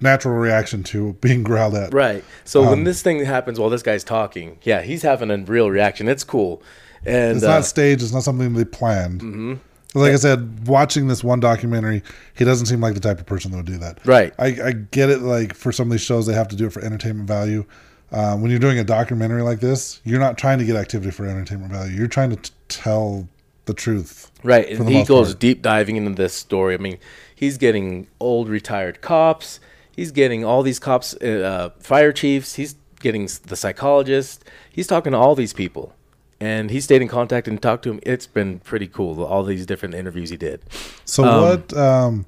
natural 0.00 0.34
reaction 0.34 0.82
to 0.82 1.12
being 1.14 1.42
growled 1.42 1.74
at. 1.74 1.92
Right. 1.92 2.24
So 2.44 2.62
Um, 2.62 2.70
when 2.70 2.84
this 2.84 3.02
thing 3.02 3.22
happens 3.24 3.60
while 3.60 3.68
this 3.70 3.82
guy's 3.82 4.02
talking, 4.04 4.58
yeah, 4.62 4.80
he's 4.82 5.02
having 5.02 5.30
a 5.30 5.36
real 5.38 5.70
reaction. 5.70 6.08
It's 6.08 6.24
cool. 6.24 6.62
And 7.04 7.36
It's 7.36 7.44
uh, 7.44 7.48
not 7.56 7.64
staged. 7.66 8.02
It's 8.02 8.12
not 8.12 8.22
something 8.22 8.54
they 8.54 8.64
planned. 8.64 9.20
Mm-hmm. 9.20 9.54
Like 9.98 10.12
I 10.12 10.16
said, 10.16 10.66
watching 10.68 11.08
this 11.08 11.24
one 11.24 11.40
documentary, 11.40 12.02
he 12.34 12.44
doesn't 12.44 12.66
seem 12.66 12.80
like 12.80 12.94
the 12.94 13.00
type 13.00 13.18
of 13.18 13.26
person 13.26 13.50
that 13.50 13.56
would 13.58 13.66
do 13.66 13.76
that. 13.78 13.98
Right. 14.06 14.32
I, 14.38 14.46
I 14.46 14.72
get 14.72 15.10
it. 15.10 15.20
Like 15.20 15.52
for 15.54 15.72
some 15.72 15.88
of 15.88 15.92
these 15.92 16.00
shows, 16.00 16.26
they 16.26 16.32
have 16.34 16.48
to 16.48 16.56
do 16.56 16.66
it 16.66 16.72
for 16.72 16.80
entertainment 16.82 17.26
value. 17.26 17.64
Uh, 18.12 18.36
when 18.36 18.50
you're 18.50 18.60
doing 18.60 18.78
a 18.78 18.84
documentary 18.84 19.42
like 19.42 19.60
this, 19.60 20.00
you're 20.04 20.18
not 20.18 20.36
trying 20.36 20.58
to 20.58 20.64
get 20.64 20.74
activity 20.76 21.10
for 21.10 21.26
entertainment 21.26 21.72
value. 21.72 21.96
You're 21.96 22.08
trying 22.08 22.30
to 22.30 22.36
t- 22.36 22.50
tell 22.68 23.28
the 23.66 23.74
truth. 23.74 24.30
Right, 24.42 24.68
and 24.68 24.88
he 24.88 25.04
goes 25.04 25.28
part. 25.28 25.38
deep 25.38 25.62
diving 25.62 25.96
into 25.96 26.10
this 26.20 26.34
story. 26.34 26.74
I 26.74 26.78
mean, 26.78 26.98
he's 27.34 27.56
getting 27.56 28.08
old 28.18 28.48
retired 28.48 29.00
cops. 29.00 29.60
He's 29.94 30.10
getting 30.10 30.44
all 30.44 30.62
these 30.62 30.78
cops, 30.78 31.14
uh, 31.22 31.26
uh, 31.26 31.80
fire 31.80 32.12
chiefs. 32.12 32.54
He's 32.54 32.74
getting 33.00 33.28
the 33.46 33.56
psychologist. 33.56 34.44
He's 34.72 34.86
talking 34.86 35.12
to 35.12 35.18
all 35.18 35.34
these 35.36 35.52
people, 35.52 35.94
and 36.40 36.70
he 36.70 36.80
stayed 36.80 37.02
in 37.02 37.08
contact 37.08 37.46
and 37.46 37.62
talked 37.62 37.84
to 37.84 37.90
him. 37.90 38.00
It's 38.02 38.26
been 38.26 38.58
pretty 38.60 38.88
cool. 38.88 39.22
All 39.22 39.44
these 39.44 39.66
different 39.66 39.94
interviews 39.94 40.30
he 40.30 40.36
did. 40.36 40.62
So 41.04 41.24
Um, 41.24 41.42
what? 41.42 41.76
Um, 41.76 42.26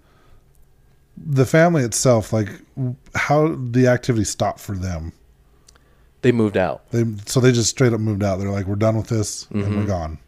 the 1.17 1.47
family 1.47 1.83
itself, 1.83 2.33
like 2.33 2.49
how 3.15 3.57
the 3.57 3.87
activity 3.89 4.25
stopped 4.25 4.61
for 4.61 4.77
them. 4.77 5.13
They 6.23 6.33
moved 6.33 6.57
out. 6.57 6.89
They 6.91 7.05
so 7.27 7.41
they 7.41 7.53
just 7.53 7.71
straight 7.71 7.93
up 7.93 8.01
moved 8.01 8.23
out. 8.23 8.37
They're 8.39 8.51
like, 8.51 8.67
we're 8.67 8.77
done 8.77 8.97
with 8.97 9.09
this, 9.09 9.47
and 9.51 9.63
Mm-hmm. 9.65 9.77
we're 9.79 9.87
gone. 9.87 10.19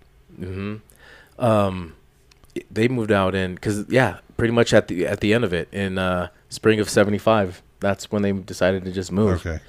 They 2.71 2.87
moved 2.87 3.11
out 3.11 3.35
in 3.35 3.55
because 3.57 3.85
yeah, 3.89 4.19
pretty 4.37 4.53
much 4.55 4.73
at 4.73 4.87
the 4.89 5.07
at 5.07 5.21
the 5.21 5.35
end 5.35 5.43
of 5.45 5.53
it 5.53 5.69
in 5.73 5.99
uh, 5.99 6.29
spring 6.51 6.79
of 6.79 6.89
'75. 6.89 7.63
That's 7.81 8.11
when 8.13 8.23
they 8.23 8.33
decided 8.33 8.85
to 8.85 8.93
just 8.93 9.11
move. 9.11 9.45
Okay. 9.45 9.61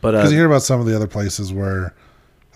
But 0.00 0.14
uh, 0.14 0.18
Because 0.18 0.30
you 0.32 0.38
hear 0.38 0.46
about 0.46 0.62
some 0.62 0.80
of 0.80 0.86
the 0.86 0.94
other 0.94 1.08
places 1.08 1.52
where, 1.52 1.94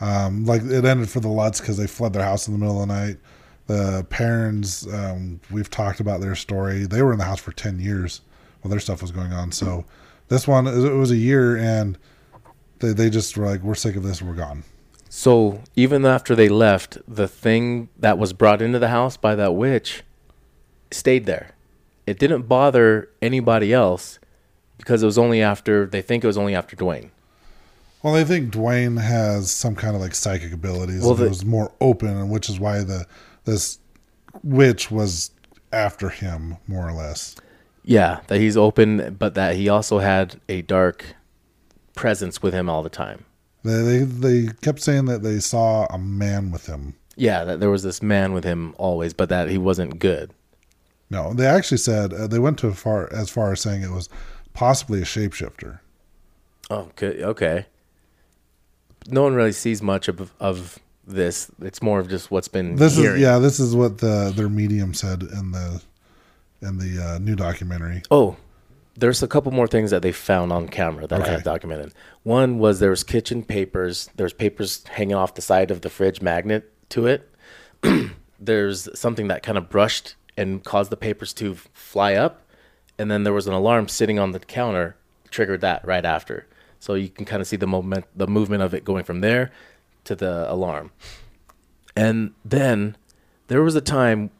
um, 0.00 0.44
like 0.46 0.62
it 0.62 0.84
ended 0.84 1.10
for 1.10 1.18
the 1.20 1.28
Lutz 1.28 1.60
because 1.60 1.76
they 1.76 1.88
fled 1.88 2.12
their 2.12 2.22
house 2.22 2.46
in 2.46 2.54
the 2.54 2.58
middle 2.60 2.80
of 2.80 2.88
the 2.88 2.94
night. 2.94 3.18
The 3.66 4.06
parents, 4.10 4.86
um, 4.92 5.40
we've 5.50 5.68
talked 5.70 5.98
about 6.00 6.20
their 6.20 6.34
story. 6.36 6.84
They 6.86 7.02
were 7.02 7.12
in 7.12 7.18
the 7.18 7.24
house 7.24 7.40
for 7.40 7.52
ten 7.52 7.80
years 7.80 8.20
while 8.60 8.70
their 8.70 8.80
stuff 8.80 9.02
was 9.02 9.10
going 9.10 9.32
on. 9.32 9.50
So 9.52 9.84
this 10.28 10.46
one, 10.46 10.66
it 10.68 10.94
was 10.94 11.10
a 11.10 11.16
year, 11.16 11.56
and 11.56 11.98
they 12.82 12.92
they 12.92 13.08
just 13.08 13.36
were 13.38 13.46
like, 13.46 13.62
we're 13.62 13.74
sick 13.74 13.96
of 13.96 14.02
this, 14.02 14.20
we're 14.20 14.34
gone. 14.34 14.64
So 15.08 15.60
even 15.76 16.04
after 16.04 16.34
they 16.34 16.48
left, 16.50 16.98
the 17.08 17.26
thing 17.28 17.88
that 17.98 18.18
was 18.18 18.32
brought 18.34 18.60
into 18.62 18.78
the 18.78 18.88
house 18.88 19.16
by 19.16 19.34
that 19.36 19.54
witch 19.54 20.02
stayed 20.90 21.24
there. 21.26 21.52
It 22.06 22.18
didn't 22.18 22.42
bother 22.42 23.08
anybody 23.22 23.72
else 23.72 24.18
because 24.76 25.02
it 25.02 25.06
was 25.06 25.18
only 25.18 25.40
after 25.40 25.86
they 25.86 26.02
think 26.02 26.24
it 26.24 26.26
was 26.26 26.36
only 26.38 26.54
after 26.54 26.76
Dwayne. 26.76 27.10
Well, 28.02 28.16
I 28.16 28.24
think 28.24 28.52
Dwayne 28.52 29.00
has 29.00 29.50
some 29.50 29.76
kind 29.76 29.94
of 29.94 30.02
like 30.02 30.14
psychic 30.14 30.52
abilities. 30.52 31.02
Well, 31.02 31.14
the- 31.14 31.26
it 31.26 31.28
was 31.28 31.44
more 31.44 31.72
open, 31.80 32.08
and 32.08 32.30
which 32.30 32.48
is 32.48 32.58
why 32.58 32.82
the 32.82 33.06
this 33.44 33.78
witch 34.42 34.90
was 34.90 35.30
after 35.72 36.08
him 36.08 36.56
more 36.66 36.86
or 36.88 36.92
less. 36.92 37.36
Yeah, 37.84 38.20
that 38.28 38.38
he's 38.40 38.56
open, 38.56 39.14
but 39.18 39.34
that 39.34 39.56
he 39.56 39.68
also 39.68 39.98
had 39.98 40.40
a 40.48 40.62
dark 40.62 41.04
presence 41.94 42.42
with 42.42 42.54
him 42.54 42.68
all 42.68 42.82
the 42.82 42.88
time. 42.90 43.24
They, 43.64 43.80
they 43.82 43.98
they 44.00 44.52
kept 44.62 44.80
saying 44.80 45.04
that 45.06 45.22
they 45.22 45.38
saw 45.38 45.86
a 45.86 45.98
man 45.98 46.50
with 46.50 46.66
him. 46.66 46.94
Yeah, 47.16 47.44
that 47.44 47.60
there 47.60 47.70
was 47.70 47.82
this 47.82 48.02
man 48.02 48.32
with 48.32 48.44
him 48.44 48.74
always, 48.78 49.12
but 49.14 49.28
that 49.28 49.48
he 49.50 49.58
wasn't 49.58 49.98
good. 49.98 50.32
No, 51.10 51.34
they 51.34 51.46
actually 51.46 51.78
said 51.78 52.12
uh, 52.12 52.26
they 52.26 52.38
went 52.38 52.58
to 52.60 52.72
far 52.72 53.12
as 53.12 53.28
far 53.30 53.52
as 53.52 53.60
saying 53.60 53.82
it 53.82 53.90
was 53.90 54.08
possibly 54.54 55.00
a 55.02 55.04
shapeshifter. 55.04 55.78
Oh, 56.70 56.88
good. 56.96 57.20
Okay. 57.20 57.66
No 59.08 59.22
one 59.24 59.34
really 59.34 59.52
sees 59.52 59.82
much 59.82 60.08
of 60.08 60.32
of 60.40 60.78
this. 61.06 61.50
It's 61.60 61.82
more 61.82 61.98
of 62.00 62.08
just 62.08 62.30
what's 62.30 62.48
been 62.48 62.76
This 62.76 62.96
hearing. 62.96 63.16
is 63.16 63.22
yeah, 63.22 63.38
this 63.38 63.60
is 63.60 63.76
what 63.76 63.98
the 63.98 64.32
their 64.34 64.48
medium 64.48 64.94
said 64.94 65.22
in 65.22 65.52
the 65.52 65.82
in 66.62 66.78
the 66.78 67.04
uh, 67.04 67.18
new 67.18 67.36
documentary. 67.36 68.02
Oh, 68.10 68.36
there's 68.96 69.22
a 69.22 69.28
couple 69.28 69.52
more 69.52 69.66
things 69.66 69.90
that 69.90 70.02
they 70.02 70.12
found 70.12 70.52
on 70.52 70.68
camera 70.68 71.06
that 71.06 71.22
I 71.22 71.28
have 71.28 71.44
documented. 71.44 71.94
One 72.22 72.58
was 72.58 72.78
there 72.78 72.90
was 72.90 73.02
kitchen 73.02 73.42
papers. 73.42 74.10
There's 74.16 74.32
papers 74.32 74.84
hanging 74.84 75.14
off 75.14 75.34
the 75.34 75.42
side 75.42 75.70
of 75.70 75.80
the 75.80 75.88
fridge 75.88 76.20
magnet 76.20 76.70
to 76.90 77.06
it. 77.06 77.28
there's 78.40 78.88
something 78.98 79.28
that 79.28 79.42
kind 79.42 79.56
of 79.56 79.70
brushed 79.70 80.14
and 80.36 80.62
caused 80.62 80.90
the 80.90 80.96
papers 80.96 81.32
to 81.34 81.54
fly 81.72 82.14
up, 82.14 82.42
and 82.98 83.10
then 83.10 83.22
there 83.24 83.32
was 83.32 83.46
an 83.46 83.54
alarm 83.54 83.88
sitting 83.88 84.18
on 84.18 84.32
the 84.32 84.40
counter, 84.40 84.96
triggered 85.30 85.60
that 85.62 85.86
right 85.86 86.04
after. 86.04 86.46
So 86.80 86.94
you 86.94 87.08
can 87.08 87.24
kind 87.24 87.40
of 87.40 87.46
see 87.46 87.56
the 87.56 87.66
moment, 87.66 88.06
the 88.14 88.26
movement 88.26 88.62
of 88.62 88.74
it 88.74 88.84
going 88.84 89.04
from 89.04 89.20
there 89.20 89.52
to 90.04 90.14
the 90.14 90.50
alarm. 90.52 90.90
And 91.94 92.32
then 92.44 92.96
there 93.48 93.62
was 93.62 93.74
a 93.74 93.80
time 93.80 94.30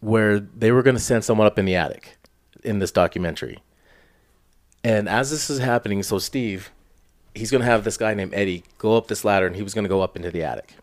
where 0.00 0.40
they 0.40 0.72
were 0.72 0.82
going 0.82 0.96
to 0.96 1.02
send 1.02 1.24
someone 1.24 1.46
up 1.46 1.58
in 1.58 1.64
the 1.64 1.76
attic 1.76 2.16
in 2.62 2.78
this 2.78 2.90
documentary. 2.90 3.62
And 4.84 5.08
as 5.08 5.30
this 5.30 5.48
is 5.50 5.58
happening, 5.58 6.02
so 6.02 6.18
Steve, 6.18 6.70
he's 7.34 7.50
going 7.50 7.62
to 7.62 7.66
have 7.66 7.84
this 7.84 7.96
guy 7.96 8.12
named 8.14 8.34
Eddie 8.34 8.64
go 8.78 8.96
up 8.96 9.08
this 9.08 9.24
ladder 9.24 9.46
and 9.46 9.56
he 9.56 9.62
was 9.62 9.74
going 9.74 9.84
to 9.84 9.88
go 9.88 10.02
up 10.02 10.14
into 10.14 10.30
the 10.30 10.42
attic 10.44 10.74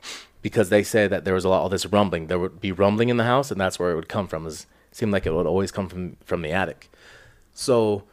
because 0.41 0.69
they 0.69 0.83
said 0.83 1.11
that 1.11 1.23
there 1.23 1.35
was 1.35 1.45
a 1.45 1.49
lot 1.49 1.63
of 1.65 1.71
this 1.71 1.85
rumbling. 1.85 2.27
There 2.27 2.39
would 2.39 2.59
be 2.59 2.71
rumbling 2.71 3.09
in 3.09 3.17
the 3.17 3.23
house 3.25 3.51
and 3.51 3.61
that's 3.61 3.77
where 3.79 3.91
it 3.91 3.95
would 3.95 4.09
come 4.09 4.27
from. 4.27 4.47
It 4.47 4.65
seemed 4.91 5.11
like 5.11 5.25
it 5.27 5.33
would 5.33 5.45
always 5.45 5.71
come 5.71 5.87
from 5.87 6.17
from 6.25 6.41
the 6.41 6.51
attic. 6.51 6.89
So 7.53 8.03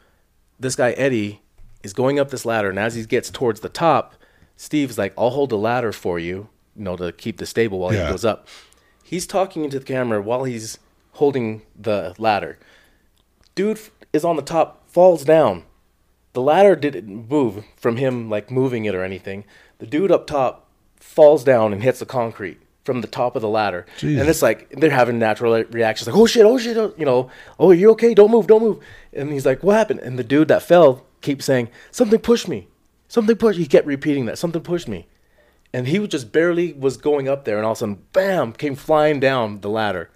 this 0.59 0.75
guy 0.75 0.91
Eddie 0.91 1.41
is 1.81 1.93
going 1.93 2.19
up 2.19 2.29
this 2.29 2.45
ladder 2.45 2.69
and 2.69 2.77
as 2.77 2.93
he 2.95 3.03
gets 3.05 3.31
towards 3.31 3.61
the 3.61 3.69
top, 3.69 4.13
Steve's 4.55 4.97
like, 4.97 5.13
"I'll 5.17 5.31
hold 5.31 5.49
the 5.49 5.57
ladder 5.57 5.91
for 5.91 6.19
you, 6.19 6.49
you 6.75 6.83
know, 6.83 6.95
to 6.97 7.11
keep 7.11 7.37
the 7.37 7.45
stable 7.45 7.79
while 7.79 7.93
Yeah. 7.93 8.05
he 8.05 8.11
goes 8.11 8.23
up." 8.25 8.47
He's 9.03 9.25
talking 9.25 9.63
into 9.63 9.79
the 9.79 9.85
camera 9.85 10.21
while 10.21 10.43
he's 10.43 10.77
holding 11.13 11.63
the 11.75 12.13
ladder. 12.19 12.59
Dude 13.55 13.79
is 14.13 14.23
on 14.23 14.35
the 14.35 14.41
top, 14.43 14.87
falls 14.87 15.23
down. 15.23 15.63
The 16.33 16.41
ladder 16.41 16.75
didn't 16.75 17.29
move 17.29 17.65
from 17.75 17.97
him 17.97 18.29
like 18.29 18.51
moving 18.51 18.85
it 18.85 18.95
or 18.95 19.03
anything. 19.03 19.45
The 19.79 19.87
dude 19.87 20.11
up 20.11 20.27
top 20.27 20.67
falls 20.97 21.43
down 21.43 21.73
and 21.73 21.81
hits 21.81 21.99
the 21.99 22.05
concrete 22.05 22.59
from 22.83 23.01
the 23.01 23.07
top 23.07 23.35
of 23.35 23.41
the 23.41 23.47
ladder. 23.49 23.85
Jeez. 23.97 24.19
And 24.19 24.29
it's 24.29 24.41
like 24.41 24.69
they're 24.71 24.89
having 24.89 25.19
natural 25.19 25.63
reactions 25.65 26.07
like, 26.07 26.15
"Oh 26.15 26.25
shit, 26.25 26.45
oh 26.45 26.57
shit, 26.57 26.77
oh," 26.77 26.93
you 26.97 27.05
know, 27.05 27.29
"Oh, 27.59 27.71
you 27.71 27.91
okay? 27.91 28.13
Don't 28.13 28.31
move, 28.31 28.47
don't 28.47 28.61
move." 28.61 28.79
And 29.13 29.31
he's 29.31 29.45
like, 29.45 29.63
"What 29.63 29.77
happened?" 29.77 29.99
And 30.01 30.17
the 30.17 30.23
dude 30.23 30.47
that 30.47 30.63
fell 30.63 31.05
keeps 31.21 31.45
saying, 31.45 31.69
"Something 31.91 32.19
pushed 32.19 32.47
me. 32.47 32.67
Something 33.07 33.35
pushed." 33.35 33.59
He 33.59 33.65
kept 33.65 33.87
repeating 33.87 34.25
that, 34.25 34.37
"Something 34.37 34.61
pushed 34.61 34.87
me." 34.87 35.07
And 35.73 35.87
he 35.87 35.99
was 35.99 36.09
just 36.09 36.31
barely 36.31 36.73
was 36.73 36.97
going 36.97 37.27
up 37.27 37.45
there 37.45 37.57
and 37.57 37.65
all 37.65 37.73
of 37.73 37.77
a 37.77 37.79
sudden, 37.79 38.01
bam, 38.11 38.53
came 38.53 38.75
flying 38.75 39.19
down 39.19 39.61
the 39.61 39.69
ladder. 39.69 40.09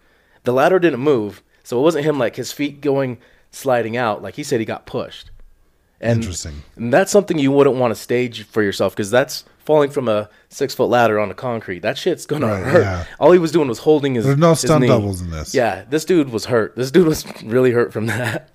The 0.45 0.53
ladder 0.53 0.79
didn't 0.79 0.99
move, 0.99 1.43
so 1.63 1.77
it 1.77 1.83
wasn't 1.83 2.05
him 2.05 2.17
like 2.17 2.37
his 2.37 2.51
feet 2.51 2.81
going 2.81 3.19
sliding 3.51 3.95
out. 3.95 4.23
Like 4.23 4.35
he 4.35 4.43
said, 4.43 4.59
he 4.59 4.65
got 4.65 4.87
pushed. 4.87 5.29
And, 6.03 6.19
Interesting. 6.19 6.63
And 6.75 6.91
that's 6.93 7.11
something 7.11 7.39
you 7.39 7.51
wouldn't 7.51 7.77
want 7.77 7.95
to 7.95 7.99
stage 7.99 8.43
for 8.43 8.61
yourself 8.61 8.93
because 8.95 9.09
that's 9.09 9.45
falling 9.59 9.89
from 9.89 10.09
a 10.09 10.29
six 10.49 10.75
foot 10.75 10.85
ladder 10.89 11.19
onto 11.19 11.33
concrete. 11.33 11.79
That 11.79 11.97
shit's 11.97 12.25
gonna 12.25 12.47
Right, 12.47 12.63
hurt. 12.63 12.81
yeah. 12.81 13.05
All 13.19 13.31
he 13.31 13.39
was 13.39 13.51
doing 13.53 13.67
was 13.69 13.79
holding 13.79 14.15
his. 14.15 14.25
There's 14.25 14.37
no 14.37 14.53
stunt 14.53 14.81
knee. 14.81 14.87
doubles 14.87 15.21
in 15.21 15.29
this. 15.31 15.55
Yeah, 15.55 15.85
this 15.89 16.03
dude 16.05 16.29
was 16.29 16.45
hurt. 16.45 16.75
This 16.75 16.91
dude 16.91 17.07
was 17.07 17.25
really 17.43 17.71
hurt 17.71 17.93
from 17.93 18.07
that. 18.07 18.49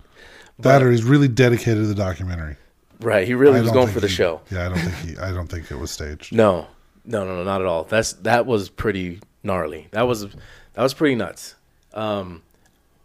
That 0.58 0.82
or 0.82 0.90
he's 0.90 1.04
really 1.04 1.28
dedicated 1.28 1.82
to 1.84 1.86
the 1.86 1.94
documentary. 1.94 2.56
Right, 3.00 3.26
he 3.26 3.32
really 3.34 3.58
I 3.60 3.62
was 3.62 3.70
going 3.70 3.88
for 3.88 4.00
the 4.00 4.08
he- 4.08 4.14
show. 4.14 4.40
Yeah, 4.50 4.66
I 4.66 4.68
don't 4.68 4.78
think 4.80 4.94
he. 4.96 5.18
I 5.18 5.32
don't 5.32 5.46
think 5.46 5.70
it 5.70 5.78
was 5.78 5.90
staged. 5.90 6.32
No, 6.36 6.66
no, 7.06 7.24
no, 7.24 7.36
no, 7.36 7.44
not 7.44 7.60
at 7.62 7.66
all. 7.66 7.84
That's 7.84 8.12
that 8.14 8.44
was 8.44 8.68
pretty 8.68 9.20
gnarly. 9.42 9.88
That 9.92 10.02
was 10.02 10.22
that 10.26 10.82
was 10.82 10.92
pretty 10.92 11.14
nuts. 11.14 11.54
Um, 11.94 12.42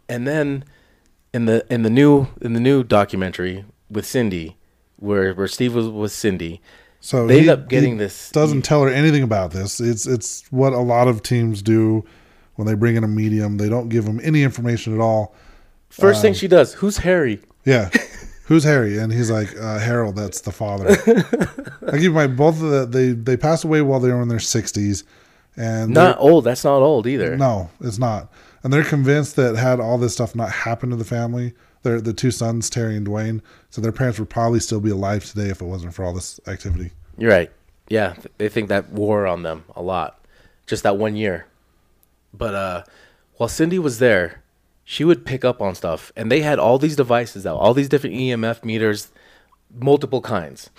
and 0.08 0.26
then 0.26 0.64
in 1.32 1.46
the 1.46 1.64
in 1.72 1.82
the 1.82 1.90
new 1.90 2.26
in 2.42 2.52
the 2.52 2.60
new 2.60 2.82
documentary 2.84 3.64
with 3.94 4.06
Cindy, 4.06 4.56
where 4.96 5.32
where 5.34 5.48
Steve 5.48 5.74
was 5.74 5.88
with 5.88 6.12
Cindy, 6.12 6.60
So 7.00 7.26
They 7.26 7.40
end 7.40 7.48
up 7.50 7.68
getting 7.68 7.96
this- 7.98 8.30
Doesn't 8.30 8.62
tell 8.62 8.82
her 8.82 8.88
anything 8.90 9.22
about 9.22 9.50
this. 9.52 9.80
It's 9.80 10.06
it's 10.06 10.44
what 10.50 10.72
a 10.72 10.78
lot 10.80 11.08
of 11.08 11.22
teams 11.22 11.62
do 11.62 12.04
when 12.56 12.66
they 12.66 12.74
bring 12.74 12.96
in 12.96 13.04
a 13.04 13.08
medium. 13.08 13.56
They 13.58 13.68
don't 13.68 13.88
give 13.88 14.04
them 14.04 14.20
any 14.22 14.42
information 14.42 14.94
at 14.94 15.00
all. 15.00 15.34
first 15.88 16.18
Um, 16.18 16.22
thing 16.22 16.34
she 16.34 16.48
does, 16.48 16.74
who's 16.74 16.98
Harry? 16.98 17.40
Yeah. 17.64 17.90
Who's 18.46 18.64
Harry? 18.64 18.98
And 18.98 19.10
he's 19.10 19.30
like, 19.30 19.56
uh, 19.58 19.78
Harold, 19.78 20.16
that's 20.16 20.42
the 20.42 20.52
father. 20.52 20.90
I 21.88 21.92
keep 21.92 22.08
in 22.08 22.12
mind, 22.12 22.36
both 22.36 22.60
of 22.62 22.68
the, 22.70 22.84
they, 22.84 23.12
they 23.12 23.38
passed 23.38 23.64
away 23.64 23.80
while 23.80 24.00
they 24.00 24.12
were 24.12 24.20
in 24.20 24.28
their 24.28 24.36
60s. 24.36 25.02
And 25.56 25.94
Not 25.94 26.18
old. 26.18 26.44
That's 26.44 26.62
not 26.62 26.82
old 26.82 27.06
either. 27.06 27.38
no, 27.38 27.70
it's 27.80 27.98
not. 27.98 28.30
And 28.62 28.70
they're 28.70 28.84
convinced 28.84 29.36
that 29.36 29.56
had 29.56 29.80
all 29.80 29.96
this 29.96 30.12
stuff 30.12 30.34
not 30.36 30.50
happened 30.50 30.92
to 30.92 30.96
the 30.96 31.06
family, 31.06 31.54
they're 31.84 32.00
the 32.00 32.12
two 32.12 32.32
sons, 32.32 32.68
Terry 32.68 32.96
and 32.96 33.06
Dwayne, 33.06 33.40
so 33.70 33.80
their 33.80 33.92
parents 33.92 34.18
would 34.18 34.30
probably 34.30 34.58
still 34.58 34.80
be 34.80 34.90
alive 34.90 35.24
today 35.24 35.50
if 35.50 35.60
it 35.60 35.66
wasn't 35.66 35.94
for 35.94 36.04
all 36.04 36.12
this 36.12 36.40
activity. 36.48 36.90
You're 37.16 37.30
right. 37.30 37.50
Yeah, 37.88 38.14
they 38.38 38.48
think 38.48 38.68
that 38.70 38.90
wore 38.90 39.26
on 39.26 39.42
them 39.42 39.64
a 39.76 39.82
lot, 39.82 40.18
just 40.66 40.82
that 40.82 40.96
one 40.96 41.14
year. 41.14 41.46
But 42.32 42.54
uh, 42.54 42.84
while 43.36 43.48
Cindy 43.48 43.78
was 43.78 43.98
there, 43.98 44.42
she 44.84 45.04
would 45.04 45.24
pick 45.24 45.44
up 45.44 45.62
on 45.62 45.74
stuff, 45.74 46.10
and 46.16 46.32
they 46.32 46.40
had 46.40 46.58
all 46.58 46.78
these 46.78 46.96
devices 46.96 47.46
out, 47.46 47.58
all 47.58 47.74
these 47.74 47.88
different 47.88 48.16
EMF 48.16 48.64
meters, 48.64 49.12
multiple 49.74 50.20
kinds. 50.20 50.70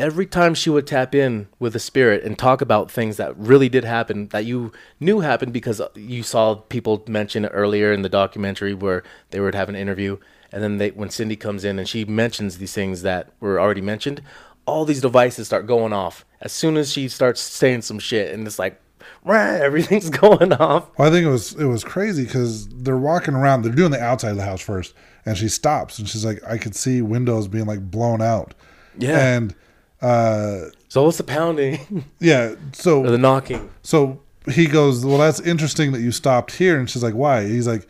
Every 0.00 0.24
time 0.24 0.54
she 0.54 0.70
would 0.70 0.86
tap 0.86 1.14
in 1.14 1.46
with 1.58 1.74
the 1.74 1.78
spirit 1.78 2.24
and 2.24 2.38
talk 2.38 2.62
about 2.62 2.90
things 2.90 3.18
that 3.18 3.36
really 3.36 3.68
did 3.68 3.84
happen, 3.84 4.28
that 4.28 4.46
you 4.46 4.72
knew 4.98 5.20
happened 5.20 5.52
because 5.52 5.82
you 5.94 6.22
saw 6.22 6.54
people 6.54 7.04
mention 7.06 7.44
earlier 7.44 7.92
in 7.92 8.00
the 8.00 8.08
documentary 8.08 8.72
where 8.72 9.02
they 9.30 9.40
would 9.40 9.54
have 9.54 9.68
an 9.68 9.76
interview, 9.76 10.16
and 10.50 10.62
then 10.62 10.78
they, 10.78 10.90
when 10.90 11.10
Cindy 11.10 11.36
comes 11.36 11.64
in 11.64 11.78
and 11.78 11.86
she 11.86 12.06
mentions 12.06 12.56
these 12.56 12.72
things 12.72 13.02
that 13.02 13.28
were 13.40 13.60
already 13.60 13.82
mentioned, 13.82 14.22
all 14.64 14.86
these 14.86 15.02
devices 15.02 15.48
start 15.48 15.66
going 15.66 15.92
off 15.92 16.24
as 16.40 16.50
soon 16.52 16.78
as 16.78 16.90
she 16.92 17.06
starts 17.06 17.40
saying 17.40 17.82
some 17.82 17.98
shit, 17.98 18.32
and 18.32 18.46
it's 18.46 18.58
like, 18.58 18.80
everything's 19.26 20.10
going 20.24 20.52
off. 20.54 20.88
Well, 20.98 21.08
I 21.08 21.10
think 21.10 21.26
it 21.26 21.30
was 21.30 21.52
it 21.54 21.66
was 21.66 21.84
crazy 21.84 22.24
because 22.24 22.68
they're 22.68 22.96
walking 22.96 23.34
around. 23.34 23.62
They're 23.62 23.72
doing 23.72 23.90
the 23.90 24.02
outside 24.02 24.30
of 24.30 24.36
the 24.36 24.44
house 24.44 24.62
first, 24.62 24.94
and 25.26 25.36
she 25.36 25.48
stops 25.48 25.98
and 25.98 26.08
she's 26.08 26.24
like, 26.24 26.42
"I 26.46 26.56
could 26.56 26.74
see 26.74 27.02
windows 27.02 27.48
being 27.48 27.66
like 27.66 27.90
blown 27.90 28.22
out." 28.22 28.54
Yeah. 28.98 29.34
And 29.34 29.54
uh, 30.02 30.66
So 30.88 31.04
what's 31.04 31.18
the 31.18 31.24
pounding 31.24 32.04
yeah, 32.20 32.54
so 32.72 33.04
or 33.04 33.10
the 33.10 33.18
knocking? 33.18 33.70
So 33.82 34.20
he 34.50 34.66
goes, 34.66 35.04
Well, 35.04 35.18
that's 35.18 35.40
interesting 35.40 35.92
that 35.92 36.00
you 36.00 36.12
stopped 36.12 36.52
here. 36.56 36.78
And 36.78 36.88
she's 36.88 37.02
like, 37.02 37.14
Why? 37.14 37.46
He's 37.46 37.66
like, 37.66 37.86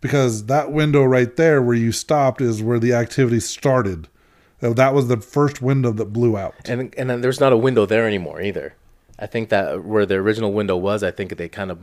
Because 0.00 0.46
that 0.46 0.72
window 0.72 1.04
right 1.04 1.34
there 1.36 1.60
where 1.62 1.74
you 1.76 1.92
stopped 1.92 2.40
is 2.40 2.62
where 2.62 2.78
the 2.78 2.92
activity 2.92 3.40
started. 3.40 4.08
Uh, 4.62 4.72
That 4.72 4.94
was 4.94 5.08
the 5.08 5.18
first 5.18 5.60
window 5.62 5.92
that 5.92 6.06
blew 6.06 6.36
out. 6.36 6.54
And 6.64 6.94
and 6.96 7.10
then 7.10 7.20
there's 7.20 7.40
not 7.40 7.52
a 7.52 7.56
window 7.56 7.86
there 7.86 8.06
anymore 8.06 8.40
either. 8.40 8.74
I 9.18 9.26
think 9.26 9.48
that 9.48 9.84
where 9.84 10.06
the 10.06 10.14
original 10.14 10.52
window 10.52 10.76
was, 10.76 11.02
I 11.02 11.10
think 11.10 11.36
they 11.36 11.48
kind 11.48 11.70
of 11.72 11.78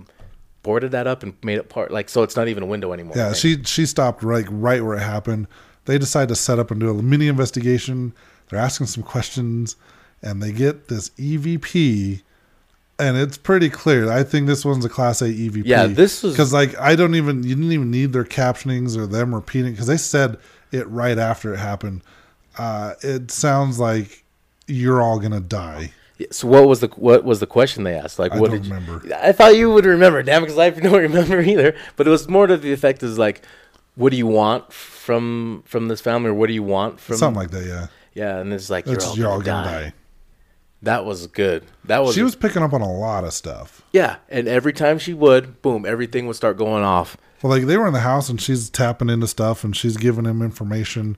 boarded 0.64 0.92
that 0.92 1.06
up 1.06 1.22
and 1.22 1.36
made 1.44 1.58
it 1.60 1.70
part 1.70 1.92
like 1.92 2.10
so 2.10 2.24
it's 2.24 2.36
not 2.36 2.48
even 2.48 2.64
a 2.64 2.66
window 2.66 2.92
anymore. 2.92 3.14
Yeah, 3.16 3.34
she 3.34 3.62
she 3.64 3.86
stopped 3.86 4.24
right 4.24 4.46
right 4.50 4.84
where 4.84 4.96
it 4.96 5.02
happened. 5.02 5.48
They 5.86 5.98
decide 6.00 6.30
to 6.30 6.36
set 6.36 6.58
up 6.58 6.72
and 6.72 6.80
do 6.80 6.90
a 6.90 7.04
mini 7.04 7.28
investigation. 7.28 8.14
They're 8.50 8.60
asking 8.60 8.88
some 8.88 9.04
questions, 9.04 9.76
and 10.22 10.42
they 10.42 10.52
get 10.52 10.88
this 10.88 11.10
EVP, 11.12 12.22
and 13.00 13.18
it's 13.18 13.38
pretty 13.38 13.70
clear. 13.70 14.12
I 14.12 14.24
think 14.24 14.48
this 14.48 14.64
one's 14.64 14.86
a 14.86 14.90
Class 14.90 15.22
A 15.22 15.26
EVP. 15.26 15.64
Yeah, 15.66 15.88
this 15.88 16.24
was- 16.24 16.34
because 16.34 16.54
like 16.54 16.78
I 16.80 16.96
don't 16.96 17.16
even 17.16 17.44
you 17.44 17.56
didn't 17.56 17.72
even 17.72 17.92
need 17.92 18.14
their 18.14 18.24
captionings 18.24 18.98
or 18.98 19.08
them 19.08 19.34
repeating 19.34 19.72
because 19.72 19.88
they 19.88 19.98
said 19.98 20.38
it 20.72 20.88
right 20.90 21.18
after 21.18 21.54
it 21.54 21.58
happened. 21.58 22.02
Uh, 22.58 22.94
it 23.02 23.32
sounds 23.32 23.80
like 23.80 24.24
you're 24.68 25.02
all 25.02 25.20
gonna 25.20 25.40
die. 25.42 25.92
So 26.32 26.48
what 26.48 26.66
was 26.68 26.80
the 26.80 26.88
what 26.96 27.26
was 27.26 27.42
the 27.42 27.48
question 27.48 27.84
they 27.84 27.94
asked? 27.96 28.20
Like 28.20 28.32
I 28.32 28.40
what 28.40 28.52
don't 28.52 28.62
did 28.62 28.68
you- 28.70 28.74
remember. 28.74 29.16
I 29.22 29.32
thought 29.34 29.58
you 29.58 29.72
would 29.74 29.86
remember, 29.86 30.24
damn 30.24 30.44
because 30.44 30.58
I 30.58 30.70
don't 30.70 30.94
remember 31.10 31.42
either. 31.42 31.76
But 31.98 32.08
it 32.08 32.10
was 32.10 32.30
more 32.30 32.48
to 32.48 32.56
the 32.56 32.72
effect 32.72 33.04
is 33.04 33.18
like, 33.20 33.42
what 33.96 34.12
do 34.12 34.18
you 34.18 34.28
want 34.28 34.72
from 34.72 35.64
from 35.66 35.90
this 35.90 36.00
family, 36.00 36.30
or 36.30 36.34
what 36.34 36.48
do 36.48 36.54
you 36.54 36.64
want 36.64 37.02
from 37.02 37.18
Something 37.18 37.42
like 37.42 37.52
that. 37.52 37.66
Yeah, 37.66 37.88
Yeah, 38.16 38.38
and 38.40 38.52
it's 38.52 38.70
like 38.72 38.88
you're 38.88 39.02
all, 39.04 39.16
you're 39.16 39.26
gonna, 39.28 39.36
all 39.36 39.42
gonna 39.42 39.68
die. 39.68 39.84
die. 39.84 39.94
That 40.82 41.06
was 41.06 41.28
good. 41.28 41.64
That 41.86 42.04
was 42.04 42.16
She 42.16 42.22
was 42.22 42.36
picking 42.36 42.62
up 42.64 42.74
on 42.74 42.82
a 42.82 42.92
lot 42.92 43.24
of 43.24 43.34
stuff. 43.34 43.84
yeah, 43.92 44.18
and 44.30 44.48
every 44.48 44.74
time 44.74 45.00
she 45.00 45.14
would, 45.14 45.62
boom, 45.62 45.86
everything 45.86 46.28
would 46.28 46.36
start 46.36 46.58
going 46.58 46.84
off. 46.84 47.18
Well, 47.42 47.52
like 47.52 47.66
they 47.68 47.78
were 47.78 47.88
in 47.88 47.94
the 47.94 48.00
house 48.00 48.30
and 48.30 48.40
she's 48.42 48.70
tapping 48.70 49.10
into 49.10 49.28
stuff 49.28 49.64
and 49.64 49.76
she's 49.76 49.98
giving 49.98 50.26
him 50.26 50.42
information, 50.42 51.18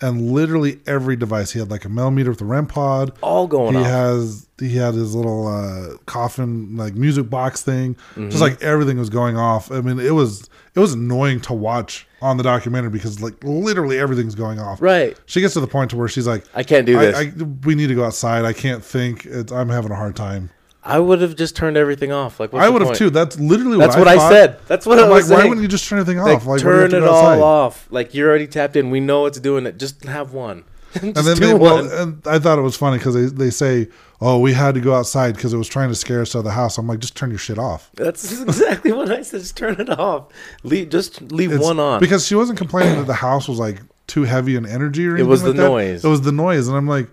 and 0.00 0.30
literally 0.30 0.80
every 0.86 1.16
device. 1.16 1.52
He 1.52 1.58
had 1.58 1.70
like 1.70 1.84
a 1.84 1.88
Mel 1.88 2.10
Meter 2.10 2.30
with 2.30 2.40
a 2.40 2.44
REM 2.44 2.66
pod. 2.66 3.16
All 3.22 3.46
going 3.46 3.74
he 3.74 3.80
off. 3.80 3.86
has 3.86 4.46
he 4.58 4.76
had 4.76 4.94
his 4.94 5.14
little 5.14 5.46
uh, 5.48 5.96
coffin 6.06 6.76
like 6.76 6.94
music 6.94 7.28
box 7.30 7.62
thing. 7.62 7.94
Mm-hmm. 7.94 8.28
Just 8.30 8.42
like 8.42 8.62
everything 8.62 8.98
was 8.98 9.10
going 9.10 9.36
off. 9.36 9.70
I 9.72 9.80
mean, 9.80 9.98
it 9.98 10.14
was 10.14 10.48
it 10.74 10.80
was 10.80 10.92
annoying 10.92 11.40
to 11.42 11.54
watch 11.54 12.06
on 12.26 12.36
the 12.36 12.42
documentary 12.42 12.90
because 12.90 13.20
like 13.20 13.34
literally 13.42 13.98
everything's 13.98 14.34
going 14.34 14.58
off. 14.58 14.82
Right. 14.82 15.18
She 15.26 15.40
gets 15.40 15.54
to 15.54 15.60
the 15.60 15.66
point 15.66 15.90
to 15.90 15.96
where 15.96 16.08
she's 16.08 16.26
like, 16.26 16.44
I 16.54 16.62
can't 16.62 16.86
do 16.86 16.98
this. 16.98 17.16
I, 17.16 17.20
I, 17.22 17.32
we 17.64 17.74
need 17.74 17.86
to 17.86 17.94
go 17.94 18.04
outside. 18.04 18.44
I 18.44 18.52
can't 18.52 18.84
think. 18.84 19.24
It's, 19.26 19.52
I'm 19.52 19.68
having 19.68 19.92
a 19.92 19.96
hard 19.96 20.16
time. 20.16 20.50
I 20.82 21.00
would 21.00 21.20
have 21.20 21.34
just 21.34 21.56
turned 21.56 21.76
everything 21.76 22.12
off. 22.12 22.38
Like 22.38 22.52
what's 22.52 22.64
I 22.64 22.68
would 22.68 22.82
have 22.82 22.96
too. 22.96 23.10
That's 23.10 23.38
literally 23.38 23.78
That's 23.78 23.96
what, 23.96 24.06
what 24.06 24.18
I 24.18 24.30
said. 24.30 24.58
That's 24.66 24.86
what 24.86 24.98
I 24.98 25.04
I'm 25.04 25.10
was 25.10 25.28
like, 25.28 25.38
why 25.38 25.44
wouldn't 25.48 25.62
you 25.62 25.68
just 25.68 25.88
turn 25.88 25.98
everything 25.98 26.20
off? 26.20 26.28
Like, 26.28 26.46
why 26.46 26.58
do 26.58 26.64
you 26.64 26.70
have 26.70 26.90
turn 26.90 27.02
it 27.02 27.06
all 27.08 27.26
outside? 27.26 27.40
off. 27.40 27.88
Like 27.90 28.14
you're 28.14 28.28
already 28.28 28.46
tapped 28.46 28.76
in. 28.76 28.90
We 28.90 29.00
know 29.00 29.26
it's 29.26 29.40
doing 29.40 29.66
it. 29.66 29.78
Just 29.78 30.04
have 30.04 30.32
one. 30.32 30.64
just 30.92 31.04
And 31.04 31.14
then 31.14 31.40
they, 31.40 31.52
one. 31.52 31.60
well, 31.60 32.02
and 32.02 32.26
I 32.26 32.38
thought 32.38 32.58
it 32.58 32.62
was 32.62 32.76
funny 32.76 32.98
because 32.98 33.14
they, 33.14 33.26
they 33.26 33.50
say, 33.50 33.88
"Oh, 34.20 34.38
we 34.40 34.52
had 34.54 34.74
to 34.74 34.80
go 34.80 34.94
outside 34.94 35.34
because 35.36 35.52
it 35.52 35.56
was 35.56 35.68
trying 35.68 35.88
to 35.90 35.94
scare 35.94 36.22
us 36.22 36.34
out 36.34 36.40
of 36.40 36.44
the 36.44 36.50
house." 36.52 36.78
I'm 36.78 36.86
like, 36.86 36.98
just 37.00 37.16
turn 37.16 37.30
your 37.30 37.38
shit 37.38 37.58
off. 37.58 37.90
That's 37.94 38.40
exactly 38.42 38.92
what 38.92 39.10
I 39.10 39.22
said. 39.22 39.40
Just 39.40 39.56
turn 39.56 39.80
it 39.80 39.90
off. 39.90 40.28
Leave. 40.62 40.90
Just 40.90 41.20
leave 41.32 41.50
It's- 41.52 41.64
one 41.64 41.78
on. 41.80 42.00
because 42.00 42.26
she 42.26 42.34
wasn't 42.34 42.58
complaining 42.58 42.96
that 42.96 43.06
the 43.06 43.14
house 43.14 43.48
was 43.48 43.58
like 43.58 43.80
too 44.06 44.22
heavy 44.24 44.54
in 44.56 44.64
energy 44.66 45.06
or 45.06 45.10
anything. 45.12 45.26
It 45.26 45.28
was 45.30 45.42
like 45.42 45.56
the 45.56 45.62
that. 45.62 45.68
noise. 45.68 46.04
It 46.04 46.08
was 46.08 46.20
the 46.22 46.32
noise, 46.32 46.68
and 46.68 46.76
I'm 46.76 46.86
like, 46.86 47.08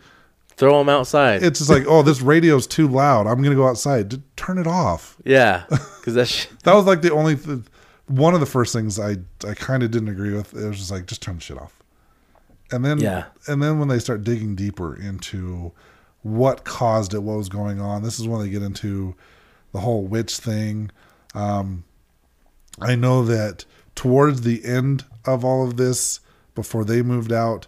Throw 0.56 0.78
them 0.78 0.90
outside. 0.90 1.42
it's 1.42 1.58
just 1.60 1.70
like, 1.72 1.86
oh, 1.88 2.04
this 2.04 2.22
radio's 2.22 2.68
too 2.68 2.88
loud. 2.88 3.26
I'm 3.26 3.42
gonna 3.42 3.56
go 3.56 3.68
outside. 3.68 4.12
Just 4.12 4.22
turn 4.36 4.58
it 4.60 4.68
off. 4.68 5.18
yeah, 5.26 5.64
because 5.70 6.14
that's 6.14 6.30
sh- 6.30 6.48
That 6.64 6.76
was 6.76 6.86
like 6.86 7.02
the 7.02 7.12
only 7.12 7.36
th- 7.36 7.62
one 8.08 8.34
of 8.36 8.40
the 8.40 8.46
first 8.46 8.72
things 8.72 9.00
I 9.00 9.16
I 9.48 9.56
kind 9.56 9.82
of 9.82 9.90
didn't 9.90 10.10
agree 10.10 10.34
with. 10.34 10.54
It 10.54 10.68
was 10.68 10.78
just 10.78 10.92
like 10.92 11.08
just 11.08 11.22
turn 11.24 11.36
the 11.38 11.42
shit 11.42 11.58
off. 11.58 11.82
And 12.72 12.86
then 12.86 13.00
Yeah. 13.00 13.26
and 13.48 13.64
then 13.64 13.80
when 13.80 13.88
they 13.88 13.98
start 13.98 14.24
digging 14.24 14.56
deeper 14.56 14.96
into 14.96 15.72
what 16.24 16.64
caused 16.64 17.14
it, 17.14 17.20
what 17.24 17.38
was 17.38 17.50
going 17.50 17.80
on, 17.80 18.02
this 18.04 18.20
is 18.20 18.28
when 18.28 18.42
they 18.42 18.50
get 18.50 18.64
into 18.64 19.16
the 19.72 19.80
whole 19.80 20.04
witch 20.04 20.38
thing. 20.38 20.90
Um, 21.36 21.84
I 22.80 22.96
know 22.96 23.24
that 23.26 23.66
towards 23.96 24.42
the 24.42 24.64
end 24.66 25.06
of 25.26 25.46
all 25.46 25.68
of 25.68 25.78
this, 25.78 26.20
before 26.56 26.86
they 26.86 27.02
moved 27.02 27.32
out, 27.32 27.68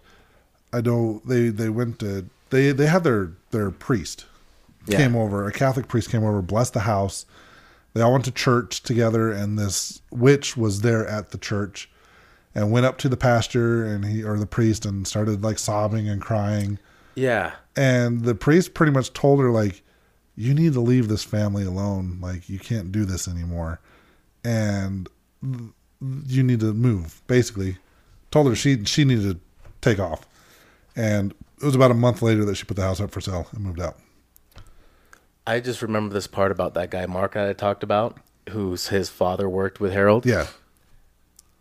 I 0.74 0.82
know 0.82 1.22
they 1.26 1.50
they 1.50 1.70
went 1.70 2.00
to 2.00 2.28
they 2.50 2.72
they 2.72 2.86
had 2.88 3.04
their 3.04 3.32
their 3.52 3.72
priest 3.72 4.26
Yeah. 4.88 4.98
came 4.98 5.16
over, 5.16 5.48
a 5.48 5.52
Catholic 5.52 5.88
priest 5.88 6.10
came 6.10 6.24
over, 6.24 6.42
blessed 6.42 6.74
the 6.74 6.82
house. 6.82 7.26
They 7.94 8.02
all 8.02 8.12
went 8.12 8.26
to 8.26 8.32
church 8.32 8.84
together, 8.84 9.32
and 9.32 9.58
this 9.58 10.02
witch 10.12 10.58
was 10.58 10.82
there 10.82 11.08
at 11.08 11.32
the 11.32 11.38
church, 11.38 11.90
and 12.54 12.72
went 12.72 12.86
up 12.86 12.98
to 13.00 13.10
the 13.10 13.18
pastor 13.18 13.84
and 13.86 14.06
he 14.06 14.24
or 14.24 14.38
the 14.38 14.46
priest 14.46 14.86
and 14.86 15.08
started 15.08 15.44
like 15.44 15.58
sobbing 15.60 16.08
and 16.10 16.22
crying. 16.22 16.78
yeah. 17.16 17.54
And 17.76 18.24
the 18.24 18.36
priest 18.36 18.74
pretty 18.74 18.92
much 18.92 19.12
told 19.14 19.40
her 19.42 19.52
like, 19.52 19.82
"You 20.36 20.54
need 20.54 20.74
to 20.74 20.82
leave 20.82 21.08
this 21.08 21.24
family 21.24 21.64
alone. 21.66 22.20
Like 22.22 22.50
you 22.50 22.60
can't 22.60 22.92
do 22.92 23.06
this 23.06 23.28
anymore, 23.28 23.80
and 24.44 25.10
you 25.42 26.44
need 26.44 26.60
to 26.62 26.74
move." 26.74 27.22
Basically, 27.28 27.78
told 28.32 28.48
her 28.48 28.56
she 28.56 28.84
she 28.86 29.04
needed 29.04 29.36
to 29.36 29.40
take 29.82 30.00
off. 30.00 30.26
And 30.96 31.34
it 31.62 31.66
was 31.66 31.76
about 31.76 31.92
a 31.92 31.96
month 31.96 32.22
later 32.22 32.46
that 32.46 32.56
she 32.56 32.64
put 32.66 32.78
the 32.78 32.84
house 32.84 33.02
up 33.02 33.12
for 33.12 33.20
sale 33.22 33.48
and 33.52 33.62
moved 33.64 33.82
out. 33.82 33.98
I 35.48 35.60
just 35.60 35.82
remember 35.82 36.14
this 36.14 36.28
part 36.28 36.52
about 36.52 36.74
that 36.76 36.90
guy 36.90 37.06
Mark 37.06 37.34
that 37.34 37.48
I 37.48 37.54
talked 37.54 37.84
about, 37.84 38.18
who's 38.50 38.88
his 38.88 39.10
father 39.10 39.48
worked 39.50 39.80
with 39.80 39.92
Harold. 39.92 40.26
Yeah. 40.26 40.48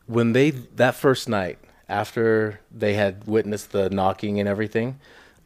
when 0.07 0.33
they 0.33 0.51
that 0.51 0.95
first 0.95 1.29
night 1.29 1.59
after 1.89 2.61
they 2.71 2.95
had 2.95 3.27
witnessed 3.27 3.73
the 3.73 3.91
knocking 3.91 4.39
and 4.41 4.49
everything, 4.49 4.99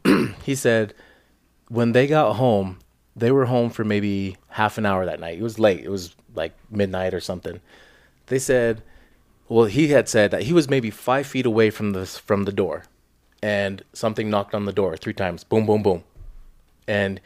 he 0.43 0.55
said 0.55 0.93
when 1.67 1.91
they 1.91 2.07
got 2.07 2.33
home, 2.33 2.79
they 3.15 3.31
were 3.31 3.45
home 3.45 3.69
for 3.69 3.83
maybe 3.83 4.37
half 4.49 4.77
an 4.77 4.85
hour 4.85 5.05
that 5.05 5.19
night. 5.19 5.37
It 5.37 5.43
was 5.43 5.59
late. 5.59 5.83
It 5.83 5.89
was 5.89 6.15
like 6.33 6.53
midnight 6.69 7.13
or 7.13 7.19
something. 7.19 7.61
They 8.27 8.39
said, 8.39 8.83
well, 9.47 9.65
he 9.65 9.89
had 9.89 10.07
said 10.07 10.31
that 10.31 10.43
he 10.43 10.53
was 10.53 10.69
maybe 10.69 10.89
five 10.91 11.25
feet 11.25 11.45
away 11.45 11.69
from 11.69 11.93
the 11.93 12.05
from 12.05 12.43
the 12.43 12.51
door, 12.51 12.85
and 13.41 13.83
something 13.93 14.29
knocked 14.29 14.53
on 14.53 14.65
the 14.65 14.73
door 14.73 14.95
three 14.95 15.13
times. 15.13 15.43
Boom, 15.43 15.65
boom, 15.65 15.81
boom, 15.81 16.03
and 16.87 17.19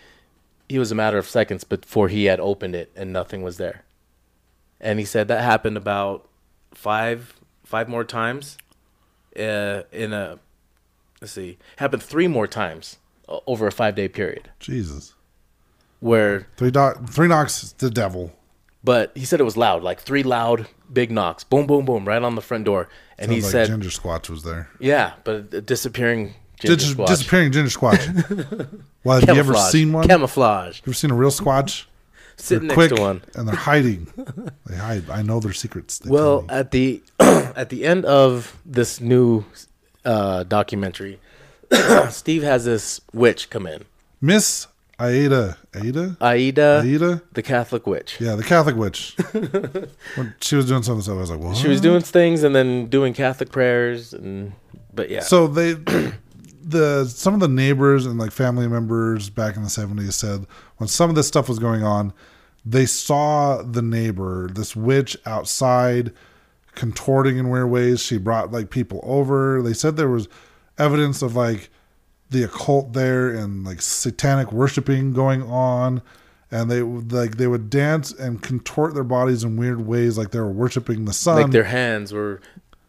he 0.69 0.80
was 0.80 0.91
a 0.91 0.95
matter 0.95 1.17
of 1.17 1.28
seconds 1.28 1.63
before 1.63 2.07
he 2.07 2.26
had 2.26 2.39
opened 2.39 2.76
it 2.76 2.91
and 2.95 3.11
nothing 3.11 3.43
was 3.43 3.57
there. 3.57 3.84
And 4.80 4.99
he 4.99 5.05
said 5.05 5.28
that 5.28 5.43
happened 5.43 5.78
about 5.78 6.28
five 6.74 7.36
five 7.63 7.88
more 7.88 8.03
times 8.03 8.57
uh, 9.38 9.84
in 9.91 10.13
a 10.13 10.39
let's 11.24 11.32
see 11.34 11.57
happened 11.78 12.03
three 12.03 12.28
more 12.28 12.47
times 12.47 12.97
uh, 13.30 13.39
over 13.47 13.65
a 13.65 13.71
five 13.71 13.95
day 13.95 14.07
period 14.09 14.49
Jesus. 14.59 15.13
where 16.01 16.47
Three 16.57 16.69
doc, 16.71 17.07
three 17.09 17.28
knocks. 17.30 17.71
The 17.78 17.89
devil. 17.89 18.34
but 18.84 19.11
he 19.15 19.24
said 19.26 19.39
it 19.39 19.43
was 19.43 19.55
loud 19.57 19.82
like 19.84 19.99
three 20.01 20.21
loud 20.24 20.67
big 20.91 21.09
knocks 21.11 21.43
boom 21.45 21.65
boom 21.65 21.86
boom 21.86 22.05
right 22.05 22.21
on 22.21 22.36
the 22.36 22.41
front 22.41 22.65
door 22.65 22.89
and 23.17 23.32
he 23.32 23.41
like 23.41 23.51
said 23.51 23.67
Ginger 23.67 23.89
Squatch 23.89 24.30
was 24.30 24.43
there. 24.43 24.69
yeah 24.80 25.13
but 25.24 25.53
a 25.53 25.61
disappearing 25.61 26.34
ginger 26.59 26.76
Dis- 26.76 26.93
squatch. 26.93 27.07
disappearing 27.07 27.51
Ginger 27.53 27.78
Squatch. 27.80 28.03
well, 29.05 29.19
have 29.21 29.30
you 29.30 29.36
ever 29.36 29.55
seen 29.55 29.93
one? 29.93 30.05
camouflage 30.07 30.78
you 30.80 30.84
ever 30.88 30.93
seen 30.93 31.11
a 31.11 31.15
real 31.15 31.32
Squatch? 31.32 31.86
sitting 32.36 32.67
They're 32.67 32.76
next 32.78 32.88
quick 32.89 32.95
to 32.97 33.01
one 33.01 33.21
and 33.36 33.47
they're 33.47 33.55
hiding. 33.55 34.07
they 34.65 34.76
hide. 34.76 35.09
I 35.09 35.21
know 35.21 35.39
their 35.39 35.53
secrets. 35.53 35.99
They 35.99 36.09
Well, 36.09 36.45
at 36.49 36.71
the 36.71 37.01
at 37.19 37.69
the 37.69 37.86
end 37.86 38.03
of 38.05 38.59
this 38.65 38.99
new 38.99 39.45
uh, 40.05 40.43
documentary, 40.43 41.19
Steve 42.09 42.43
has 42.43 42.65
this 42.65 43.01
witch 43.13 43.49
come 43.49 43.67
in, 43.67 43.85
Miss 44.21 44.67
Aida, 44.99 45.57
Aida, 45.75 46.17
Aida, 46.21 46.81
Aida. 46.83 47.21
the 47.33 47.41
Catholic 47.41 47.87
witch. 47.87 48.17
Yeah, 48.19 48.35
the 48.35 48.43
Catholic 48.43 48.75
witch. 48.75 49.15
when 50.15 50.35
she 50.39 50.55
was 50.55 50.67
doing 50.67 50.83
some 50.83 50.93
of 50.93 50.97
the 50.99 51.03
stuff, 51.03 51.17
I 51.17 51.19
was 51.19 51.31
like, 51.31 51.39
what? 51.39 51.57
She 51.57 51.67
was 51.67 51.81
doing 51.81 52.01
things 52.01 52.43
and 52.43 52.55
then 52.55 52.87
doing 52.87 53.13
Catholic 53.13 53.51
prayers, 53.51 54.13
and 54.13 54.53
but 54.93 55.09
yeah, 55.09 55.21
So 55.21 55.47
they, 55.47 55.73
the 56.63 57.05
some 57.05 57.33
of 57.33 57.39
the 57.39 57.47
neighbors 57.47 58.05
and 58.05 58.17
like 58.19 58.31
family 58.31 58.67
members 58.67 59.29
back 59.29 59.55
in 59.55 59.63
the 59.63 59.69
seventies 59.69 60.15
said 60.15 60.45
when 60.77 60.87
some 60.87 61.09
of 61.09 61.15
this 61.15 61.27
stuff 61.27 61.49
was 61.49 61.59
going 61.59 61.83
on, 61.83 62.13
they 62.65 62.85
saw 62.85 63.61
the 63.61 63.81
neighbor, 63.81 64.47
this 64.47 64.75
witch 64.75 65.17
outside, 65.25 66.13
contorting 66.76 67.38
in 67.38 67.49
weird 67.49 67.69
ways. 67.69 68.01
She 68.01 68.17
brought 68.17 68.51
like 68.51 68.69
people 68.69 68.99
over. 69.03 69.61
They 69.61 69.74
said 69.74 69.95
there 69.95 70.09
was 70.09 70.28
evidence 70.78 71.21
of 71.21 71.36
like 71.36 71.69
the 72.30 72.43
occult 72.43 72.93
there 72.93 73.30
and 73.30 73.63
like 73.63 73.82
satanic 73.82 74.51
worshiping 74.51 75.13
going 75.13 75.43
on. 75.43 76.01
And 76.51 76.69
they 76.69 76.82
like 76.82 77.38
they 77.38 77.47
would 77.47 77.69
dance 77.71 78.11
and 78.11 78.41
contort 78.41 78.93
their 78.93 79.03
bodies 79.03 79.43
in 79.43 79.57
weird 79.57 79.88
ways, 79.88 80.19
like 80.19 80.30
they 80.32 80.39
were 80.39 80.51
worshiping 80.51 81.05
the 81.05 81.13
sun. 81.13 81.41
like 81.41 81.51
their 81.51 81.63
hands 81.63 82.13
were 82.13 82.41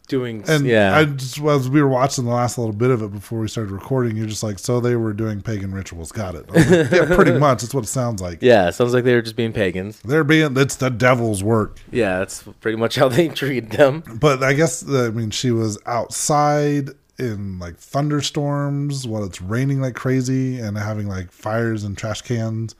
doing. 0.05 0.43
And 0.47 0.65
yeah, 0.65 0.97
I 0.97 1.05
just 1.05 1.39
as 1.41 1.69
we 1.69 1.81
were 1.81 1.87
watching 1.87 2.25
the 2.25 2.31
last 2.31 2.57
little 2.57 2.73
bit 2.73 2.91
of 2.91 3.01
it 3.01 3.11
before 3.11 3.39
we 3.39 3.47
started 3.47 3.71
recording, 3.71 4.15
you're 4.17 4.27
just 4.27 4.43
like, 4.43 4.59
so 4.59 4.79
they 4.79 4.95
were 4.95 5.13
doing 5.13 5.41
pagan 5.41 5.73
rituals. 5.73 6.11
Got 6.11 6.35
it. 6.35 6.49
Like, 6.49 6.91
yeah, 6.91 7.15
pretty 7.15 7.31
much. 7.39 7.61
That's 7.61 7.73
what 7.73 7.83
it 7.83 7.87
sounds 7.87 8.21
like. 8.21 8.39
yeah, 8.41 8.69
sounds 8.69 8.93
like 8.93 9.03
they 9.03 9.15
were 9.15 9.21
just 9.21 9.35
being 9.35 9.53
pagans. 9.53 9.99
They're 10.01 10.23
being 10.23 10.53
that's 10.53 10.75
the 10.75 10.89
devil's 10.89 11.43
work. 11.43 11.79
Yeah, 11.91 12.19
that's 12.19 12.43
pretty 12.61 12.77
much 12.77 12.95
how 12.95 13.09
they 13.09 13.27
treat 13.29 13.71
them. 13.71 14.03
But 14.19 14.43
I 14.43 14.53
guess 14.53 14.87
uh, 14.87 15.05
I 15.07 15.09
mean 15.09 15.31
she 15.31 15.51
was 15.51 15.77
outside 15.85 16.89
in 17.17 17.59
like 17.59 17.77
thunderstorms 17.77 19.07
while 19.07 19.23
it's 19.23 19.41
raining 19.41 19.81
like 19.81 19.95
crazy 19.95 20.59
and 20.59 20.77
having 20.77 21.07
like 21.07 21.31
fires 21.31 21.83
and 21.83 21.97
trash 21.97 22.21
cans 22.21 22.75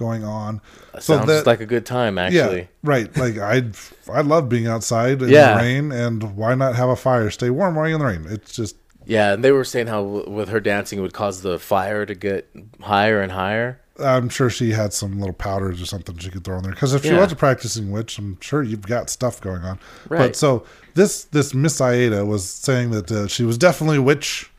going 0.00 0.24
on. 0.24 0.60
Sounds 0.98 1.26
just 1.26 1.46
like 1.46 1.60
a 1.60 1.66
good 1.66 1.84
time, 1.86 2.18
actually. 2.18 2.60
Yeah, 2.62 2.66
right. 2.82 3.16
Like 3.16 3.36
I, 3.38 3.62
I 4.10 4.22
love 4.22 4.48
being 4.48 4.66
outside 4.66 5.20
in 5.22 5.28
Yeah. 5.28 5.52
the 5.52 5.58
rain, 5.58 5.92
and 5.92 6.34
why 6.36 6.54
not 6.56 6.74
have 6.74 6.88
a 6.88 6.96
fire? 6.96 7.30
Stay 7.30 7.50
warm 7.50 7.74
while 7.76 7.86
you're 7.86 7.96
in 7.96 8.00
the 8.00 8.06
rain. 8.06 8.26
It's 8.34 8.52
just 8.52 8.76
Yeah, 9.04 9.34
and 9.34 9.44
they 9.44 9.52
were 9.52 9.64
saying 9.64 9.86
how 9.88 10.02
with 10.02 10.48
her 10.48 10.58
dancing 10.60 10.98
it 10.98 11.02
would 11.02 11.12
cause 11.12 11.42
the 11.42 11.58
fire 11.58 12.06
to 12.06 12.14
get 12.14 12.48
higher 12.80 13.20
and 13.20 13.30
higher. 13.32 13.78
I'm 14.02 14.30
sure 14.30 14.48
she 14.48 14.72
had 14.72 14.94
some 14.94 15.18
little 15.20 15.34
powders 15.34 15.82
or 15.82 15.84
something 15.84 16.16
she 16.16 16.30
could 16.30 16.42
throw 16.42 16.56
in 16.56 16.62
there. 16.62 16.72
Because 16.72 16.94
if 16.94 17.02
she 17.02 17.10
Yeah. 17.10 17.20
was 17.20 17.30
a 17.32 17.36
practicing 17.36 17.90
witch, 17.90 18.16
I'm 18.18 18.38
sure 18.40 18.62
you've 18.62 18.86
got 18.86 19.10
stuff 19.10 19.42
going 19.42 19.60
on. 19.62 19.78
Right. 20.08 20.18
But 20.28 20.36
so 20.36 20.64
this 20.94 21.24
this 21.24 21.52
Miss 21.52 21.78
Aida 21.82 22.24
was 22.24 22.48
saying 22.48 22.92
that 22.92 23.12
uh, 23.12 23.26
she 23.28 23.44
was 23.44 23.58
definitely 23.58 23.98
a 23.98 24.02
witch, 24.02 24.50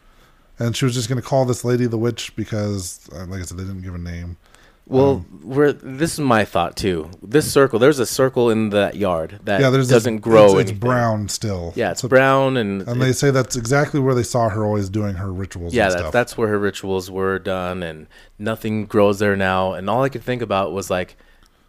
and 0.59 0.75
she 0.77 0.85
was 0.85 0.93
just 0.93 1.09
going 1.09 1.19
to 1.19 1.27
call 1.27 1.45
this 1.45 1.65
lady 1.65 1.87
the 1.87 1.97
witch 1.97 2.35
because, 2.35 3.09
uh, 3.15 3.25
like 3.25 3.41
I 3.41 3.43
said, 3.45 3.57
they 3.57 3.63
didn't 3.63 3.81
give 3.81 3.95
a 3.95 3.97
name. 3.97 4.37
Well, 4.87 5.11
um, 5.31 5.39
we're, 5.43 5.71
this 5.71 6.13
is 6.13 6.19
my 6.19 6.43
thought 6.43 6.75
too. 6.75 7.09
This 7.21 7.49
circle, 7.51 7.79
there's 7.79 7.99
a 7.99 8.05
circle 8.05 8.49
in 8.49 8.71
that 8.71 8.95
yard 8.95 9.39
that 9.45 9.61
Yeah, 9.61 9.69
there's 9.69 9.87
doesn't 9.87 10.17
grow. 10.17 10.45
It's, 10.45 10.53
it's 10.53 10.59
anything. 10.71 10.79
brown 10.79 11.29
still. 11.29 11.71
Yeah, 11.75 11.91
it's 11.91 12.01
So- 12.01 12.07
brown 12.09 12.57
and, 12.57 12.81
And 12.83 13.01
they 13.01 13.13
say 13.13 13.31
that's 13.31 13.55
exactly 13.55 13.99
where 13.99 14.13
they 14.15 14.23
saw 14.23 14.49
her 14.49 14.65
always 14.65 14.89
doing 14.89 15.15
her 15.15 15.31
rituals. 15.31 15.73
yeah, 15.73 15.91
and 15.91 15.99
that, 16.05 16.11
that's 16.11 16.37
where 16.37 16.49
her 16.49 16.59
rituals 16.59 17.09
were 17.09 17.39
done, 17.39 17.83
and 17.83 18.07
nothing 18.37 18.85
grows 18.85 19.19
there 19.19 19.35
now. 19.37 19.73
And 19.73 19.89
all 19.89 20.03
I 20.03 20.09
could 20.09 20.23
think 20.23 20.41
about 20.41 20.73
was 20.73 20.89
like, 20.89 21.15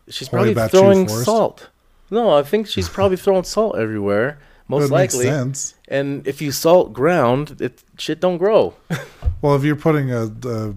she's 0.08 0.28
Holy 0.28 0.52
probably 0.54 0.68
throwing 0.70 1.08
salt. 1.08 1.68
No, 2.10 2.36
I 2.36 2.42
think 2.42 2.66
she's 2.66 2.88
probably 2.96 3.16
throwing 3.18 3.44
salt 3.44 3.76
everywhere 3.78 4.38
most 4.68 4.90
likely. 4.90 5.26
sense. 5.26 5.74
And 5.86 6.26
if 6.26 6.40
you 6.42 6.50
salt 6.50 6.92
ground, 6.92 7.58
it 7.60 7.82
shit 7.98 8.20
don't 8.20 8.38
grow. 8.38 8.74
Well, 9.42 9.56
if 9.56 9.64
you're 9.64 9.74
putting 9.74 10.12
a, 10.12 10.26
a 10.44 10.74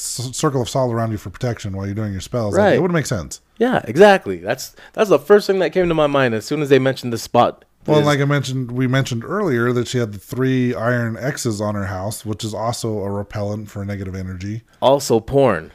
circle 0.00 0.62
of 0.62 0.68
salt 0.68 0.92
around 0.92 1.12
you 1.12 1.18
for 1.18 1.30
protection 1.30 1.76
while 1.76 1.86
you're 1.86 1.94
doing 1.94 2.12
your 2.12 2.20
spells, 2.20 2.54
like, 2.54 2.62
Right. 2.64 2.74
it 2.76 2.82
would 2.82 2.90
make 2.92 3.06
sense. 3.06 3.40
yeah, 3.58 3.80
exactly. 3.84 4.36
That's 4.38 4.74
that's 4.94 5.10
the 5.10 5.18
first 5.18 5.46
thing 5.46 5.58
that 5.60 5.72
came 5.72 5.88
to 5.88 5.94
my 5.94 6.06
mind 6.06 6.34
as 6.34 6.44
soon 6.44 6.62
as 6.62 6.68
they 6.68 6.78
mentioned 6.78 7.12
the 7.12 7.18
spot. 7.18 7.64
Well, 7.86 8.02
like 8.02 8.20
I 8.20 8.26
mentioned, 8.26 8.70
we 8.72 8.86
mentioned 8.86 9.24
earlier 9.24 9.72
that 9.72 9.88
she 9.88 9.96
had 9.98 10.12
the 10.12 10.18
three 10.18 10.74
iron 10.74 11.16
X's 11.16 11.60
on 11.62 11.74
her 11.74 11.86
house, 11.86 12.26
which 12.26 12.44
is 12.44 12.52
also 12.52 12.98
a 12.98 13.10
repellent 13.10 13.70
for 13.70 13.84
negative 13.86 14.14
energy. 14.14 14.62
also 14.82 15.18
porn. 15.18 15.72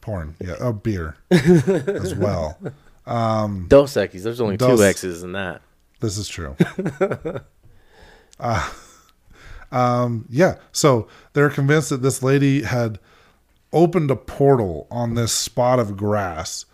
Porn, 0.00 0.36
yeah, 0.40 0.54
oh, 0.60 0.72
beer 0.72 1.16
as 1.30 2.14
well. 2.14 2.58
Um, 3.06 3.66
Dos 3.68 3.94
Equis. 3.94 4.22
There's 4.22 4.40
only 4.40 4.56
Dos- 4.56 4.78
two 4.78 4.84
X's 4.84 5.22
in 5.22 5.32
that. 5.32 5.62
This 6.00 6.16
is 6.18 6.28
true. 6.28 6.56
uh, 8.40 8.70
um, 9.72 10.26
yeah, 10.30 10.56
so 10.72 11.08
they're 11.32 11.50
convinced 11.50 11.90
that 11.90 12.02
this 12.02 12.22
lady 12.22 12.62
had 12.62 12.98
opened 13.72 14.10
a 14.10 14.16
portal 14.16 14.86
on 14.90 15.14
this 15.14 15.32
spot 15.32 15.78
of 15.78 15.96
grass 15.96 16.64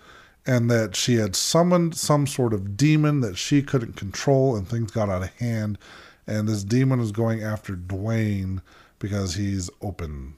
and 0.47 0.71
that 0.71 0.95
she 0.95 1.15
had 1.17 1.35
summoned 1.35 1.97
some 1.97 2.27
sort 2.27 2.53
of 2.53 2.77
demon 2.77 3.21
that 3.21 3.37
she 3.37 3.63
couldn't 3.63 3.97
control 3.97 4.55
and 4.57 4.69
things 4.69 4.91
got 4.91 5.09
out 5.09 5.23
of 5.23 5.33
hand. 5.37 5.79
And 6.27 6.49
this 6.49 6.63
demon 6.65 7.01
is 7.01 7.13
going 7.13 7.43
after 7.43 7.75
Dwayne 7.75 8.61
because 8.99 9.35
he's 9.35 9.71
open 9.83 10.35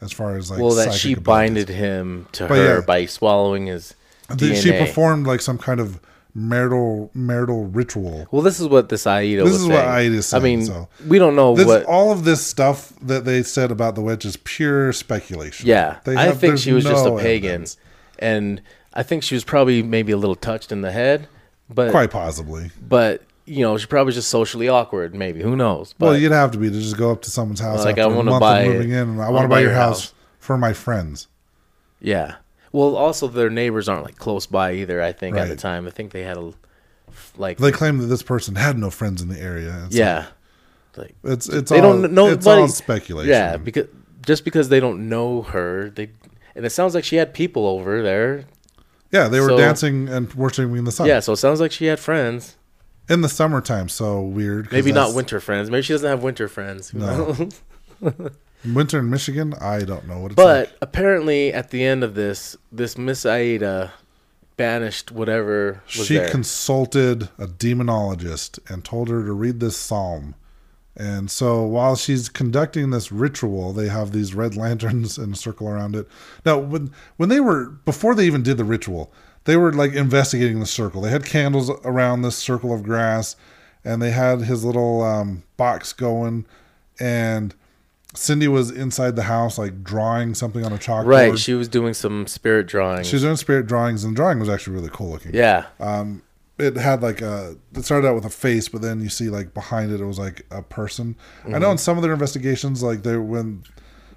as 0.00 0.12
far 0.12 0.36
as 0.36 0.50
like 0.50 0.60
Well, 0.60 0.74
that 0.74 0.92
she 0.92 1.12
abilities. 1.12 1.24
binded 1.24 1.68
him 1.68 2.28
to 2.32 2.46
But 2.48 2.58
her 2.58 2.74
yeah. 2.76 2.80
by 2.84 3.06
swallowing 3.06 3.66
his 3.66 3.94
DNA. 4.28 4.62
She 4.62 4.72
performed 4.72 5.26
like 5.26 5.40
some 5.40 5.58
kind 5.58 5.80
of 5.80 6.00
marital 6.40 7.10
marital 7.14 7.64
ritual. 7.64 8.26
well, 8.30 8.42
this 8.42 8.60
is 8.60 8.68
what 8.68 8.90
this 8.90 9.06
Aida 9.06 9.42
This 9.42 9.52
was 9.52 9.62
is 9.62 9.66
saying. 9.68 9.72
what 9.72 9.84
Aida 9.88 10.14
is 10.16 10.34
I 10.34 10.38
saying, 10.40 10.58
mean, 10.58 10.66
so. 10.66 10.88
we 11.08 11.18
don't 11.18 11.34
know 11.34 11.56
This, 11.56 11.66
what. 11.66 11.84
all 11.86 12.12
of 12.12 12.24
this 12.24 12.44
stuff 12.46 12.92
that 13.00 13.24
they 13.24 13.42
said 13.42 13.70
about 13.70 13.94
the 13.94 14.02
witch 14.02 14.24
is 14.26 14.36
pure 14.44 14.92
speculation. 14.92 15.66
yeah, 15.66 15.96
They 16.04 16.14
I 16.14 16.24
have- 16.24 16.38
think 16.38 16.58
she 16.58 16.72
was 16.72 16.84
just 16.84 17.06
a 17.06 17.16
pagan, 17.16 17.48
evidence. 17.50 17.78
and 18.18 18.60
I 18.92 19.02
think 19.02 19.22
she 19.22 19.34
was 19.34 19.44
probably 19.44 19.82
maybe 19.82 20.12
a 20.12 20.16
little 20.18 20.34
touched 20.36 20.72
in 20.72 20.82
the 20.82 20.92
head, 20.92 21.26
but 21.70 21.90
Quite 21.90 22.10
possibly. 22.10 22.70
but 22.86 23.22
you 23.46 23.62
know, 23.62 23.78
she 23.78 23.86
probably 23.86 24.06
was 24.06 24.16
just 24.16 24.28
socially 24.28 24.68
awkward. 24.68 25.14
Maybe 25.14 25.40
who 25.40 25.56
knows? 25.56 25.94
But 25.98 26.06
well, 26.06 26.18
you'd 26.18 26.32
have 26.32 26.50
to 26.50 26.58
be 26.58 26.68
to 26.68 26.80
just 26.80 26.96
go 26.98 27.12
up 27.12 27.22
to 27.22 27.30
someone's 27.30 27.60
house 27.60 27.84
Like, 27.84 27.96
after 27.96 28.02
I 28.02 28.06
wanna 28.16 28.30
month 28.32 28.40
buy- 28.40 28.66
moving 28.66 28.90
in, 28.90 29.20
I 29.20 29.24
I 29.24 29.30
want 29.30 29.32
wanna 29.34 29.48
buy 29.48 29.60
your 29.60 29.72
house, 29.72 30.00
house. 30.06 30.14
for 30.38 30.58
my 30.58 30.72
friends. 30.74 31.28
yeah. 32.00 32.34
Well, 32.76 32.94
also 32.96 33.26
their 33.28 33.48
neighbors 33.50 33.88
aren't 33.88 34.04
like 34.04 34.16
close 34.18 34.46
by 34.46 34.72
either. 34.74 35.00
I 35.02 35.12
think 35.12 35.36
at 35.36 35.44
the 35.44 35.50
Right. 35.50 35.58
time, 35.58 35.86
I 35.86 35.90
think 35.90 36.12
they 36.12 36.22
had 36.24 36.36
a 36.36 36.52
like 37.38 37.56
They 37.58 37.72
claim 37.72 37.98
that 37.98 38.06
this 38.06 38.22
person 38.22 38.54
had 38.56 38.76
no 38.78 38.90
friends 38.90 39.22
in 39.22 39.28
the 39.28 39.40
area. 39.40 39.84
It's 39.86 39.96
yeah, 39.96 40.26
like 40.96 41.14
like- 41.24 41.32
it's 41.32 41.48
it's 41.48 41.70
they 41.70 41.80
all 41.80 41.98
don't 42.00 42.12
know. 42.12 42.28
it's 42.28 42.46
all 42.46 42.68
speculation. 42.68 43.30
Yeah, 43.30 43.56
because 43.56 43.86
just 44.26 44.44
because 44.44 44.68
they 44.68 44.80
don't 44.80 45.08
know 45.08 45.42
her, 45.42 45.88
they 45.90 46.10
and 46.54 46.66
it 46.66 46.70
sounds 46.70 46.94
like 46.94 47.04
she 47.04 47.16
had 47.16 47.32
people 47.32 47.66
over 47.66 48.02
there. 48.02 48.44
yeah, 49.10 49.28
they 49.28 49.40
were 49.40 49.48
so- 49.48 49.56
dancing 49.56 50.08
and 50.10 50.32
worshiping 50.34 50.76
in 50.76 50.84
the 50.84 50.92
sun. 50.92 51.06
Yeah, 51.06 51.20
so 51.20 51.32
it 51.32 51.36
sounds 51.36 51.60
like 51.60 51.72
she 51.72 51.86
had 51.86 51.98
friends. 51.98 52.56
in 53.08 53.20
the 53.22 53.28
summertime. 53.28 53.88
So 53.88 54.20
weird. 54.20 54.64
'cause 54.66 54.72
Maybe 54.72 54.90
not 54.92 55.00
that's- 55.02 55.14
winter 55.16 55.38
friends. 55.40 55.70
Maybe 55.70 55.82
she 55.82 55.92
doesn't 55.94 56.10
have 56.10 56.22
winter 56.24 56.48
friends. 56.48 56.90
who 56.90 56.98
No. 56.98 57.06
knows? 58.02 58.30
Winter 58.64 58.98
in 58.98 59.10
Michigan. 59.10 59.54
I 59.60 59.80
don't 59.80 60.06
know 60.08 60.20
what 60.20 60.32
it's 60.32 60.36
but 60.36 60.68
like. 60.68 60.78
apparently, 60.80 61.52
at 61.52 61.70
the 61.70 61.84
end 61.84 62.02
of 62.02 62.14
this, 62.14 62.56
this 62.72 62.98
Miss 62.98 63.24
Aida 63.24 63.92
banished 64.56 65.12
whatever 65.12 65.82
was 65.96 66.06
she 66.06 66.16
there. 66.16 66.28
consulted 66.30 67.24
a 67.38 67.46
demonologist 67.46 68.58
and 68.70 68.84
told 68.84 69.08
her 69.08 69.24
to 69.24 69.32
read 69.32 69.60
this 69.60 69.76
psalm. 69.76 70.34
And 70.96 71.30
so 71.30 71.62
while 71.62 71.94
she's 71.94 72.30
conducting 72.30 72.88
this 72.88 73.12
ritual, 73.12 73.74
they 73.74 73.88
have 73.88 74.12
these 74.12 74.34
red 74.34 74.56
lanterns 74.56 75.18
in 75.22 75.32
a 75.32 75.36
circle 75.36 75.68
around 75.68 75.94
it. 75.94 76.08
Now, 76.44 76.58
when 76.58 76.90
when 77.16 77.28
they 77.28 77.40
were 77.40 77.66
before 77.66 78.14
they 78.14 78.26
even 78.26 78.42
did 78.42 78.56
the 78.56 78.64
ritual, 78.64 79.12
they 79.44 79.56
were 79.56 79.72
like 79.72 79.92
investigating 79.92 80.60
the 80.60 80.66
circle. 80.66 81.02
They 81.02 81.10
had 81.10 81.24
candles 81.24 81.70
around 81.84 82.22
this 82.22 82.36
circle 82.36 82.72
of 82.72 82.82
grass, 82.82 83.36
and 83.84 84.00
they 84.00 84.10
had 84.10 84.40
his 84.40 84.64
little 84.64 85.02
um, 85.02 85.42
box 85.56 85.92
going, 85.92 86.46
and 86.98 87.54
Cindy 88.16 88.48
was 88.48 88.70
inside 88.70 89.14
the 89.16 89.22
house, 89.24 89.58
like 89.58 89.84
drawing 89.84 90.34
something 90.34 90.64
on 90.64 90.72
a 90.72 90.78
chalkboard. 90.78 91.06
right, 91.06 91.38
she 91.38 91.54
was 91.54 91.68
doing 91.68 91.94
some 91.94 92.26
spirit 92.26 92.66
drawings. 92.66 93.06
she 93.06 93.14
was 93.16 93.22
doing 93.22 93.36
spirit 93.36 93.66
drawings, 93.66 94.04
and 94.04 94.12
the 94.14 94.16
drawing 94.16 94.38
was 94.40 94.48
actually 94.48 94.74
really 94.74 94.90
cool 94.92 95.10
looking 95.10 95.34
yeah, 95.34 95.66
um, 95.80 96.22
it 96.58 96.76
had 96.76 97.02
like 97.02 97.20
a 97.20 97.56
it 97.74 97.84
started 97.84 98.08
out 98.08 98.14
with 98.14 98.24
a 98.24 98.30
face 98.30 98.68
but 98.68 98.80
then 98.80 99.00
you 99.02 99.10
see 99.10 99.28
like 99.28 99.52
behind 99.52 99.92
it 99.92 100.00
it 100.00 100.04
was 100.06 100.18
like 100.18 100.46
a 100.50 100.62
person 100.62 101.14
i 101.44 101.48
Mm-hmm. 101.50 101.60
know 101.60 101.70
in 101.72 101.76
some 101.78 101.98
of 101.98 102.02
their 102.02 102.14
investigations 102.14 102.82
like 102.82 103.02
they 103.02 103.16
when 103.18 103.62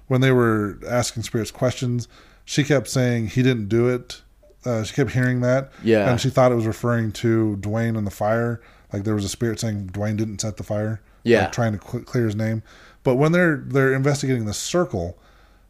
when 0.08 0.22
they 0.22 0.32
were 0.32 0.78
asking 0.88 1.22
spirits 1.22 1.50
questions 1.50 2.08
she 2.46 2.64
kept 2.64 2.88
saying 2.88 3.26
he 3.28 3.42
didn't 3.42 3.68
do 3.68 3.88
it 3.88 4.22
uh, 4.64 4.82
she 4.84 4.94
kept 4.94 5.10
hearing 5.10 5.40
that 5.42 5.70
Yeah. 5.84 6.10
and 6.10 6.18
she 6.20 6.30
thought 6.30 6.50
it 6.50 6.54
was 6.54 6.66
referring 6.66 7.12
to 7.12 7.58
dwayne 7.60 7.96
and 7.98 8.06
the 8.06 8.10
fire 8.10 8.62
like 8.92 9.04
there 9.04 9.14
was 9.14 9.24
a 9.26 9.28
spirit 9.28 9.60
saying 9.60 9.88
dwayne 9.92 10.16
didn't 10.16 10.40
set 10.40 10.56
the 10.56 10.62
fire 10.64 11.02
Yeah. 11.24 11.42
like, 11.42 11.52
trying 11.52 11.78
to 11.78 11.86
cl- 11.86 12.04
clear 12.04 12.24
his 12.24 12.36
name 12.36 12.62
but 13.02 13.14
when 13.16 13.32
they're 13.32 13.56
they're 13.66 13.92
investigating 13.94 14.44
the 14.46 14.54
circle 14.54 15.16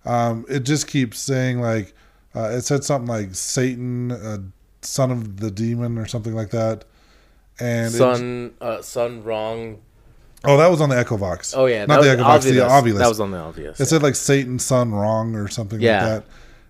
um, 0.05 0.45
it 0.49 0.61
just 0.61 0.87
keeps 0.87 1.18
saying 1.18 1.61
like 1.61 1.95
uh, 2.35 2.51
it 2.51 2.62
said 2.62 2.85
something 2.85 3.09
like 3.09 3.35
Satan, 3.35 4.12
uh, 4.12 4.39
son 4.83 5.11
of 5.11 5.41
the 5.41 5.51
demon, 5.51 5.99
or 5.99 6.07
something 6.07 6.33
like 6.35 6.51
that. 6.51 6.85
And 7.59 7.93
it- 7.95 7.99
sun, 7.99 8.55
uh, 8.61 8.81
sun 8.83 9.22
wrong. 9.24 9.78
oh, 10.45 10.57
that 10.57 10.70
was 10.70 10.81
on 10.81 10.89
the 10.89 10.95
Echovox. 10.97 11.55
Oh 11.57 11.66
yeah, 11.66 11.85
not 11.87 12.03
the 12.03 12.09
was 12.09 12.16
Echovox, 12.47 12.53
the 12.55 12.61
obvious. 12.64 12.97
Ovilus. 12.97 12.99
That 13.01 13.09
was 13.09 13.20
on 13.20 13.31
the 13.33 13.39
obvious. 13.39 13.81
it 13.81 13.87
said 13.87 14.03
like 14.03 14.14
Satan, 14.14 14.59
son 14.59 14.93
wrong, 14.93 15.35
or 15.35 15.49
something 15.49 15.81
Yeah. 15.81 16.03
like 16.03 16.24
that. 16.24 16.24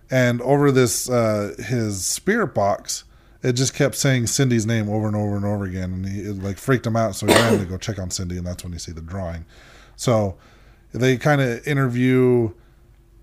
And 0.09 0.41
over 0.41 0.71
this, 0.71 1.09
uh, 1.09 1.55
his 1.59 2.03
spirit 2.03 2.53
box, 2.53 3.05
it 3.43 3.53
just 3.53 3.73
kept 3.73 3.95
saying 3.95 4.27
Cindy's 4.27 4.65
name 4.65 4.89
over 4.89 5.07
and 5.07 5.15
over 5.15 5.37
and 5.37 5.45
over 5.45 5.63
again, 5.63 5.93
and 5.93 6.05
he 6.07 6.21
it 6.21 6.43
like 6.43 6.57
freaked 6.57 6.85
him 6.85 6.97
out. 6.97 7.15
So 7.15 7.27
he 7.27 7.33
ran 7.35 7.59
to 7.59 7.65
go 7.65 7.77
check 7.77 7.97
on 7.99 8.09
Cindy, 8.11 8.37
and 8.37 8.45
that's 8.45 8.63
when 8.63 8.73
you 8.73 8.79
see 8.79 8.91
the 8.91 8.99
drawing. 9.01 9.45
So 9.95 10.35
they 10.93 11.17
kind 11.17 11.41
of 11.41 11.65
interview. 11.67 12.51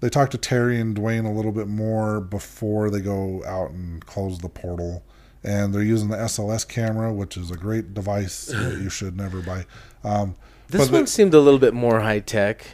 They 0.01 0.09
talk 0.09 0.31
to 0.31 0.39
Terry 0.39 0.81
and 0.81 0.97
Dwayne 0.97 1.27
a 1.27 1.33
little 1.33 1.51
bit 1.53 1.67
more 1.67 2.21
before 2.21 2.89
they 2.91 3.01
go 3.01 3.45
out 3.45 3.71
and 3.71 4.05
close 4.07 4.39
the 4.39 4.49
portal. 4.49 5.03
And 5.45 5.73
they're 5.75 5.83
using 5.83 6.09
the 6.09 6.17
SLS 6.17 6.67
camera, 6.69 7.13
which 7.13 7.37
is 7.37 7.51
a 7.51 7.57
great 7.57 7.95
device 7.95 8.47
that 8.47 8.79
you 8.83 8.91
should 8.91 9.17
never 9.17 9.41
buy. 9.41 9.65
Um, 10.05 10.35
this 10.69 10.83
but 10.83 10.91
the- 10.91 10.97
one 10.99 11.07
seemed 11.07 11.35
a 11.35 11.41
little 11.41 11.59
bit 11.61 11.75
more 11.75 12.01
high 12.01 12.21
tech. 12.21 12.65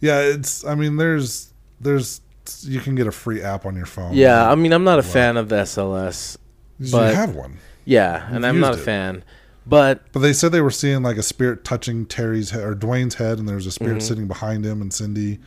yeah, 0.00 0.20
it's. 0.20 0.64
I 0.64 0.74
mean, 0.74 0.96
there's, 0.96 1.52
there's, 1.80 2.20
you 2.62 2.80
can 2.80 2.94
get 2.94 3.06
a 3.06 3.12
free 3.12 3.42
app 3.42 3.64
on 3.66 3.74
your 3.76 3.86
phone. 3.86 4.14
Yeah, 4.14 4.50
I 4.50 4.54
mean, 4.54 4.72
I'm 4.72 4.84
not 4.84 4.98
a 4.98 5.02
fan 5.04 5.36
of 5.36 5.48
the 5.48 5.56
SLS. 5.56 6.36
you 6.78 6.92
but- 6.92 7.14
have 7.14 7.34
one. 7.34 7.58
Yeah, 7.86 8.26
and 8.30 8.46
I'm 8.46 8.60
not 8.60 8.74
a 8.74 8.78
it. 8.78 8.84
But 9.66 10.02
But 10.12 10.20
they 10.20 10.32
said 10.32 10.52
they 10.52 10.60
were 10.60 10.70
seeing 10.70 11.02
like 11.02 11.16
a 11.16 11.22
spirit 11.22 11.64
touching 11.64 12.04
Terry's 12.06 12.50
head 12.50 12.62
or 12.64 12.74
Dwayne's 12.74 13.14
head, 13.14 13.38
and 13.38 13.48
there 13.48 13.56
was 13.56 13.66
a 13.66 13.70
spirit 13.72 13.98
Mm-hmm. 13.98 14.00
sitting 14.06 14.28
behind 14.28 14.64
him 14.66 14.82
and 14.82 14.92
Cindy. 14.92 15.38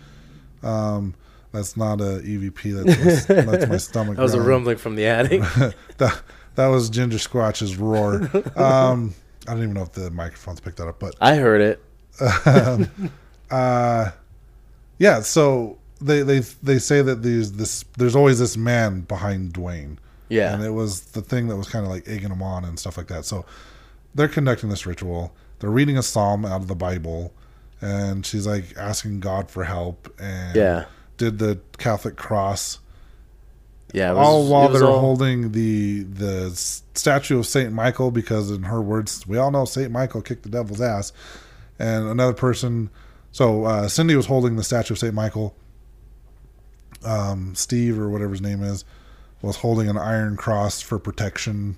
Um, 0.63 1.13
that's 1.51 1.77
not 1.77 2.01
a 2.01 2.21
EVP. 2.25 2.83
That's 2.85 3.29
my, 3.29 3.35
that's 3.57 3.67
my 3.67 3.77
stomach. 3.89 4.15
that 4.17 4.21
was 4.23 4.33
a 4.33 4.41
rumbling 4.41 4.77
from 4.77 4.95
the 4.95 5.05
attic. 5.05 5.41
that 5.97 6.21
that 6.55 6.67
was 6.67 6.89
Ginger 6.89 7.17
Squatch's 7.19 7.77
roar. 7.77 8.29
Um, 8.55 9.13
I 9.47 9.51
don't 9.53 9.63
even 9.63 9.73
know 9.75 9.83
if 9.83 9.93
the 9.93 10.11
microphones 10.11 10.59
picked 10.59 10.77
that 10.77 10.87
up, 10.87 10.99
but 10.99 11.15
I 11.21 11.35
heard 11.35 11.61
it. 11.61 11.81
uh, 13.51 14.11
yeah. 14.97 15.21
So 15.21 15.77
they 16.01 16.21
they 16.23 16.39
they 16.63 16.79
say 16.79 17.01
that 17.01 17.21
these 17.23 17.53
this 17.53 17.83
there's 17.97 18.15
always 18.15 18.39
this 18.39 18.57
man 18.57 19.01
behind 19.01 19.53
Dwayne. 19.53 19.97
Yeah. 20.29 20.53
and 20.53 20.61
it 20.61 20.71
was 20.71 21.01
the 21.11 21.21
thing 21.21 21.47
that 21.47 21.55
was 21.55 21.69
kind 21.69 21.85
of 21.85 21.91
like 21.91 22.05
egging 22.09 22.31
him 22.31 22.43
on 22.43 22.65
and 22.65 22.77
stuff 22.77 22.97
like 22.97 23.07
that. 23.07 23.23
So 23.23 23.45
they're 24.17 24.27
conducting 24.27 24.69
this 24.69 24.85
ritual. 24.85 25.33
They're 25.59 25.69
reading 25.69 25.97
a 25.97 26.03
psalm 26.03 26.43
out 26.45 26.61
of 26.61 26.67
the 26.67 26.75
Bible, 26.75 27.33
and 27.81 28.25
she's 28.25 28.45
like 28.45 28.75
asking 28.77 29.21
God 29.21 29.49
for 29.49 29.63
help. 29.63 30.13
And 30.19 30.55
Yeah. 30.55 30.85
did 31.17 31.39
the 31.39 31.59
Catholic 31.77 32.15
cross 32.17 32.79
Yeah, 33.93 34.11
it 34.11 34.15
was, 34.15 34.27
all 34.27 34.47
while 34.47 34.69
they're 34.69 34.83
all- 34.85 34.99
holding 34.99 35.51
the 35.53 36.03
the 36.03 36.51
statue 36.53 37.39
of 37.39 37.45
Saint 37.47 37.71
Michael 37.73 38.11
because 38.11 38.51
in 38.51 38.63
her 38.63 38.81
words, 38.81 39.25
we 39.25 39.37
all 39.37 39.49
know 39.51 39.65
Saint 39.65 39.91
Michael 39.91 40.21
kicked 40.21 40.43
the 40.43 40.49
devil's 40.49 40.81
ass. 40.81 41.13
And 41.79 42.07
another 42.07 42.33
person, 42.33 42.89
so 43.31 43.65
uh, 43.65 43.87
Cindy 43.87 44.15
was 44.15 44.25
holding 44.25 44.55
the 44.57 44.63
statue 44.63 44.93
of 44.95 44.99
Saint 44.99 45.13
Michael. 45.13 45.55
Um, 47.03 47.53
Steve 47.55 47.99
or 47.99 48.09
whatever 48.09 48.31
his 48.31 48.41
name 48.41 48.63
is 48.63 48.83
was 49.41 49.57
holding 49.57 49.87
an 49.87 49.97
iron 49.97 50.35
cross 50.35 50.81
for 50.81 50.97
protection, 50.97 51.77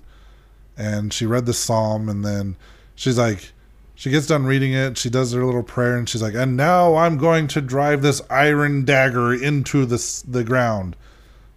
and 0.80 1.12
she 1.12 1.26
read 1.26 1.46
the 1.46 1.54
psalm, 1.54 2.08
and 2.08 2.24
then 2.24 2.56
she's 2.94 3.18
like. 3.18 3.52
She 3.96 4.08
gets 4.08 4.26
done 4.26 4.46
reading 4.46 4.72
it. 4.72 4.96
She 4.96 5.10
does 5.10 5.30
her 5.34 5.44
little 5.44 5.62
prayer, 5.62 5.98
and 5.98 6.08
she's 6.08 6.22
like, 6.22 6.32
"And 6.32 6.56
now 6.56 6.96
I'm 6.96 7.18
going 7.18 7.48
to 7.48 7.60
drive 7.60 8.00
this 8.00 8.22
iron 8.30 8.86
dagger 8.86 9.34
into 9.34 9.84
the 9.84 10.22
the 10.26 10.42
ground." 10.42 10.96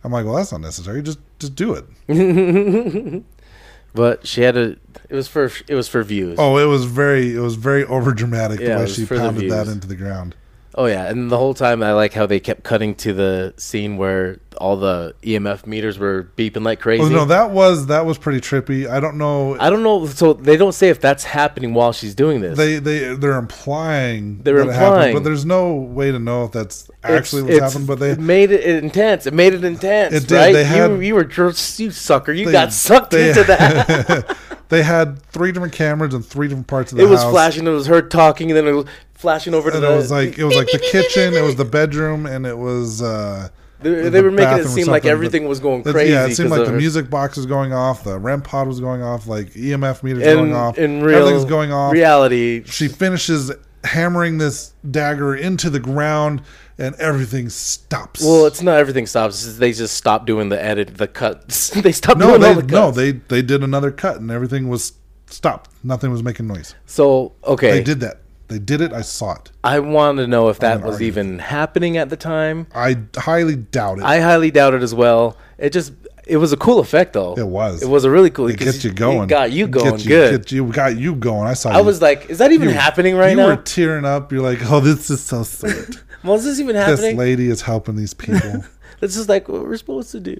I'm 0.04 0.12
like, 0.12 0.26
well, 0.26 0.36
that's 0.36 0.52
not 0.52 0.62
necessary. 0.62 1.02
Just 1.02 1.20
just 1.40 1.56
do 1.56 1.74
it. 1.74 3.24
but 3.94 4.28
she 4.28 4.42
had 4.42 4.58
a. 4.58 4.76
It 5.10 5.16
was 5.16 5.28
for 5.28 5.50
it 5.68 5.76
was 5.76 5.88
for 5.88 6.04
views. 6.04 6.38
Oh, 6.40 6.58
it 6.58 6.66
was 6.66 6.86
very 6.86 7.36
it 7.36 7.40
was 7.40 7.56
very 7.56 7.86
over 7.86 8.14
dramatic 8.14 8.60
Yeah, 8.60 8.76
the 8.76 8.84
way 8.84 8.90
she 8.90 9.06
pounded 9.06 9.50
that 9.52 9.68
into 9.68 9.88
the 9.88 9.96
ground. 9.96 10.36
Oh 10.76 10.86
yeah, 10.86 11.08
and 11.08 11.30
the 11.30 11.38
whole 11.38 11.54
time 11.54 11.84
I 11.84 11.94
like 11.94 12.14
how 12.14 12.26
they 12.26 12.40
kept 12.40 12.64
cutting 12.64 12.96
to 12.96 13.14
the 13.14 13.54
scene 13.58 13.98
where 13.98 14.40
all 14.58 14.76
the 14.78 15.14
EMF 15.22 15.68
meters 15.68 16.00
were 16.00 16.32
beeping 16.36 16.64
like 16.64 16.80
oh, 16.80 16.82
crazy. 16.82 17.04
Oh 17.04 17.10
no, 17.10 17.26
that 17.26 17.52
was 17.52 17.88
that 17.88 18.06
was 18.08 18.18
pretty 18.18 18.40
trippy. 18.42 18.90
I 18.90 19.00
don't 19.00 19.18
know. 19.18 19.56
I 19.60 19.70
don't 19.70 19.84
know. 19.84 20.08
So 20.08 20.34
they 20.34 20.58
don't 20.58 20.72
say 20.72 20.90
if 20.90 21.00
that's 21.00 21.24
happening 21.24 21.74
while 21.76 21.92
she's 21.94 22.16
doing 22.16 22.42
this. 22.42 22.58
They 22.58 22.80
they 22.80 23.14
they're 23.16 23.38
implying 23.38 24.42
They're 24.42 24.64
that 24.66 24.70
it 24.70 24.74
happened, 24.74 24.94
implying. 24.94 25.14
but 25.16 25.24
there's 25.24 25.46
no 25.46 25.74
way 25.76 26.12
to 26.12 26.18
know 26.20 26.46
if 26.46 26.52
that's 26.52 26.84
It's- 26.90 27.00
actually 27.04 27.44
what's 27.44 27.56
it's- 27.56 27.72
happened. 27.74 27.88
But 27.88 28.00
they 28.00 28.12
it 28.12 28.20
made 28.20 28.52
it 28.52 28.84
intense. 28.84 29.28
It 29.28 29.34
made 29.34 29.54
it 29.54 29.64
intense. 29.64 30.14
It 30.14 30.28
did. 30.28 30.36
Right? 30.36 30.54
They 30.54 30.62
you, 30.62 30.66
had- 30.66 31.04
you 31.06 31.16
were 31.16 31.24
just 31.24 31.80
you 31.80 31.92
sucker. 31.92 32.32
You 32.32 32.46
they- 32.48 32.52
got 32.52 32.74
sucked 32.74 33.12
they- 33.12 33.30
into 33.30 33.44
that. 33.44 34.38
they 34.70 34.82
had 34.82 35.22
three 35.28 35.52
different 35.52 35.74
cameras 35.74 36.14
in 36.16 36.24
three 36.24 36.48
different 36.48 36.68
parts 36.68 36.92
of 36.92 36.98
the 36.98 37.04
it 37.04 37.10
was 37.10 37.22
house. 37.22 37.32
flashing. 37.32 37.68
It 37.68 37.72
was 37.72 37.86
her 37.88 38.02
talking, 38.02 38.50
and 38.50 38.58
then 38.58 38.68
it 38.68 38.72
was 38.72 38.86
flashing 39.24 39.54
over 39.56 39.72
to 39.72 39.78
and 39.78 39.84
the. 39.84 39.92
it 39.92 39.96
was 39.96 40.12
like 40.12 40.38
it 40.38 40.44
was 40.44 40.56
like 40.56 40.68
the 40.72 40.80
kitchen, 40.92 41.34
it 41.34 41.42
was 41.42 41.56
the 41.56 41.66
bedroom, 41.66 42.26
and 42.28 42.46
it 42.46 42.58
was. 42.58 43.02
uh 43.02 43.50
They, 43.82 43.90
the 44.04 44.10
they 44.12 44.22
were 44.22 44.32
making 44.32 44.60
it 44.60 44.68
seem 44.68 44.88
like 44.88 45.06
everything 45.06 45.48
was 45.48 45.60
going 45.60 45.82
crazy. 45.84 46.12
Yeah, 46.12 46.28
it 46.28 46.36
seemed 46.36 46.52
like 46.52 46.66
the 46.66 46.74
music 46.74 47.10
box 47.10 47.38
was 47.38 47.46
going 47.48 47.74
off, 47.74 48.04
the 48.04 48.20
REM 48.20 48.42
pod 48.42 48.68
was 48.68 48.80
going 48.80 49.02
off, 49.02 49.26
like 49.26 49.48
EMF 49.54 50.04
meters 50.04 50.24
in, 50.24 50.36
going 50.38 50.54
off. 50.54 50.78
in 50.78 51.02
real 51.02 51.20
Everything's 51.20 51.50
going 51.50 51.72
off. 51.74 51.92
reality. 51.94 52.64
she 52.66 52.88
finishes 52.88 53.52
hammering 53.84 54.38
this 54.38 54.74
dagger 54.90 55.36
into 55.36 55.70
the 55.70 55.80
ground, 55.80 56.42
and 56.78 56.96
everything 56.96 57.50
stops. 57.50 58.22
Well, 58.22 58.46
it's 58.46 58.62
not 58.62 58.78
everything 58.80 59.06
stops. 59.08 59.58
They 59.58 59.74
just 59.74 59.96
stopped 59.98 60.26
doing 60.26 60.50
the 60.50 60.62
edit, 60.62 60.96
the 60.98 61.08
cuts. 61.08 61.70
they 61.86 61.92
stopped 61.92 62.20
no, 62.20 62.28
doing 62.30 62.42
they 62.42 62.48
all 62.50 62.56
the 62.56 62.62
cuts. 62.62 62.72
no, 62.72 62.92
they 62.92 63.12
they 63.34 63.42
did 63.42 63.64
another 63.64 63.92
cut, 63.92 64.18
and 64.22 64.30
everything 64.32 64.70
was 64.70 64.94
stopped. 65.28 65.70
Nothing 65.84 66.12
was 66.12 66.24
making 66.24 66.48
noise. 66.48 66.76
So 66.86 67.34
okay, 67.44 67.72
They 67.72 67.84
did 67.84 68.00
that. 68.02 68.22
They 68.54 68.60
did 68.60 68.82
it. 68.82 68.94
I 68.94 69.02
saw 69.02 69.34
it. 69.34 69.52
I 69.64 69.80
want 69.80 70.20
to 70.20 70.28
know 70.28 70.50
if 70.50 70.60
that 70.60 70.84
was 70.84 70.96
argument. 70.96 71.02
even 71.02 71.40
happening 71.40 71.98
at 71.98 72.10
the 72.10 72.18
time. 72.18 72.68
I 72.76 72.98
highly 73.16 73.56
doubt 73.56 73.98
it. 73.98 74.04
I 74.04 74.20
highly 74.20 74.52
doubt 74.52 74.76
it 74.76 74.84
as 74.84 74.94
well. 74.94 75.38
It 75.58 75.72
just 75.72 75.94
it 76.28 76.38
was 76.38 76.54
a 76.54 76.58
cool 76.58 76.80
effect 76.80 77.14
though. 77.14 77.34
It 77.36 77.48
was. 77.48 77.82
It 77.82 77.90
was 77.90 78.04
a 78.04 78.12
really 78.12 78.30
cool. 78.30 78.48
It 78.48 78.60
gets 78.60 78.84
you 78.84 78.92
going. 78.92 79.24
It 79.24 79.28
got 79.30 79.52
you 79.52 79.68
Get 79.68 79.84
going 79.84 80.00
you- 80.00 80.08
good. 80.08 80.42
Get 80.44 80.52
you 80.52 80.72
got 80.72 80.98
you 80.98 81.16
going. 81.16 81.48
I 81.48 81.54
saw. 81.54 81.72
I 81.72 81.80
you. 81.80 81.84
was 81.84 82.02
like, 82.02 82.30
is 82.30 82.38
that 82.38 82.52
even 82.52 82.70
happening 82.70 83.16
right 83.16 83.36
now? 83.36 83.44
you 83.50 83.56
were 83.56 83.62
tearing 83.64 84.06
up. 84.06 84.32
You're 84.32 84.42
like, 84.42 84.60
oh, 84.72 84.80
this 84.80 85.10
is 85.10 85.22
so 85.24 85.44
sweet. 85.44 86.04
well, 86.24 86.36
is 86.36 86.44
this 86.46 86.60
even 86.60 86.76
happening? 86.76 86.98
this 86.98 87.16
lady 87.16 87.48
is 87.50 87.64
helping 87.64 87.96
these 87.96 88.14
people. 88.14 88.64
This 89.00 89.18
is 89.18 89.28
like 89.28 89.50
what 89.50 89.64
we're 89.64 89.76
supposed 89.76 90.12
to 90.12 90.22
do. 90.22 90.40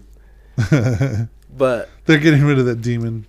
but 1.58 1.90
They're 2.06 2.18
getting 2.18 2.44
rid 2.46 2.58
of 2.60 2.66
that 2.68 2.82
demon. 2.82 3.26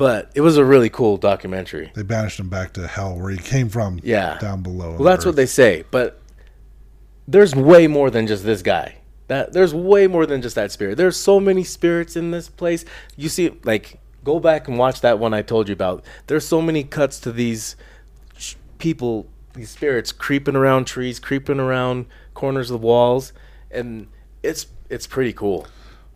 But 0.00 0.30
it 0.34 0.40
was 0.40 0.56
a 0.56 0.64
really 0.64 0.88
cool 0.88 1.18
documentary. 1.18 1.92
They 1.94 2.02
banished 2.02 2.40
him 2.40 2.48
back 2.48 2.72
to 2.72 2.86
hell 2.86 3.18
where 3.18 3.30
he 3.30 3.36
came 3.36 3.68
from. 3.68 4.00
Yeah. 4.02 4.38
down 4.38 4.62
below. 4.62 4.92
Well, 4.92 5.04
that's 5.04 5.26
what 5.26 5.36
they 5.36 5.44
say, 5.44 5.84
but 5.90 6.22
there's 7.28 7.54
way 7.54 7.86
more 7.86 8.08
than 8.08 8.26
just 8.26 8.42
this 8.42 8.62
guy. 8.62 8.96
That 9.28 9.52
there's 9.52 9.74
way 9.74 10.06
more 10.06 10.24
than 10.24 10.40
just 10.40 10.54
that 10.54 10.72
spirit. 10.72 10.96
There's 10.96 11.18
so 11.18 11.38
many 11.38 11.64
spirits 11.64 12.16
in 12.16 12.30
this 12.30 12.48
place. 12.48 12.86
You 13.18 13.28
see, 13.28 13.50
like, 13.62 14.00
go 14.24 14.40
back 14.40 14.68
and 14.68 14.78
watch 14.78 15.02
that 15.02 15.18
one 15.18 15.34
I 15.34 15.42
told 15.42 15.68
you 15.68 15.74
about. 15.74 16.02
There's 16.28 16.46
so 16.46 16.62
many 16.62 16.82
cuts 16.82 17.20
to 17.20 17.30
these 17.30 17.76
sh- 18.38 18.54
people, 18.78 19.26
these 19.52 19.68
spirits 19.68 20.12
creeping 20.12 20.56
around 20.56 20.86
trees, 20.86 21.20
creeping 21.20 21.60
around 21.60 22.06
corners 22.32 22.70
of 22.70 22.80
the 22.80 22.86
walls, 22.86 23.34
and 23.70 24.08
it's 24.42 24.66
it's 24.88 25.06
pretty 25.06 25.34
cool. 25.34 25.66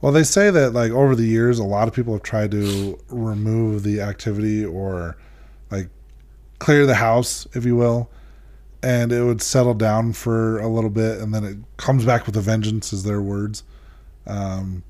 Well, 0.05 0.12
they 0.12 0.22
say 0.22 0.50
that 0.50 0.74
like 0.74 0.92
over 0.92 1.16
the 1.16 1.24
years, 1.24 1.59
a 1.59 1.64
lot 1.64 1.88
of 1.88 1.94
people 1.94 2.12
have 2.12 2.22
tried 2.22 2.50
to 2.50 2.98
remove 3.09 3.84
the 3.84 4.02
activity 4.02 4.62
or 4.62 5.16
like 5.70 5.88
clear 6.59 6.84
the 6.84 6.96
house, 6.96 7.46
if 7.55 7.64
you 7.64 7.74
will, 7.74 8.11
and 8.82 9.12
it 9.12 9.24
would 9.24 9.40
settle 9.40 9.72
down 9.72 10.12
for 10.12 10.61
a 10.61 10.68
little 10.68 10.90
bit, 10.90 11.20
and 11.20 11.34
then 11.34 11.42
it 11.42 11.57
comes 11.78 12.05
back 12.05 12.26
with 12.26 12.36
a 12.36 12.42
vengeance, 12.42 12.92
is 12.92 13.05
their 13.05 13.22
words. 13.22 13.64
Um, 14.26 14.82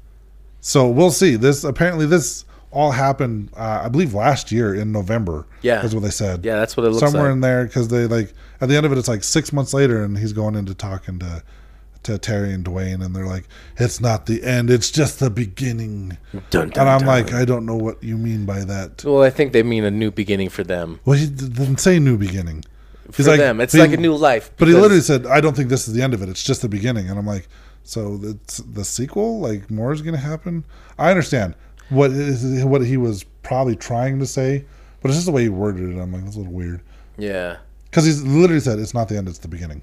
so 0.61 0.89
we'll 0.89 1.13
see. 1.13 1.37
This 1.37 1.63
apparently 1.63 2.07
this 2.07 2.45
all 2.73 2.91
happened, 2.91 3.51
uh, 3.57 3.83
I 3.85 3.89
believe, 3.91 4.15
last 4.15 4.51
year 4.51 4.75
in 4.75 4.91
November. 4.91 5.47
Yeah. 5.63 5.81
that's 5.81 5.95
what 5.95 6.03
they 6.03 6.11
said. 6.11 6.45
Yeah, 6.45 6.57
that's 6.57 6.77
what 6.77 6.87
it 6.87 6.89
looks 6.89 7.03
like. 7.03 7.13
somewhere 7.13 7.29
like. 7.29 7.35
in 7.35 7.41
there 7.41 7.67
because 7.67 7.87
they 7.87 8.09
like 8.09 8.33
at 8.61 8.69
the 8.69 8.77
end 8.77 8.85
of 8.85 8.91
it, 8.91 8.99
it's 8.99 9.07
like 9.07 9.23
six 9.23 9.53
months 9.53 9.73
later, 9.73 10.03
and 10.03 10.19
he's 10.19 10.33
going 10.33 10.57
into 10.57 10.75
talking 10.75 11.21
to 11.21 11.45
to 12.05 12.19
Terry 12.19 12.53
and 12.53 12.65
Dwayne, 12.65 13.05
and 13.05 13.15
they're 13.15 13.27
like, 13.27 13.49
"It's 13.77 14.01
not 14.01 14.27
the 14.27 14.43
end; 14.45 14.71
it's 14.71 14.91
just 14.91 15.21
the 15.21 15.31
beginning." 15.31 16.17
Dun, 16.51 16.71
dun, 16.71 16.73
and 16.81 16.89
I'm 16.89 16.99
dun. 17.01 17.07
like, 17.07 17.33
I 17.33 17.45
don't 17.45 17.67
know 17.67 17.77
what 17.77 18.03
you 18.03 18.17
mean 18.17 18.45
by 18.47 18.65
that. 18.65 19.05
well, 19.05 19.23
I 19.23 19.31
think 19.31 19.53
they 19.53 19.63
mean 19.63 19.85
a 19.85 19.91
new 19.91 20.11
beginning 20.11 20.49
for 20.49 20.65
them. 20.65 21.01
Well, 21.05 21.19
he 21.19 21.27
didn't 21.27 21.79
say 21.81 21.99
new 21.99 22.17
beginning. 22.17 22.65
For 23.11 23.17
He's 23.19 23.29
like- 23.29 23.39
them, 23.41 23.61
it's 23.61 23.73
he- 23.75 23.81
like 23.81 23.93
a 23.93 23.97
new 23.99 24.15
life. 24.15 24.51
But 24.57 24.69
he 24.69 24.75
literally 24.75 25.01
said, 25.03 25.27
"I 25.27 25.41
don't 25.41 25.55
think 25.57 25.69
this 25.69 25.87
is 25.89 25.95
the 25.95 26.03
end 26.03 26.15
of 26.15 26.23
it. 26.23 26.29
It's 26.29 26.43
just 26.43 26.63
the 26.63 26.69
beginning." 26.69 27.09
And 27.11 27.19
I'm 27.19 27.27
like, 27.27 27.49
"So 27.83 28.19
it's 28.23 28.59
the 28.59 28.85
sequel? 28.85 29.41
Like 29.41 29.71
more 29.71 29.93
is 29.93 30.01
going 30.03 30.15
to 30.15 30.21
happen?" 30.21 30.65
I 30.99 31.11
understand 31.11 31.55
what 31.91 32.11
is 32.13 32.65
what 32.65 32.81
he 32.85 32.97
was 32.97 33.25
probably 33.43 33.77
trying 33.77 34.19
to 34.21 34.27
say, 34.27 34.65
but 35.03 35.09
it's 35.11 35.17
just 35.19 35.27
the 35.27 35.33
way 35.33 35.43
he 35.43 35.49
worded 35.51 35.91
it. 35.95 36.01
I'm 36.01 36.13
like, 36.13 36.25
that's 36.25 36.37
a 36.37 36.39
little 36.39 36.53
weird 36.55 36.81
yeah. 37.19 37.57
because 37.91 38.07
he's 38.07 38.23
literally 38.23 38.61
said, 38.61 38.79
"It's 38.79 38.95
not 38.95 39.09
the 39.09 39.17
end; 39.19 39.29
it's 39.29 39.39
the 39.39 39.49
beginning." 39.49 39.83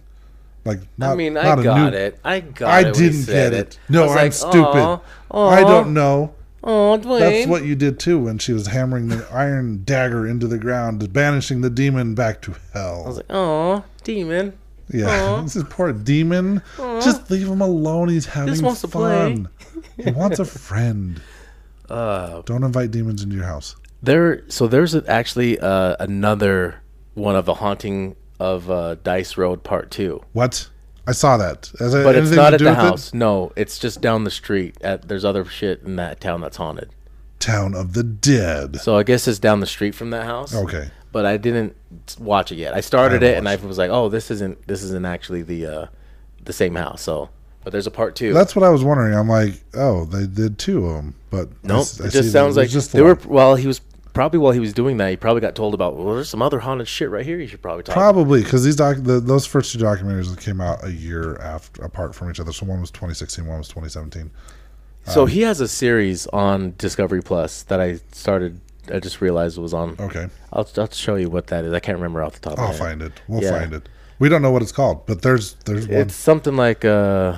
Like, 0.64 0.80
not, 0.98 1.14
I 1.14 1.16
mean, 1.16 1.38
I 1.38 1.62
got 1.62 1.92
new- 1.92 1.98
it. 1.98 2.20
I 2.24 2.40
got 2.42 2.70
I 2.70 2.80
it. 2.90 2.96
he 2.96 3.10
didn't 3.10 3.26
get 3.26 3.54
it. 3.54 3.80
No, 3.90 4.02
I 4.02 4.06
was 4.06 4.12
I'm 4.12 4.18
like, 4.18 4.34
stupid. 4.34 4.80
"Aw, 4.82 5.00
aw, 5.32 5.50
I 5.50 5.62
don't 5.62 5.94
know. 5.94 6.34
Oh, 6.64 7.00
Dwayne. 7.02 7.20
That's 7.20 7.48
what 7.48 7.66
you 7.66 7.74
did 7.76 8.00
too 8.00 8.20
when 8.20 8.38
she 8.38 8.54
was 8.54 8.68
hammering 8.68 9.08
the 9.08 9.28
iron 9.34 9.82
dagger 9.84 10.28
into 10.28 10.46
the 10.48 10.60
ground, 10.60 11.12
banishing 11.12 11.62
the 11.62 11.72
demon 11.72 12.14
back 12.14 12.42
to 12.44 12.56
hell. 12.74 13.02
I 13.04 13.08
was 13.08 13.18
like, 13.18 13.26
oh, 13.32 13.84
demon. 14.04 14.54
Yeah, 14.94 15.40
this 15.44 15.56
is 15.56 15.64
poor 15.64 15.92
demon. 15.94 16.62
Just 16.78 17.32
leave 17.32 17.48
him 17.48 17.62
alone. 17.62 18.10
He's 18.10 18.28
having 18.28 18.54
fun. 18.76 19.50
he 19.98 20.12
wants 20.12 20.38
a 20.40 20.46
friend. 20.46 21.22
Uh, 21.90 22.42
Don't 22.46 22.64
invite 22.64 22.92
demons 22.92 23.22
into 23.22 23.36
your 23.36 23.44
house. 23.44 23.76
there. 24.02 24.50
So 24.50 24.66
there's 24.68 24.96
actually 24.96 25.60
uh, 25.60 25.98
another 26.00 26.76
one 27.16 27.36
of 27.36 27.44
the 27.46 27.56
haunting 27.56 28.16
of 28.42 28.70
uh, 28.72 28.96
Dice 28.96 29.38
Road 29.38 29.64
Part 29.64 29.92
Two, 29.92 30.22
What? 30.34 30.68
I 31.08 31.14
saw 31.14 31.36
that. 31.38 31.72
Has 31.80 31.94
but 31.94 32.16
it's 32.16 32.30
not 32.32 32.54
at 32.54 32.60
the 32.60 32.66
with 32.66 32.74
it? 32.74 32.76
house. 32.78 33.14
No, 33.14 33.52
it's 33.56 33.80
just 33.80 34.02
down 34.02 34.24
the 34.24 34.32
street. 34.32 34.76
At 34.82 35.08
there's 35.08 35.26
other 35.26 35.44
shit 35.46 35.82
in 35.84 35.96
that 35.96 36.20
town 36.22 36.42
that's 36.42 36.58
haunted. 36.58 36.90
Town 37.40 37.74
of 37.74 37.94
the 37.94 38.04
Dead. 38.04 38.76
So 38.78 38.98
I 38.98 39.04
guess 39.04 39.28
it's 39.28 39.40
down 39.40 39.62
the 39.62 39.66
street 39.68 39.96
from 39.96 40.12
that 40.12 40.26
house. 40.26 40.54
Okay. 40.56 40.92
But 41.12 41.26
I 41.26 41.38
didn't 41.38 41.76
watch 42.20 42.52
it 42.52 42.56
yet. 42.58 42.74
I 42.76 42.82
started 42.82 43.24
I 43.24 43.28
it 43.28 43.38
and 43.38 43.50
I 43.50 43.56
was 43.56 43.78
like, 43.80 43.90
oh, 43.92 44.10
this 44.10 44.30
isn't 44.32 44.68
this 44.68 44.84
isn't 44.84 45.06
actually 45.06 45.42
the 45.42 45.66
uh, 45.66 45.86
the 46.46 46.54
same 46.54 46.76
house. 46.76 47.02
So, 47.02 47.30
but 47.64 47.72
there's 47.74 47.88
a 47.88 47.92
part 47.92 48.16
two. 48.16 48.32
That's 48.32 48.56
what 48.56 48.64
I 48.64 48.70
was 48.70 48.84
wondering. 48.84 49.16
I'm 49.16 49.28
like, 49.28 49.56
oh, 49.74 50.06
they 50.06 50.28
did 50.28 50.60
two 50.60 50.86
of 50.86 50.96
them, 50.98 51.16
but 51.32 51.50
I 51.64 51.68
Nope. 51.68 51.82
s- 51.82 52.00
I 52.00 52.06
it 52.06 52.12
just 52.12 52.32
sounds 52.32 52.56
like 52.58 52.70
just 52.70 52.94
they 52.94 53.02
were. 53.02 53.18
Well, 53.26 53.56
he 53.56 53.66
was 53.68 53.82
probably 54.14 54.40
while 54.40 54.52
he 54.52 54.60
was 54.60 54.74
doing 54.74 54.98
that, 54.98 55.10
he 55.10 55.18
probably 55.18 55.42
got 55.42 55.56
told 55.56 55.74
about. 55.74 55.96
Well, 55.96 56.16
there's 56.16 56.30
some 56.30 56.42
other 56.42 56.60
haunted 56.60 56.88
shit 56.88 57.10
right 57.10 57.26
here. 57.26 57.40
You 57.40 57.48
should 57.48 57.62
probably 57.62 57.84
talk. 57.84 57.94
Probably 57.96 58.44
because 58.44 58.64
these 58.64 58.76
doc, 58.76 58.98
the, 59.00 59.20
those 59.20 59.46
first 59.46 59.72
two 59.74 59.80
documentaries 59.80 60.38
came 60.40 60.60
out 60.62 60.84
a 60.86 60.92
year 60.92 61.38
after 61.42 61.84
apart 61.84 62.14
from 62.16 62.30
each 62.30 62.40
other. 62.40 62.52
So 62.52 62.66
one 62.66 62.82
was 62.82 62.92
2016, 62.92 63.46
one 63.48 63.58
was 63.58 63.68
2017. 63.70 64.30
so 65.06 65.26
he 65.26 65.42
has 65.42 65.60
a 65.62 65.68
series 65.68 66.28
on 66.28 66.74
Discovery 66.78 67.22
Plus 67.22 67.64
that 67.64 67.80
I 67.80 68.00
started. 68.12 68.60
I 68.92 69.00
just 69.00 69.22
realized 69.22 69.58
it 69.58 69.62
was 69.62 69.74
on. 69.74 69.96
Okay, 70.00 70.28
I'll, 70.52 70.68
I'll 70.78 70.90
show 70.90 71.16
you 71.16 71.30
what 71.30 71.48
that 71.48 71.66
is. 71.66 71.74
I 71.74 71.80
can't 71.80 71.98
remember 71.98 72.24
off 72.24 72.34
the 72.34 72.40
top. 72.40 72.54
of 72.54 72.58
my 72.60 72.66
I'll 72.66 72.72
head. 72.72 72.80
find 72.80 73.02
it. 73.02 73.22
We'll 73.28 73.44
Yeah. 73.44 73.60
find 73.60 73.74
it. 73.74 73.88
We 74.20 74.28
don't 74.30 74.42
know 74.42 74.52
what 74.52 74.62
it's 74.62 74.72
called, 74.72 75.06
but 75.06 75.22
there's 75.22 75.54
there's 75.66 75.88
one 75.88 75.98
It's 75.98 76.16
something 76.16 76.56
like 76.56 76.84
uh, 76.86 77.38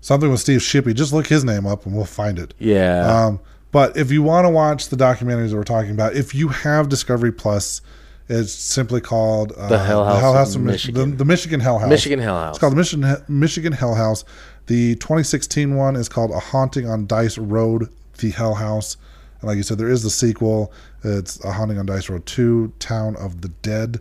something 0.00 0.30
with 0.30 0.40
Steve 0.40 0.60
Shippy. 0.60 0.94
Just 0.94 1.12
look 1.12 1.26
his 1.26 1.44
name 1.44 1.66
up 1.66 1.86
and 1.86 1.94
we'll 1.94 2.04
find 2.04 2.38
it. 2.38 2.54
yeah. 2.58 3.26
Um, 3.26 3.40
but 3.78 3.96
if 3.96 4.10
you 4.10 4.22
want 4.24 4.44
to 4.44 4.50
watch 4.50 4.88
the 4.88 4.96
documentaries 4.96 5.50
that 5.50 5.56
we're 5.56 5.62
talking 5.62 5.92
about, 5.92 6.14
if 6.14 6.34
you 6.34 6.48
have 6.48 6.88
Discovery 6.88 7.30
Plus, 7.30 7.80
it's 8.28 8.52
simply 8.52 9.00
called 9.00 9.52
uh, 9.52 9.68
The 9.68 9.78
Hell 9.78 10.04
House 10.04 10.56
of 10.56 10.62
Mich- 10.62 10.72
Michigan. 10.86 11.10
The, 11.12 11.16
the 11.18 11.24
Michigan 11.24 11.60
Hell 11.60 11.78
House. 11.78 11.88
Michigan 11.88 12.18
Hell 12.18 12.34
House. 12.36 12.56
It's 12.56 12.58
called 12.58 12.72
the 12.72 12.76
Michigan 12.76 13.16
Michigan 13.28 13.72
Hell 13.72 13.94
House. 13.94 14.24
The 14.66 14.96
2016 14.96 15.76
one 15.76 15.94
is 15.94 16.08
called 16.08 16.32
A 16.32 16.40
Haunting 16.40 16.88
on 16.88 17.06
Dice 17.06 17.38
Road, 17.38 17.88
the 18.18 18.30
Hell 18.30 18.54
House. 18.54 18.96
And 19.40 19.46
like 19.48 19.56
you 19.56 19.62
said, 19.62 19.78
there 19.78 19.88
is 19.88 20.02
the 20.02 20.10
sequel. 20.10 20.72
It's 21.04 21.42
A 21.44 21.52
Haunting 21.52 21.78
on 21.78 21.86
Dice 21.86 22.08
Road 22.10 22.26
2, 22.26 22.72
Town 22.80 23.14
of 23.16 23.40
the 23.42 23.48
Dead. 23.62 24.00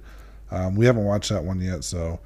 Um, 0.50 0.76
we 0.76 0.88
haven't 0.88 1.04
watched 1.06 1.30
that 1.30 1.44
one 1.44 1.62
yet, 1.62 1.84
so 1.84 2.20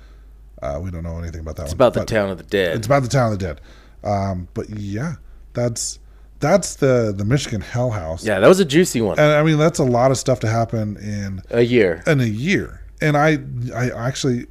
uh, 0.61 0.79
we 0.81 0.89
don't 0.89 1.03
know 1.03 1.17
anything 1.19 1.41
about 1.41 1.57
that 1.57 1.63
It's 1.63 1.71
one. 1.73 1.77
about 1.77 1.93
the 1.95 1.99
But 1.99 2.07
town 2.07 2.29
of 2.29 2.37
the 2.37 2.43
dead. 2.45 2.77
It's 2.77 2.87
about 2.87 3.03
the 3.03 3.09
Town 3.09 3.33
of 3.33 3.37
the 3.39 3.45
Dead. 3.45 3.61
Um, 4.03 4.47
but 4.53 4.69
yeah, 4.69 5.15
that's 5.53 5.99
that's 6.41 6.75
the 6.75 7.13
the 7.15 7.23
Michigan 7.23 7.61
Hell 7.61 7.91
House. 7.91 8.25
yeah, 8.25 8.39
that 8.39 8.47
was 8.47 8.59
a 8.59 8.65
juicy 8.65 8.99
one. 9.01 9.17
And 9.17 9.31
I 9.31 9.43
mean, 9.43 9.57
that's 9.57 9.79
a 9.79 9.83
lot 9.83 10.11
of 10.11 10.17
stuff 10.17 10.39
to 10.41 10.49
happen 10.49 10.97
in 10.97 11.41
a 11.49 11.61
year. 11.61 12.03
in 12.05 12.19
a 12.19 12.25
year. 12.25 12.81
And 13.01 13.15
I, 13.17 13.39
I 13.73 13.89
actually, 13.89 14.45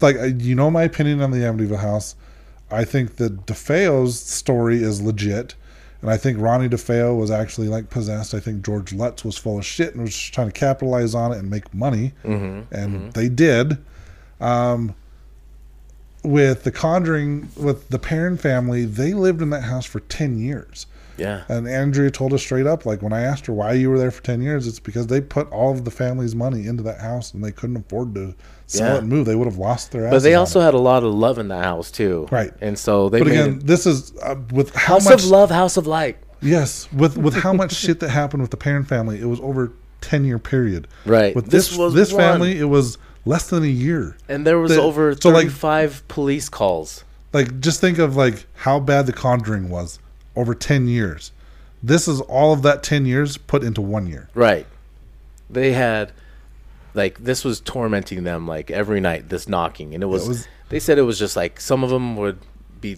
like, 0.00 0.16
you 0.36 0.54
know, 0.54 0.70
my 0.70 0.82
opinion 0.84 1.20
on 1.20 1.30
the 1.30 1.38
Amityville 1.38 1.80
house. 1.80 2.14
I 2.70 2.84
think 2.84 3.16
that 3.16 3.46
DeFeo's 3.46 4.20
story 4.20 4.82
is 4.82 5.00
legit, 5.00 5.54
And 6.02 6.10
I 6.10 6.16
think 6.18 6.38
Ronnie 6.38 6.68
DeFeo 6.68 7.18
was 7.18 7.30
actually 7.30 7.68
like 7.68 7.88
possessed. 7.88 8.34
I 8.34 8.40
think 8.40 8.64
George 8.64 8.92
Lutz 8.92 9.24
was 9.24 9.38
full 9.38 9.58
of 9.58 9.64
shit 9.64 9.94
and 9.94 10.02
was 10.04 10.16
trying 10.16 10.48
to 10.48 10.52
capitalize 10.52 11.14
on 11.14 11.32
it 11.32 11.38
and 11.38 11.48
make 11.48 11.72
money. 11.72 12.12
Mm-hmm. 12.24 12.74
And 12.74 13.12
they 13.14 13.28
did. 13.28 13.78
Um, 14.40 14.94
with 16.22 16.64
the 16.64 16.70
Conjuring, 16.70 17.48
with 17.56 17.88
the 17.88 17.98
Perron 17.98 18.36
family, 18.36 18.84
they 18.84 19.14
lived 19.14 19.40
in 19.40 19.50
that 19.50 19.62
house 19.62 19.86
for 19.86 20.00
10 20.00 20.38
years. 20.38 20.86
Yeah. 21.18 21.42
And 21.48 21.68
Andrea 21.68 22.10
told 22.10 22.32
us 22.32 22.42
straight 22.42 22.66
up, 22.66 22.86
like 22.86 23.02
when 23.02 23.12
I 23.12 23.20
asked 23.22 23.46
her 23.46 23.52
why 23.52 23.72
you 23.72 23.90
were 23.90 23.98
there 23.98 24.10
for 24.10 24.22
10 24.22 24.40
years, 24.40 24.66
it's 24.66 24.78
because 24.80 25.06
they 25.08 25.20
put 25.20 25.50
all 25.50 25.72
of 25.72 25.84
the 25.84 25.90
family's 25.90 26.34
money 26.34 26.66
into 26.66 26.82
that 26.84 27.00
house 27.00 27.34
and 27.34 27.42
they 27.44 27.52
couldn't 27.52 27.76
afford 27.76 28.14
to 28.14 28.34
sell 28.66 28.86
Yeah. 28.88 28.94
it 28.94 28.98
and 29.00 29.08
move. 29.08 29.26
They 29.26 29.34
would 29.34 29.46
have 29.46 29.58
lost 29.58 29.92
their 29.92 30.08
But 30.10 30.22
they 30.22 30.34
also 30.34 30.60
had 30.60 30.74
a 30.74 30.78
lot 30.78 31.02
of 31.04 31.12
love 31.14 31.38
in 31.38 31.48
that 31.48 31.64
house 31.64 31.90
too. 31.90 32.28
Right. 32.30 32.52
And 32.60 32.78
so 32.78 33.08
they 33.08 33.18
But 33.18 33.28
again, 33.28 33.60
this 33.64 33.86
is 33.86 34.12
uh, 34.22 34.36
with 34.52 34.74
how 34.74 34.94
House 34.94 35.04
much 35.04 35.24
of 35.24 35.30
Love, 35.30 35.50
House 35.50 35.76
of 35.76 35.86
Light. 35.86 36.18
Yes, 36.40 36.88
with 36.92 37.16
with 37.18 37.34
how 37.34 37.52
much 37.52 37.72
shit 37.84 37.98
that 38.00 38.10
happened 38.10 38.42
with 38.42 38.52
the 38.52 38.56
Perron 38.56 38.84
family, 38.84 39.20
it 39.20 39.24
was 39.26 39.40
over 39.40 39.72
ten 40.00 40.24
year 40.24 40.38
period. 40.38 40.86
Right. 41.04 41.34
With 41.34 41.46
This 41.50 41.70
this 41.70 41.76
was 41.78 41.94
this 41.94 42.12
family, 42.12 42.58
it 42.58 42.66
was 42.66 42.96
less 43.24 43.48
than 43.50 43.64
a 43.64 43.66
year. 43.66 44.16
And 44.28 44.46
there 44.46 44.58
was 44.60 44.70
The- 44.76 44.80
over 44.80 45.16
so, 45.20 45.30
like- 45.30 45.46
35 45.48 46.06
police 46.06 46.48
calls. 46.48 47.02
Like 47.32 47.58
just 47.60 47.80
think 47.80 47.98
of 47.98 48.14
like 48.16 48.46
how 48.54 48.78
bad 48.80 49.06
the 49.06 49.12
Conjuring 49.12 49.68
was 49.68 49.98
over 50.38 50.54
ten 50.54 50.88
years. 50.88 51.32
This 51.82 52.08
is 52.08 52.20
all 52.22 52.52
of 52.52 52.62
that 52.62 52.82
ten 52.82 53.04
years 53.06 53.36
put 53.36 53.62
into 53.62 53.80
one 53.80 54.06
year. 54.06 54.28
Right. 54.34 54.66
They 55.50 55.72
had 55.72 56.12
like 56.94 57.18
this 57.18 57.44
was 57.44 57.60
tormenting 57.60 58.24
them 58.24 58.46
like 58.46 58.70
every 58.70 59.00
night 59.00 59.28
this 59.28 59.48
knocking 59.48 59.94
and 59.94 60.02
it 60.02 60.06
was, 60.06 60.26
was- 60.26 60.48
they 60.70 60.80
said 60.80 60.98
it 60.98 61.02
was 61.02 61.18
just 61.18 61.36
like 61.36 61.60
some 61.60 61.84
of 61.84 61.90
them 61.90 62.16
would 62.16 62.38
be 62.80 62.96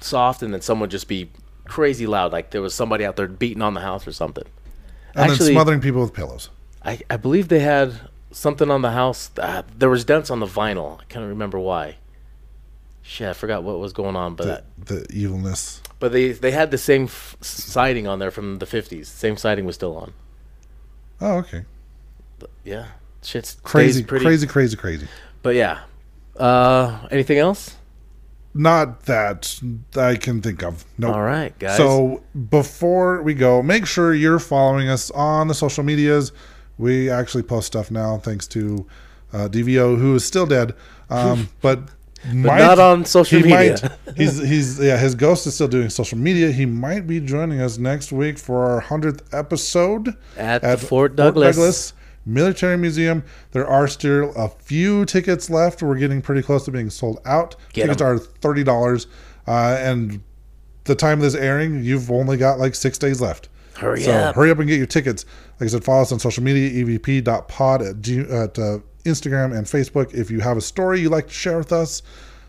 soft 0.00 0.42
and 0.42 0.52
then 0.52 0.60
some 0.60 0.80
would 0.80 0.90
just 0.90 1.08
be 1.08 1.30
crazy 1.64 2.06
loud 2.06 2.32
like 2.32 2.50
there 2.50 2.62
was 2.62 2.74
somebody 2.74 3.04
out 3.04 3.16
there 3.16 3.28
beating 3.28 3.62
on 3.62 3.74
the 3.74 3.80
house 3.80 4.06
or 4.06 4.12
something. 4.12 4.44
And 5.14 5.30
Actually, 5.30 5.46
then 5.46 5.54
smothering 5.54 5.80
people 5.80 6.00
with 6.02 6.12
pillows. 6.12 6.50
I, 6.84 7.00
I 7.10 7.16
believe 7.16 7.48
they 7.48 7.60
had 7.60 7.94
something 8.30 8.70
on 8.70 8.82
the 8.82 8.92
house. 8.92 9.30
Uh, 9.38 9.62
there 9.76 9.88
was 9.88 10.04
dents 10.04 10.30
on 10.30 10.40
the 10.40 10.46
vinyl. 10.46 11.00
I 11.00 11.04
can't 11.04 11.26
remember 11.26 11.58
why. 11.58 11.96
Shit, 13.08 13.28
I 13.28 13.32
forgot 13.34 13.62
what 13.62 13.78
was 13.78 13.92
going 13.92 14.16
on, 14.16 14.34
but 14.34 14.64
The, 14.84 14.94
the 15.06 15.12
evilness. 15.12 15.80
but 16.00 16.10
they 16.12 16.32
they 16.32 16.50
had 16.50 16.70
the 16.72 16.78
same 16.78 17.04
f- 17.04 17.36
siding 17.40 18.06
on 18.08 18.18
there 18.18 18.30
from 18.32 18.58
the 18.58 18.66
50s. 18.66 19.06
Same 19.06 19.36
siding 19.36 19.64
was 19.64 19.76
still 19.76 19.96
on. 19.96 20.12
Oh, 21.20 21.36
okay. 21.38 21.64
But 22.40 22.50
Yeah, 22.64 22.86
shit's 23.22 23.56
Crazy, 23.62 24.02
pretty. 24.02 24.24
crazy, 24.24 24.46
crazy, 24.46 24.76
crazy. 24.76 25.08
But 25.42 25.54
yeah. 25.54 25.80
Uh, 26.36 27.06
anything 27.10 27.38
else? 27.38 27.76
Not 28.52 29.04
that 29.04 29.60
I 29.96 30.16
can 30.16 30.42
think 30.42 30.62
of. 30.62 30.84
Nope. 30.98 31.14
All 31.14 31.22
right, 31.22 31.56
guys. 31.58 31.76
So 31.76 32.22
before 32.50 33.22
we 33.22 33.34
go, 33.34 33.62
make 33.62 33.86
sure 33.86 34.14
you're 34.14 34.38
following 34.38 34.88
us 34.88 35.10
on 35.12 35.48
the 35.48 35.54
social 35.54 35.84
medias. 35.84 36.32
We 36.78 37.08
actually 37.10 37.42
post 37.44 37.66
stuff 37.68 37.90
now, 37.90 38.18
thanks 38.18 38.46
to 38.48 38.86
uh, 39.32 39.48
DVO, 39.48 39.98
who 39.98 40.14
is 40.14 40.24
still 40.24 40.46
dead, 40.46 40.74
um, 41.10 41.48
but, 41.62 41.80
might- 42.32 42.58
not 42.58 42.78
on 42.78 43.04
social 43.04 43.38
he 43.38 43.44
media. 43.44 43.78
might- 43.82 44.16
he's 44.16 44.38
he's 44.38 44.78
yeah, 44.80 44.96
his 44.96 45.14
ghost 45.14 45.46
is 45.46 45.54
still 45.54 45.68
doing 45.68 45.90
social 45.90 46.18
media. 46.18 46.50
He 46.50 46.66
might 46.66 47.06
be 47.06 47.20
joining 47.20 47.60
us 47.60 47.78
next 47.78 48.12
week 48.12 48.38
for 48.38 48.64
our 48.64 48.80
hundredth 48.80 49.32
episode 49.34 50.14
At 50.36 50.62
the 50.62 50.76
Fort 50.76 51.16
Douglas. 51.16 51.92
Military 52.28 52.76
Museum. 52.76 53.22
There 53.52 53.66
are 53.66 53.86
still 53.86 54.32
a 54.34 54.48
few 54.48 55.04
tickets 55.04 55.48
left. 55.48 55.80
We're 55.80 55.94
getting 55.94 56.20
pretty 56.20 56.42
close 56.42 56.64
to 56.64 56.72
being 56.72 56.90
sold 56.90 57.20
out. 57.24 57.54
Get 57.72 57.82
tickets 57.82 58.02
'em. 58.02 58.08
are 58.08 58.18
thirty 58.18 58.64
dollars, 58.64 59.06
uh, 59.46 59.76
and 59.80 60.20
the 60.84 60.96
time 60.96 61.18
of 61.18 61.22
this 61.22 61.36
airing, 61.36 61.84
you've 61.84 62.10
only 62.10 62.36
got 62.36 62.58
like 62.58 62.74
six 62.74 62.98
days 62.98 63.20
left. 63.20 63.48
Hurry 63.78 64.00
so 64.02 64.10
up. 64.12 64.34
hurry 64.34 64.50
up 64.50 64.58
and 64.58 64.66
get 64.68 64.78
your 64.78 64.86
tickets. 64.86 65.24
Like 65.60 65.66
I 65.68 65.70
said, 65.70 65.84
follow 65.84 66.02
us 66.02 66.10
on 66.10 66.18
social 66.18 66.42
media, 66.42 66.84
evp.pod 66.84 67.82
at, 67.82 68.00
G, 68.00 68.20
at 68.20 68.58
uh, 68.58 68.78
Instagram 69.06 69.56
and 69.56 69.66
Facebook. 69.66 70.12
If 70.14 70.30
you 70.30 70.40
have 70.40 70.56
a 70.56 70.60
story 70.60 71.00
you'd 71.00 71.10
like 71.12 71.28
to 71.28 71.32
share 71.32 71.58
with 71.58 71.72
us, 71.72 72.02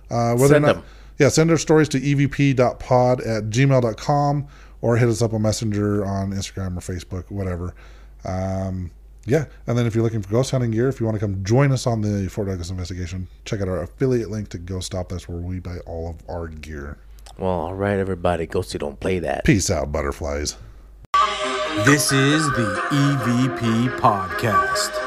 uh, 0.09 0.33
whether 0.35 0.53
Send 0.55 0.65
or 0.65 0.67
not, 0.67 0.75
them. 0.77 0.83
yeah, 1.19 1.29
send 1.29 1.51
our 1.51 1.57
stories 1.57 1.87
to 1.89 1.99
evp.pod 1.99 3.21
at 3.21 3.45
gmail.com 3.45 4.47
or 4.81 4.97
hit 4.97 5.09
us 5.09 5.21
up 5.21 5.33
on 5.33 5.41
Messenger 5.41 6.05
on 6.05 6.31
Instagram 6.31 6.77
or 6.77 6.81
Facebook, 6.81 7.29
whatever. 7.31 7.73
Um, 8.25 8.91
yeah, 9.25 9.45
and 9.65 9.77
then 9.77 9.85
if 9.85 9.93
you're 9.95 10.03
looking 10.03 10.21
for 10.21 10.29
ghost 10.29 10.51
hunting 10.51 10.71
gear, 10.71 10.87
if 10.87 10.99
you 10.99 11.05
want 11.05 11.15
to 11.15 11.19
come 11.19 11.43
join 11.43 11.71
us 11.71 11.85
on 11.85 12.01
the 12.01 12.29
Fort 12.29 12.47
Douglas 12.47 12.69
investigation, 12.69 13.27
check 13.43 13.59
out 13.61 13.67
our 13.67 13.81
affiliate 13.83 14.29
link 14.29 14.49
to 14.49 14.57
Ghost 14.57 14.85
Stop. 14.87 15.09
That's 15.09 15.27
where 15.27 15.39
we 15.39 15.59
buy 15.59 15.79
all 15.85 16.09
of 16.09 16.17
our 16.29 16.47
gear. 16.47 16.97
well, 17.37 17.49
all 17.51 17.73
right, 17.73 17.97
everybody. 17.99 18.47
Ghosty 18.47 18.79
don't 18.79 18.99
play 18.99 19.19
that. 19.19 19.43
Peace 19.43 19.69
out, 19.69 19.91
butterflies. 19.91 20.55
This 21.85 22.11
is 22.11 22.45
the 22.51 22.81
EVP 22.89 23.99
Podcast. 23.99 25.06